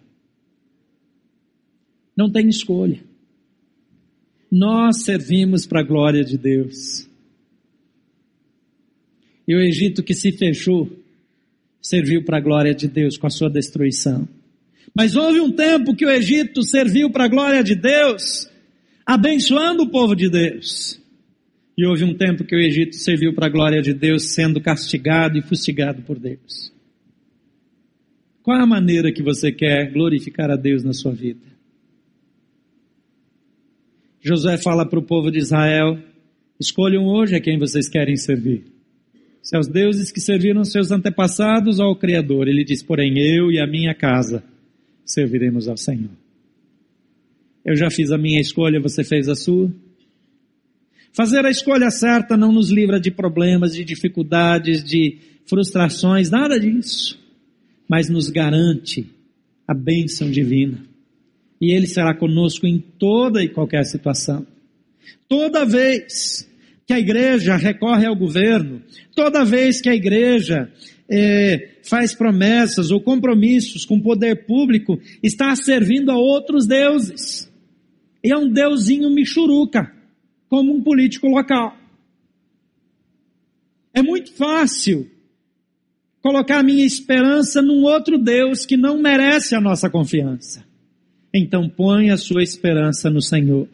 Não 2.16 2.32
tem 2.32 2.48
escolha. 2.48 3.04
Nós 4.52 5.02
servimos 5.04 5.66
para 5.66 5.80
a 5.80 5.84
glória 5.84 6.24
de 6.24 6.38
Deus. 6.38 7.10
E 9.48 9.56
o 9.56 9.60
Egito 9.60 10.04
que 10.04 10.14
se 10.14 10.32
fechou 10.32 11.03
serviu 11.84 12.24
para 12.24 12.38
a 12.38 12.42
glória 12.42 12.74
de 12.74 12.88
Deus 12.88 13.18
com 13.18 13.28
a 13.28 13.30
sua 13.30 13.50
destruição. 13.50 14.26
Mas 14.96 15.16
houve 15.18 15.42
um 15.42 15.52
tempo 15.52 15.94
que 15.94 16.06
o 16.06 16.10
Egito 16.10 16.64
serviu 16.64 17.12
para 17.12 17.26
a 17.26 17.28
glória 17.28 17.62
de 17.62 17.76
Deus, 17.76 18.50
abençoando 19.06 19.84
o 19.84 19.90
povo 19.90 20.16
de 20.16 20.30
Deus. 20.30 21.02
E 21.78 21.86
houve 21.86 22.06
um 22.06 22.14
tempo 22.14 22.46
que 22.46 22.56
o 22.56 22.60
Egito 22.60 22.96
serviu 22.96 23.34
para 23.34 23.48
a 23.48 23.50
glória 23.50 23.82
de 23.82 23.94
Deus, 23.94 24.34
sendo 24.34 24.62
castigado 24.62 25.38
e 25.38 25.42
fustigado 25.42 26.04
por 26.04 26.18
Deus. 26.18 26.72
Qual 28.42 28.62
a 28.62 28.66
maneira 28.66 29.12
que 29.12 29.24
você 29.24 29.52
quer 29.52 29.92
glorificar 29.92 30.52
a 30.52 30.56
Deus 30.56 30.84
na 30.84 30.94
sua 30.94 31.12
vida? 31.12 31.42
Josué 34.22 34.58
fala 34.58 34.86
para 34.86 35.00
o 35.00 35.04
povo 35.04 35.32
de 35.32 35.40
Israel: 35.40 35.98
escolham 36.60 37.08
hoje 37.08 37.36
a 37.36 37.42
quem 37.42 37.58
vocês 37.58 37.90
querem 37.90 38.16
servir 38.16 38.73
se 39.44 39.58
aos 39.58 39.68
deuses 39.68 40.10
que 40.10 40.22
serviram 40.22 40.64
seus 40.64 40.90
antepassados 40.90 41.82
ao 41.82 41.98
Criador. 41.98 42.48
Ele 42.48 42.64
diz, 42.64 42.82
porém, 42.82 43.20
eu 43.20 43.52
e 43.52 43.60
a 43.60 43.68
minha 43.68 43.94
casa 43.94 44.42
serviremos 45.06 45.68
ao 45.68 45.76
Senhor. 45.76 46.10
Eu 47.66 47.76
já 47.76 47.92
fiz 47.92 48.10
a 48.10 48.18
minha 48.18 48.40
escolha, 48.40 48.80
você 48.80 49.04
fez 49.04 49.28
a 49.28 49.36
sua? 49.36 49.70
Fazer 51.12 51.46
a 51.46 51.50
escolha 51.50 51.92
certa 51.92 52.38
não 52.38 52.54
nos 52.54 52.72
livra 52.72 53.00
de 53.00 53.12
problemas, 53.12 53.76
de 53.76 53.84
dificuldades, 53.84 54.82
de 54.82 55.18
frustrações, 55.46 56.30
nada 56.30 56.58
disso. 56.58 57.20
Mas 57.88 58.10
nos 58.10 58.30
garante 58.30 59.10
a 59.68 59.74
bênção 59.74 60.32
divina. 60.32 60.80
E 61.60 61.74
Ele 61.74 61.86
será 61.86 62.16
conosco 62.16 62.66
em 62.66 62.80
toda 62.80 63.44
e 63.44 63.50
qualquer 63.50 63.84
situação. 63.84 64.48
Toda 65.28 65.66
vez 65.66 66.50
que 66.94 66.98
a 66.98 67.00
igreja 67.00 67.56
recorre 67.56 68.06
ao 68.06 68.16
governo, 68.16 68.82
toda 69.16 69.44
vez 69.44 69.82
que 69.82 69.90
a 69.90 69.96
igreja 69.96 70.72
é, 71.10 71.78
faz 71.84 72.14
promessas 72.14 72.92
ou 72.92 73.02
compromissos 73.02 73.84
com 73.84 73.98
o 73.98 74.04
poder 74.04 74.46
público, 74.46 75.00
está 75.22 75.56
servindo 75.56 76.12
a 76.12 76.16
outros 76.16 76.68
deuses. 76.68 77.52
E 78.24 78.32
é 78.32 78.38
um 78.38 78.48
deusinho 78.48 79.10
michuruca, 79.10 79.92
como 80.48 80.74
um 80.74 80.84
político 80.84 81.28
local. 81.28 81.76
É 83.94 84.02
muito 84.02 84.34
fácil 84.34 85.10
colocar 86.22 86.60
a 86.60 86.64
minha 86.64 86.86
esperança 86.86 87.62
num 87.62 87.84
outro 87.84 88.18
Deus 88.18 88.66
que 88.66 88.78
não 88.78 89.02
merece 89.02 89.56
a 89.56 89.62
nossa 89.62 89.90
confiança. 89.90 90.64
Então 91.34 91.68
põe 91.68 92.12
a 92.12 92.18
sua 92.18 92.44
esperança 92.44 93.10
no 93.10 93.22
Senhor. 93.22 93.68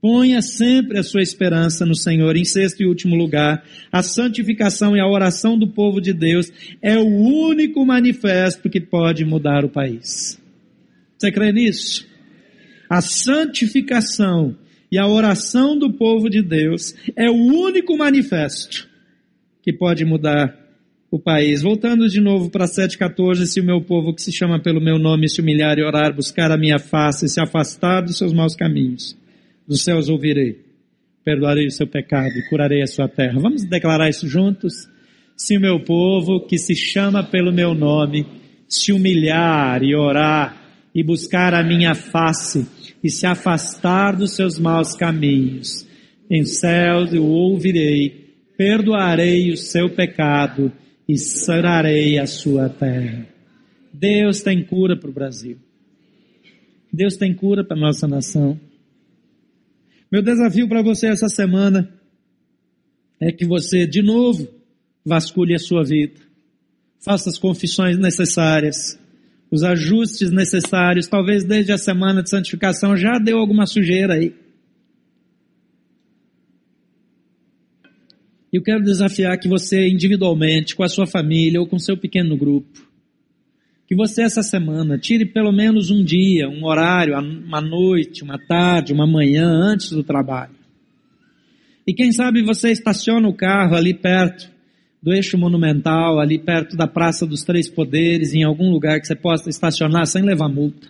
Ponha 0.00 0.40
sempre 0.40 0.98
a 0.98 1.02
sua 1.02 1.20
esperança 1.20 1.84
no 1.84 1.94
Senhor. 1.94 2.34
Em 2.34 2.44
sexto 2.44 2.80
e 2.80 2.86
último 2.86 3.14
lugar, 3.14 3.62
a 3.92 4.02
santificação 4.02 4.96
e 4.96 5.00
a 5.00 5.06
oração 5.06 5.58
do 5.58 5.68
povo 5.68 6.00
de 6.00 6.14
Deus 6.14 6.50
é 6.80 6.96
o 6.96 7.06
único 7.06 7.84
manifesto 7.84 8.70
que 8.70 8.80
pode 8.80 9.26
mudar 9.26 9.62
o 9.62 9.68
país. 9.68 10.40
Você 11.18 11.30
crê 11.30 11.52
nisso? 11.52 12.08
A 12.88 13.02
santificação 13.02 14.56
e 14.90 14.98
a 14.98 15.06
oração 15.06 15.78
do 15.78 15.92
povo 15.92 16.30
de 16.30 16.42
Deus 16.42 16.94
é 17.14 17.28
o 17.28 17.34
único 17.34 17.96
manifesto 17.96 18.88
que 19.62 19.70
pode 19.70 20.02
mudar 20.06 20.58
o 21.10 21.18
país. 21.18 21.60
Voltando 21.60 22.08
de 22.08 22.22
novo 22.22 22.48
para 22.48 22.64
7,14, 22.64 23.44
se 23.44 23.60
o 23.60 23.64
meu 23.64 23.82
povo 23.82 24.14
que 24.14 24.22
se 24.22 24.32
chama 24.32 24.58
pelo 24.58 24.80
meu 24.80 24.98
nome 24.98 25.28
se 25.28 25.42
humilhar 25.42 25.78
e 25.78 25.84
orar, 25.84 26.16
buscar 26.16 26.50
a 26.50 26.56
minha 26.56 26.78
face 26.78 27.26
e 27.26 27.28
se 27.28 27.38
afastar 27.38 28.00
dos 28.00 28.16
seus 28.16 28.32
maus 28.32 28.56
caminhos 28.56 29.19
dos 29.70 29.84
céus 29.84 30.08
ouvirei, 30.08 30.58
perdoarei 31.24 31.64
o 31.64 31.70
seu 31.70 31.86
pecado 31.86 32.32
e 32.36 32.48
curarei 32.48 32.82
a 32.82 32.88
sua 32.88 33.06
terra. 33.06 33.38
Vamos 33.38 33.62
declarar 33.62 34.08
isso 34.08 34.28
juntos? 34.28 34.74
Se 35.36 35.56
o 35.56 35.60
meu 35.60 35.84
povo, 35.84 36.44
que 36.44 36.58
se 36.58 36.74
chama 36.74 37.22
pelo 37.22 37.52
meu 37.52 37.72
nome, 37.72 38.26
se 38.68 38.92
humilhar 38.92 39.80
e 39.84 39.94
orar 39.94 40.60
e 40.92 41.04
buscar 41.04 41.54
a 41.54 41.62
minha 41.62 41.94
face 41.94 42.66
e 43.00 43.08
se 43.08 43.24
afastar 43.26 44.16
dos 44.16 44.34
seus 44.34 44.58
maus 44.58 44.96
caminhos, 44.96 45.86
em 46.28 46.44
céus 46.44 47.14
eu 47.14 47.24
ouvirei, 47.24 48.34
perdoarei 48.58 49.52
o 49.52 49.56
seu 49.56 49.88
pecado 49.88 50.72
e 51.08 51.16
sararei 51.16 52.18
a 52.18 52.26
sua 52.26 52.68
terra. 52.68 53.24
Deus 53.94 54.42
tem 54.42 54.64
cura 54.64 54.96
para 54.96 55.10
o 55.10 55.14
Brasil. 55.14 55.58
Deus 56.92 57.16
tem 57.16 57.32
cura 57.32 57.62
para 57.62 57.76
a 57.76 57.80
nossa 57.80 58.08
nação. 58.08 58.58
Meu 60.10 60.22
desafio 60.22 60.68
para 60.68 60.82
você 60.82 61.06
essa 61.06 61.28
semana 61.28 61.88
é 63.20 63.30
que 63.30 63.46
você, 63.46 63.86
de 63.86 64.02
novo, 64.02 64.48
vasculhe 65.04 65.54
a 65.54 65.58
sua 65.58 65.84
vida. 65.84 66.20
Faça 66.98 67.30
as 67.30 67.38
confissões 67.38 67.96
necessárias, 67.96 68.98
os 69.50 69.62
ajustes 69.62 70.32
necessários. 70.32 71.06
Talvez 71.06 71.44
desde 71.44 71.72
a 71.72 71.78
semana 71.78 72.22
de 72.22 72.30
santificação 72.30 72.96
já 72.96 73.18
deu 73.18 73.38
alguma 73.38 73.66
sujeira 73.66 74.14
aí. 74.14 74.34
Eu 78.52 78.62
quero 78.62 78.82
desafiar 78.82 79.38
que 79.38 79.48
você 79.48 79.88
individualmente, 79.88 80.74
com 80.74 80.82
a 80.82 80.88
sua 80.88 81.06
família 81.06 81.60
ou 81.60 81.68
com 81.68 81.78
seu 81.78 81.96
pequeno 81.96 82.36
grupo, 82.36 82.89
que 83.90 83.96
você 83.96 84.22
essa 84.22 84.40
semana 84.40 84.96
tire 84.96 85.26
pelo 85.26 85.50
menos 85.50 85.90
um 85.90 86.04
dia, 86.04 86.48
um 86.48 86.64
horário, 86.64 87.18
uma 87.18 87.60
noite, 87.60 88.22
uma 88.22 88.38
tarde, 88.38 88.92
uma 88.92 89.04
manhã 89.04 89.48
antes 89.48 89.90
do 89.90 90.04
trabalho. 90.04 90.54
E 91.84 91.92
quem 91.92 92.12
sabe 92.12 92.40
você 92.40 92.70
estaciona 92.70 93.26
o 93.26 93.34
carro 93.34 93.74
ali 93.74 93.92
perto 93.92 94.48
do 95.02 95.12
eixo 95.12 95.36
monumental, 95.36 96.20
ali 96.20 96.38
perto 96.38 96.76
da 96.76 96.86
Praça 96.86 97.26
dos 97.26 97.42
Três 97.42 97.68
Poderes, 97.68 98.32
em 98.32 98.44
algum 98.44 98.70
lugar 98.70 99.00
que 99.00 99.08
você 99.08 99.16
possa 99.16 99.50
estacionar 99.50 100.06
sem 100.06 100.22
levar 100.22 100.48
multa. 100.48 100.86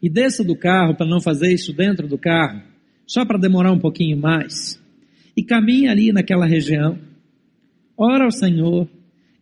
E 0.00 0.08
desça 0.08 0.44
do 0.44 0.54
carro 0.54 0.94
para 0.94 1.04
não 1.04 1.20
fazer 1.20 1.52
isso 1.52 1.72
dentro 1.72 2.06
do 2.06 2.16
carro, 2.16 2.62
só 3.04 3.24
para 3.24 3.40
demorar 3.40 3.72
um 3.72 3.80
pouquinho 3.80 4.16
mais. 4.16 4.80
E 5.36 5.42
caminhe 5.42 5.88
ali 5.88 6.12
naquela 6.12 6.46
região. 6.46 6.96
Ora 7.98 8.26
ao 8.26 8.30
Senhor, 8.30 8.88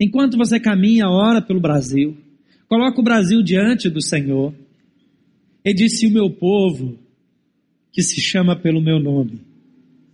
Enquanto 0.01 0.37
você 0.37 0.59
caminha, 0.59 1.09
ora 1.09 1.41
pelo 1.41 1.61
Brasil. 1.61 2.17
Coloca 2.69 3.01
o 3.01 3.05
Brasil 3.05 3.43
diante 3.43 3.89
do 3.89 4.03
Senhor. 4.03 4.55
E 5.65 5.73
disse: 5.73 6.07
O 6.07 6.11
meu 6.11 6.31
povo, 6.31 6.99
que 7.93 8.03
se 8.03 8.21
chama 8.21 8.57
pelo 8.57 8.83
meu 8.83 8.99
nome, 8.99 9.41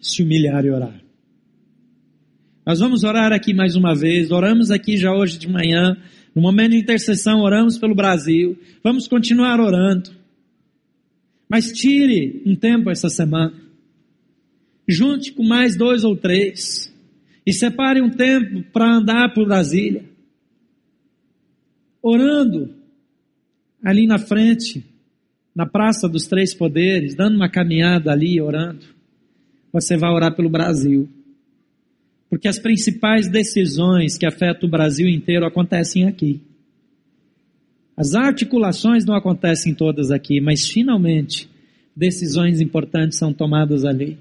se 0.00 0.22
humilhar 0.22 0.64
e 0.64 0.70
orar. 0.70 1.00
Nós 2.64 2.78
vamos 2.78 3.02
orar 3.02 3.32
aqui 3.32 3.54
mais 3.54 3.74
uma 3.74 3.94
vez. 3.94 4.30
Oramos 4.30 4.70
aqui 4.70 4.96
já 4.96 5.12
hoje 5.12 5.38
de 5.38 5.48
manhã. 5.48 5.96
No 6.34 6.42
momento 6.42 6.72
de 6.72 6.78
intercessão, 6.78 7.40
oramos 7.40 7.78
pelo 7.78 7.94
Brasil. 7.94 8.56
Vamos 8.84 9.08
continuar 9.08 9.58
orando. 9.58 10.10
Mas 11.48 11.72
tire 11.72 12.42
um 12.46 12.54
tempo 12.54 12.90
essa 12.90 13.08
semana. 13.08 13.52
Junte 14.86 15.32
com 15.32 15.42
mais 15.42 15.76
dois 15.76 16.04
ou 16.04 16.16
três. 16.16 16.89
E 17.50 17.52
separe 17.52 18.00
um 18.00 18.08
tempo 18.08 18.62
para 18.72 18.98
andar 18.98 19.34
por 19.34 19.44
Brasília. 19.44 20.04
Orando 22.00 22.76
ali 23.84 24.06
na 24.06 24.18
frente, 24.18 24.86
na 25.52 25.66
Praça 25.66 26.08
dos 26.08 26.28
Três 26.28 26.54
Poderes, 26.54 27.16
dando 27.16 27.34
uma 27.34 27.50
caminhada 27.50 28.12
ali, 28.12 28.40
orando. 28.40 28.86
Você 29.72 29.96
vai 29.96 30.12
orar 30.12 30.36
pelo 30.36 30.48
Brasil. 30.48 31.08
Porque 32.28 32.46
as 32.46 32.60
principais 32.60 33.28
decisões 33.28 34.16
que 34.16 34.26
afetam 34.26 34.68
o 34.68 34.70
Brasil 34.70 35.08
inteiro 35.08 35.44
acontecem 35.44 36.06
aqui. 36.06 36.40
As 37.96 38.14
articulações 38.14 39.04
não 39.04 39.16
acontecem 39.16 39.74
todas 39.74 40.12
aqui, 40.12 40.40
mas 40.40 40.68
finalmente 40.68 41.50
decisões 41.96 42.60
importantes 42.60 43.18
são 43.18 43.32
tomadas 43.32 43.84
ali. 43.84 44.20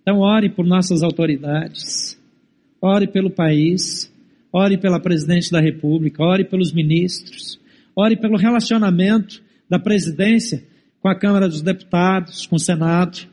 Então, 0.00 0.20
ore 0.20 0.48
por 0.48 0.64
nossas 0.64 1.02
autoridades, 1.02 2.19
ore 2.80 3.06
pelo 3.06 3.30
país, 3.30 4.12
ore 4.52 4.78
pela 4.78 5.00
presidente 5.00 5.50
da 5.50 5.60
República, 5.60 6.22
ore 6.22 6.44
pelos 6.44 6.72
ministros, 6.72 7.60
ore 7.94 8.16
pelo 8.16 8.36
relacionamento 8.36 9.42
da 9.68 9.78
presidência 9.78 10.64
com 11.00 11.08
a 11.08 11.14
Câmara 11.14 11.48
dos 11.48 11.62
Deputados, 11.62 12.46
com 12.46 12.56
o 12.56 12.60
Senado. 12.60 13.28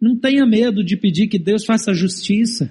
Não 0.00 0.16
tenha 0.16 0.46
medo 0.46 0.84
de 0.84 0.96
pedir 0.96 1.28
que 1.28 1.38
Deus 1.38 1.64
faça 1.64 1.92
justiça, 1.92 2.70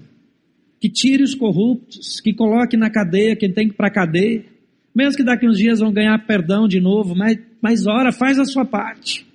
que 0.80 0.90
tire 0.90 1.24
os 1.24 1.36
corruptos, 1.36 2.20
que 2.22 2.34
coloque 2.34 2.78
na 2.78 2.90
cadeia 2.90 3.36
quem 3.36 3.52
tem 3.52 3.68
que 3.68 3.74
ir 3.74 3.78
para 3.78 3.88
a 3.88 3.94
cadeia. 3.94 4.46
Mesmo 4.96 5.18
que 5.18 5.24
daqui 5.24 5.48
uns 5.48 5.58
dias 5.58 5.80
vão 5.80 5.92
ganhar 5.92 6.18
perdão 6.26 6.68
de 6.68 6.80
novo, 6.80 7.16
mas, 7.16 7.38
mas 7.62 7.86
ora, 7.86 8.12
faz 8.12 8.40
a 8.40 8.46
sua 8.46 8.66
parte. 8.66 9.26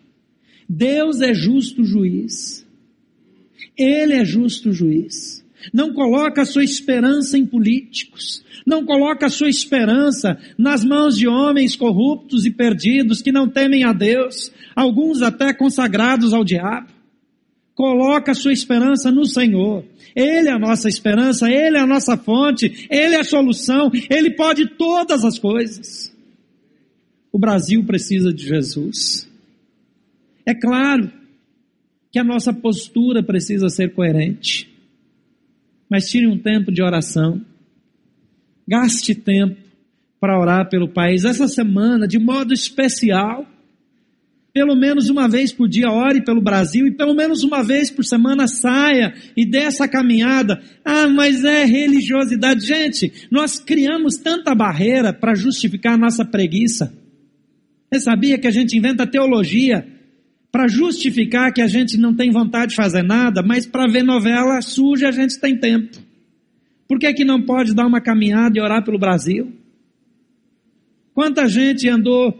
Deus 0.69 1.21
é 1.21 1.35
justo 1.35 1.85
juiz. 1.85 2.62
Ele 3.83 4.15
é 4.15 4.25
justo 4.25 4.73
juiz. 4.73 5.43
Não 5.73 5.93
coloca 5.93 6.43
a 6.43 6.47
sua 6.47 6.65
esperança 6.65 7.37
em 7.37 7.47
políticos. 7.47 8.43
Não 8.67 8.85
coloca 8.85 9.27
a 9.27 9.31
sua 9.31 9.49
esperança 9.49 10.39
nas 10.57 10.85
mãos 10.85 11.17
de 11.17 11.29
homens 11.29 11.77
corruptos 11.77 12.45
e 12.47 12.51
perdidos 12.51 13.21
que 13.21 13.33
não 13.33 13.49
temem 13.49 13.85
a 13.85 13.93
Deus, 13.93 14.53
alguns 14.75 15.21
até 15.21 15.53
consagrados 15.53 16.33
ao 16.33 16.45
diabo. 16.45 16.89
Coloca 17.75 18.33
a 18.33 18.35
sua 18.35 18.53
esperança 18.53 19.11
no 19.11 19.27
Senhor. 19.27 19.85
Ele 20.15 20.49
é 20.49 20.53
a 20.53 20.59
nossa 20.59 20.89
esperança, 20.89 21.51
Ele 21.51 21.77
é 21.77 21.81
a 21.81 21.87
nossa 21.87 22.17
fonte, 22.17 22.87
Ele 22.91 23.15
é 23.15 23.21
a 23.21 23.25
solução, 23.25 23.91
Ele 24.11 24.31
pode 24.31 24.67
todas 24.77 25.25
as 25.25 25.39
coisas. 25.39 26.13
O 27.33 27.39
Brasil 27.39 27.83
precisa 27.85 28.33
de 28.33 28.47
Jesus. 28.47 29.29
É 30.45 30.55
claro 30.55 31.11
que 32.13 32.19
a 32.19 32.25
nossa 32.25 32.53
postura 32.53 33.23
precisa 33.23 33.71
ser 33.71 33.95
coerente, 33.95 34.71
mas 35.89 36.11
tire 36.11 36.27
um 36.27 36.39
tempo 36.39 36.71
de 36.71 36.83
oração, 36.83 37.41
gaste 38.69 39.15
tempo 39.15 39.57
para 40.21 40.39
orar 40.39 40.69
pelo 40.69 40.89
país. 40.89 41.25
Essa 41.25 41.49
semana, 41.49 42.07
de 42.07 42.19
modo 42.19 42.53
especial, 42.53 43.47
pelo 44.53 44.77
menos 44.77 45.09
uma 45.09 45.27
vez 45.27 45.53
por 45.53 45.67
dia 45.67 45.91
ore 45.91 46.23
pelo 46.23 46.43
Brasil 46.43 46.87
e 46.87 46.93
pelo 46.95 47.15
menos 47.15 47.43
uma 47.43 47.63
vez 47.65 47.91
por 47.91 48.05
semana 48.05 48.47
saia 48.47 49.15
e 49.35 49.47
dê 49.47 49.61
essa 49.61 49.89
caminhada. 49.89 50.63
Ah, 50.85 51.09
mas 51.09 51.43
é 51.45 51.65
religiosidade. 51.65 52.67
Gente, 52.67 53.11
nós 53.31 53.59
criamos 53.59 54.19
tanta 54.19 54.55
barreira 54.55 55.15
para 55.15 55.35
justificar 55.35 55.95
a 55.95 55.99
nossa 55.99 56.27
preguiça. 56.27 56.93
Você 57.91 58.01
sabia 58.01 58.39
que 58.39 58.47
a 58.47 58.51
gente 58.51 58.77
inventa 58.77 59.07
teologia 59.07 59.87
para 60.53 60.69
justificar 60.69 61.51
que 61.51 61.63
a 61.63 61.67
gente 61.67 61.97
não 61.97 62.15
tem 62.15 62.31
vontade 62.31 62.71
de 62.71 62.77
fazer 62.77 63.03
nada, 63.03 63.43
mas 63.43 63.67
para 63.67 63.91
ver 63.91 64.03
novela 64.03 64.61
suja 64.61 65.09
a 65.09 65.13
gente 65.13 65.41
tem 65.41 65.59
tempo. 65.59 65.99
Por 66.87 66.99
que, 66.99 67.11
que 67.15 67.25
não 67.25 67.41
pode 67.41 67.75
dar 67.75 67.87
uma 67.87 68.03
caminhada 68.03 68.59
e 68.59 68.61
orar 68.61 68.85
pelo 68.85 68.99
Brasil? 68.99 69.51
Quanta 71.15 71.49
gente 71.49 71.89
andou 71.89 72.39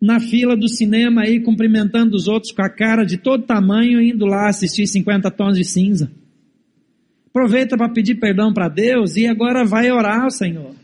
na 0.00 0.20
fila 0.20 0.56
do 0.56 0.68
cinema 0.68 1.22
aí, 1.22 1.40
cumprimentando 1.40 2.14
os 2.14 2.28
outros 2.28 2.52
com 2.52 2.62
a 2.62 2.70
cara 2.70 3.04
de 3.04 3.18
todo 3.18 3.42
tamanho, 3.42 4.00
indo 4.00 4.24
lá 4.24 4.48
assistir 4.48 4.86
50 4.86 5.28
tons 5.32 5.56
de 5.56 5.64
cinza. 5.64 6.08
Aproveita 7.30 7.76
para 7.76 7.92
pedir 7.92 8.14
perdão 8.14 8.52
para 8.52 8.68
Deus 8.68 9.16
e 9.16 9.26
agora 9.26 9.64
vai 9.64 9.90
orar 9.90 10.22
ao 10.22 10.30
Senhor. 10.30 10.74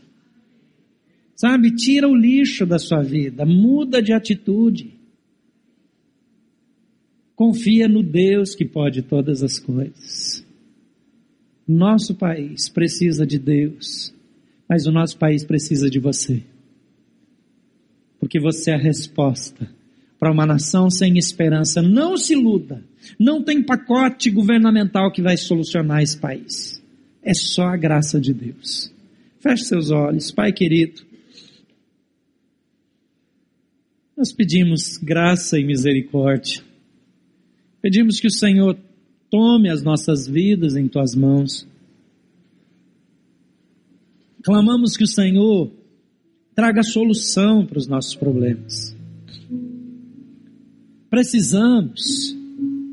Sabe, 1.33 1.71
tira 1.71 2.07
o 2.09 2.15
lixo 2.15 2.65
da 2.65 2.77
sua 2.77 3.01
vida, 3.01 3.45
muda 3.45 4.01
de 4.01 4.11
atitude. 4.11 4.94
Confia 7.35 7.87
no 7.87 8.01
Deus 8.01 8.55
que 8.55 8.65
pode 8.65 9.01
todas 9.01 9.43
as 9.43 9.59
coisas. 9.59 10.45
Nosso 11.67 12.15
país 12.15 12.69
precisa 12.69 13.25
de 13.25 13.37
Deus, 13.37 14.13
mas 14.69 14.85
o 14.87 14.91
nosso 14.91 15.17
país 15.17 15.43
precisa 15.43 15.89
de 15.89 15.99
você 15.99 16.43
porque 18.25 18.39
você 18.39 18.71
é 18.71 18.73
a 18.73 18.77
resposta 18.79 19.69
para 20.17 20.31
uma 20.31 20.47
nação 20.47 20.89
sem 20.89 21.15
esperança. 21.15 21.79
Não 21.79 22.17
se 22.17 22.33
iluda. 22.33 22.83
Não 23.19 23.43
tem 23.43 23.61
pacote 23.61 24.31
governamental 24.31 25.11
que 25.11 25.21
vai 25.21 25.37
solucionar 25.37 26.01
esse 26.01 26.17
país. 26.17 26.81
É 27.21 27.35
só 27.35 27.65
a 27.65 27.77
graça 27.77 28.19
de 28.19 28.33
Deus. 28.33 28.91
Feche 29.39 29.65
seus 29.65 29.91
olhos, 29.91 30.31
Pai 30.31 30.51
querido. 30.51 31.03
Nós 34.17 34.33
pedimos 34.33 34.97
graça 34.97 35.59
e 35.59 35.63
misericórdia. 35.63 36.63
Pedimos 37.85 38.19
que 38.19 38.25
o 38.25 38.31
Senhor 38.31 38.75
tome 39.29 39.69
as 39.69 39.83
nossas 39.83 40.27
vidas 40.27 40.75
em 40.75 40.87
tuas 40.87 41.13
mãos. 41.13 41.67
Clamamos 44.43 44.97
que 44.97 45.03
o 45.03 45.07
Senhor 45.07 45.69
traga 46.55 46.81
solução 46.81 47.63
para 47.63 47.77
os 47.77 47.85
nossos 47.85 48.15
problemas. 48.15 48.97
Precisamos 51.11 52.35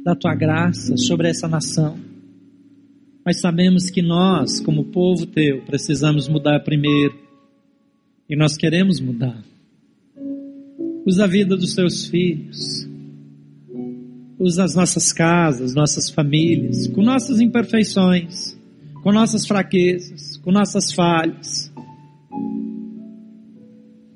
da 0.04 0.14
tua 0.14 0.34
graça 0.34 0.94
sobre 0.98 1.30
essa 1.30 1.48
nação, 1.48 1.98
mas 3.24 3.40
sabemos 3.40 3.88
que 3.88 4.02
nós, 4.02 4.60
como 4.60 4.84
povo 4.84 5.24
teu, 5.24 5.62
precisamos 5.62 6.28
mudar 6.28 6.60
primeiro 6.60 7.18
e 8.28 8.36
nós 8.36 8.58
queremos 8.58 9.00
mudar. 9.00 9.42
Usa 11.06 11.24
a 11.24 11.26
vida 11.26 11.56
dos 11.56 11.74
teus 11.74 12.04
filhos, 12.04 12.91
as 14.58 14.74
nossas 14.74 15.12
casas, 15.12 15.74
nossas 15.74 16.10
famílias, 16.10 16.86
com 16.88 17.02
nossas 17.02 17.40
imperfeições, 17.40 18.58
com 19.02 19.12
nossas 19.12 19.46
fraquezas, 19.46 20.36
com 20.38 20.50
nossas 20.50 20.92
falhas 20.92 21.72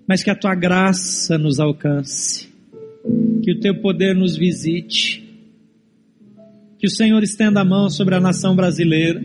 mas 0.07 0.23
que 0.23 0.31
a 0.31 0.35
tua 0.37 0.55
graça 0.55 1.37
nos 1.37 1.59
alcance, 1.59 2.49
que 3.43 3.53
o 3.53 3.61
teu 3.61 3.81
poder 3.81 4.15
nos 4.15 4.37
visite, 4.37 5.23
que 6.79 6.87
o 6.87 6.91
Senhor 6.91 7.23
estenda 7.23 7.61
a 7.61 7.65
mão 7.65 7.91
sobre 7.91 8.15
a 8.15 8.21
nação 8.21 8.55
brasileira. 8.55 9.21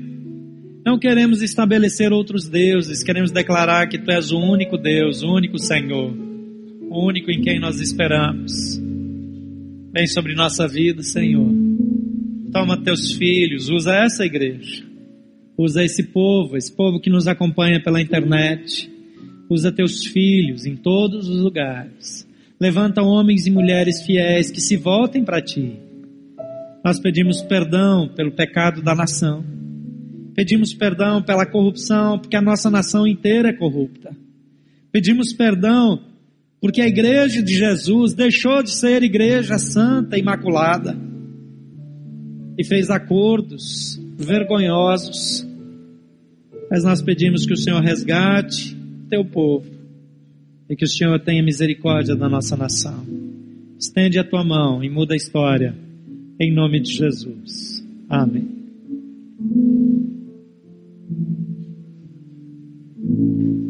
Não 0.83 0.97
queremos 0.97 1.43
estabelecer 1.43 2.11
outros 2.11 2.49
deuses, 2.49 3.03
queremos 3.03 3.31
declarar 3.31 3.87
que 3.87 3.99
tu 3.99 4.09
és 4.09 4.31
o 4.31 4.39
único 4.39 4.77
Deus, 4.77 5.21
o 5.21 5.31
único 5.31 5.59
Senhor, 5.59 6.11
o 6.89 7.07
único 7.07 7.29
em 7.29 7.41
quem 7.41 7.59
nós 7.59 7.79
esperamos. 7.79 8.81
Vem 9.93 10.07
sobre 10.07 10.35
nossa 10.35 10.67
vida, 10.67 11.03
Senhor. 11.03 11.51
Toma 12.51 12.81
teus 12.81 13.13
filhos, 13.13 13.69
usa 13.69 13.95
essa 13.95 14.25
igreja, 14.25 14.83
usa 15.57 15.83
esse 15.83 16.03
povo, 16.03 16.57
esse 16.57 16.75
povo 16.75 16.99
que 16.99 17.09
nos 17.09 17.27
acompanha 17.27 17.81
pela 17.81 18.01
internet 18.01 18.89
Usa 19.51 19.69
teus 19.69 20.05
filhos 20.05 20.65
em 20.65 20.77
todos 20.77 21.27
os 21.27 21.41
lugares. 21.41 22.25
Levanta 22.57 23.01
homens 23.01 23.45
e 23.45 23.51
mulheres 23.51 24.01
fiéis 24.01 24.49
que 24.49 24.61
se 24.61 24.77
voltem 24.77 25.25
para 25.25 25.41
ti. 25.41 25.77
Nós 26.85 27.01
pedimos 27.01 27.41
perdão 27.41 28.07
pelo 28.07 28.31
pecado 28.31 28.81
da 28.81 28.95
nação. 28.95 29.43
Pedimos 30.33 30.73
perdão 30.73 31.21
pela 31.21 31.45
corrupção, 31.45 32.17
porque 32.17 32.37
a 32.37 32.41
nossa 32.41 32.69
nação 32.69 33.05
inteira 33.05 33.49
é 33.49 33.53
corrupta. 33.53 34.15
Pedimos 34.89 35.33
perdão 35.33 36.01
porque 36.61 36.79
a 36.79 36.87
igreja 36.87 37.41
de 37.41 37.55
Jesus 37.55 38.13
deixou 38.13 38.61
de 38.61 38.69
ser 38.69 39.01
igreja 39.01 39.57
santa, 39.57 40.15
imaculada, 40.15 40.95
e 42.55 42.63
fez 42.63 42.91
acordos 42.91 43.99
vergonhosos. 44.15 45.45
Mas 46.69 46.83
nós 46.83 47.01
pedimos 47.01 47.47
que 47.47 47.53
o 47.53 47.57
Senhor 47.57 47.81
resgate 47.81 48.77
teu 49.09 49.25
povo 49.25 49.69
e 50.69 50.75
que 50.75 50.85
o 50.85 50.87
Senhor 50.87 51.19
tenha 51.19 51.43
misericórdia 51.43 52.15
da 52.15 52.29
nossa 52.29 52.55
nação. 52.55 53.03
Estende 53.79 54.19
a 54.19 54.23
tua 54.23 54.43
mão 54.43 54.83
e 54.83 54.89
muda 54.89 55.15
a 55.15 55.17
história, 55.17 55.75
em 56.39 56.53
nome 56.53 56.79
de 56.79 56.93
Jesus. 56.93 57.83
Amém. 58.07 58.47
Amém. 63.03 63.60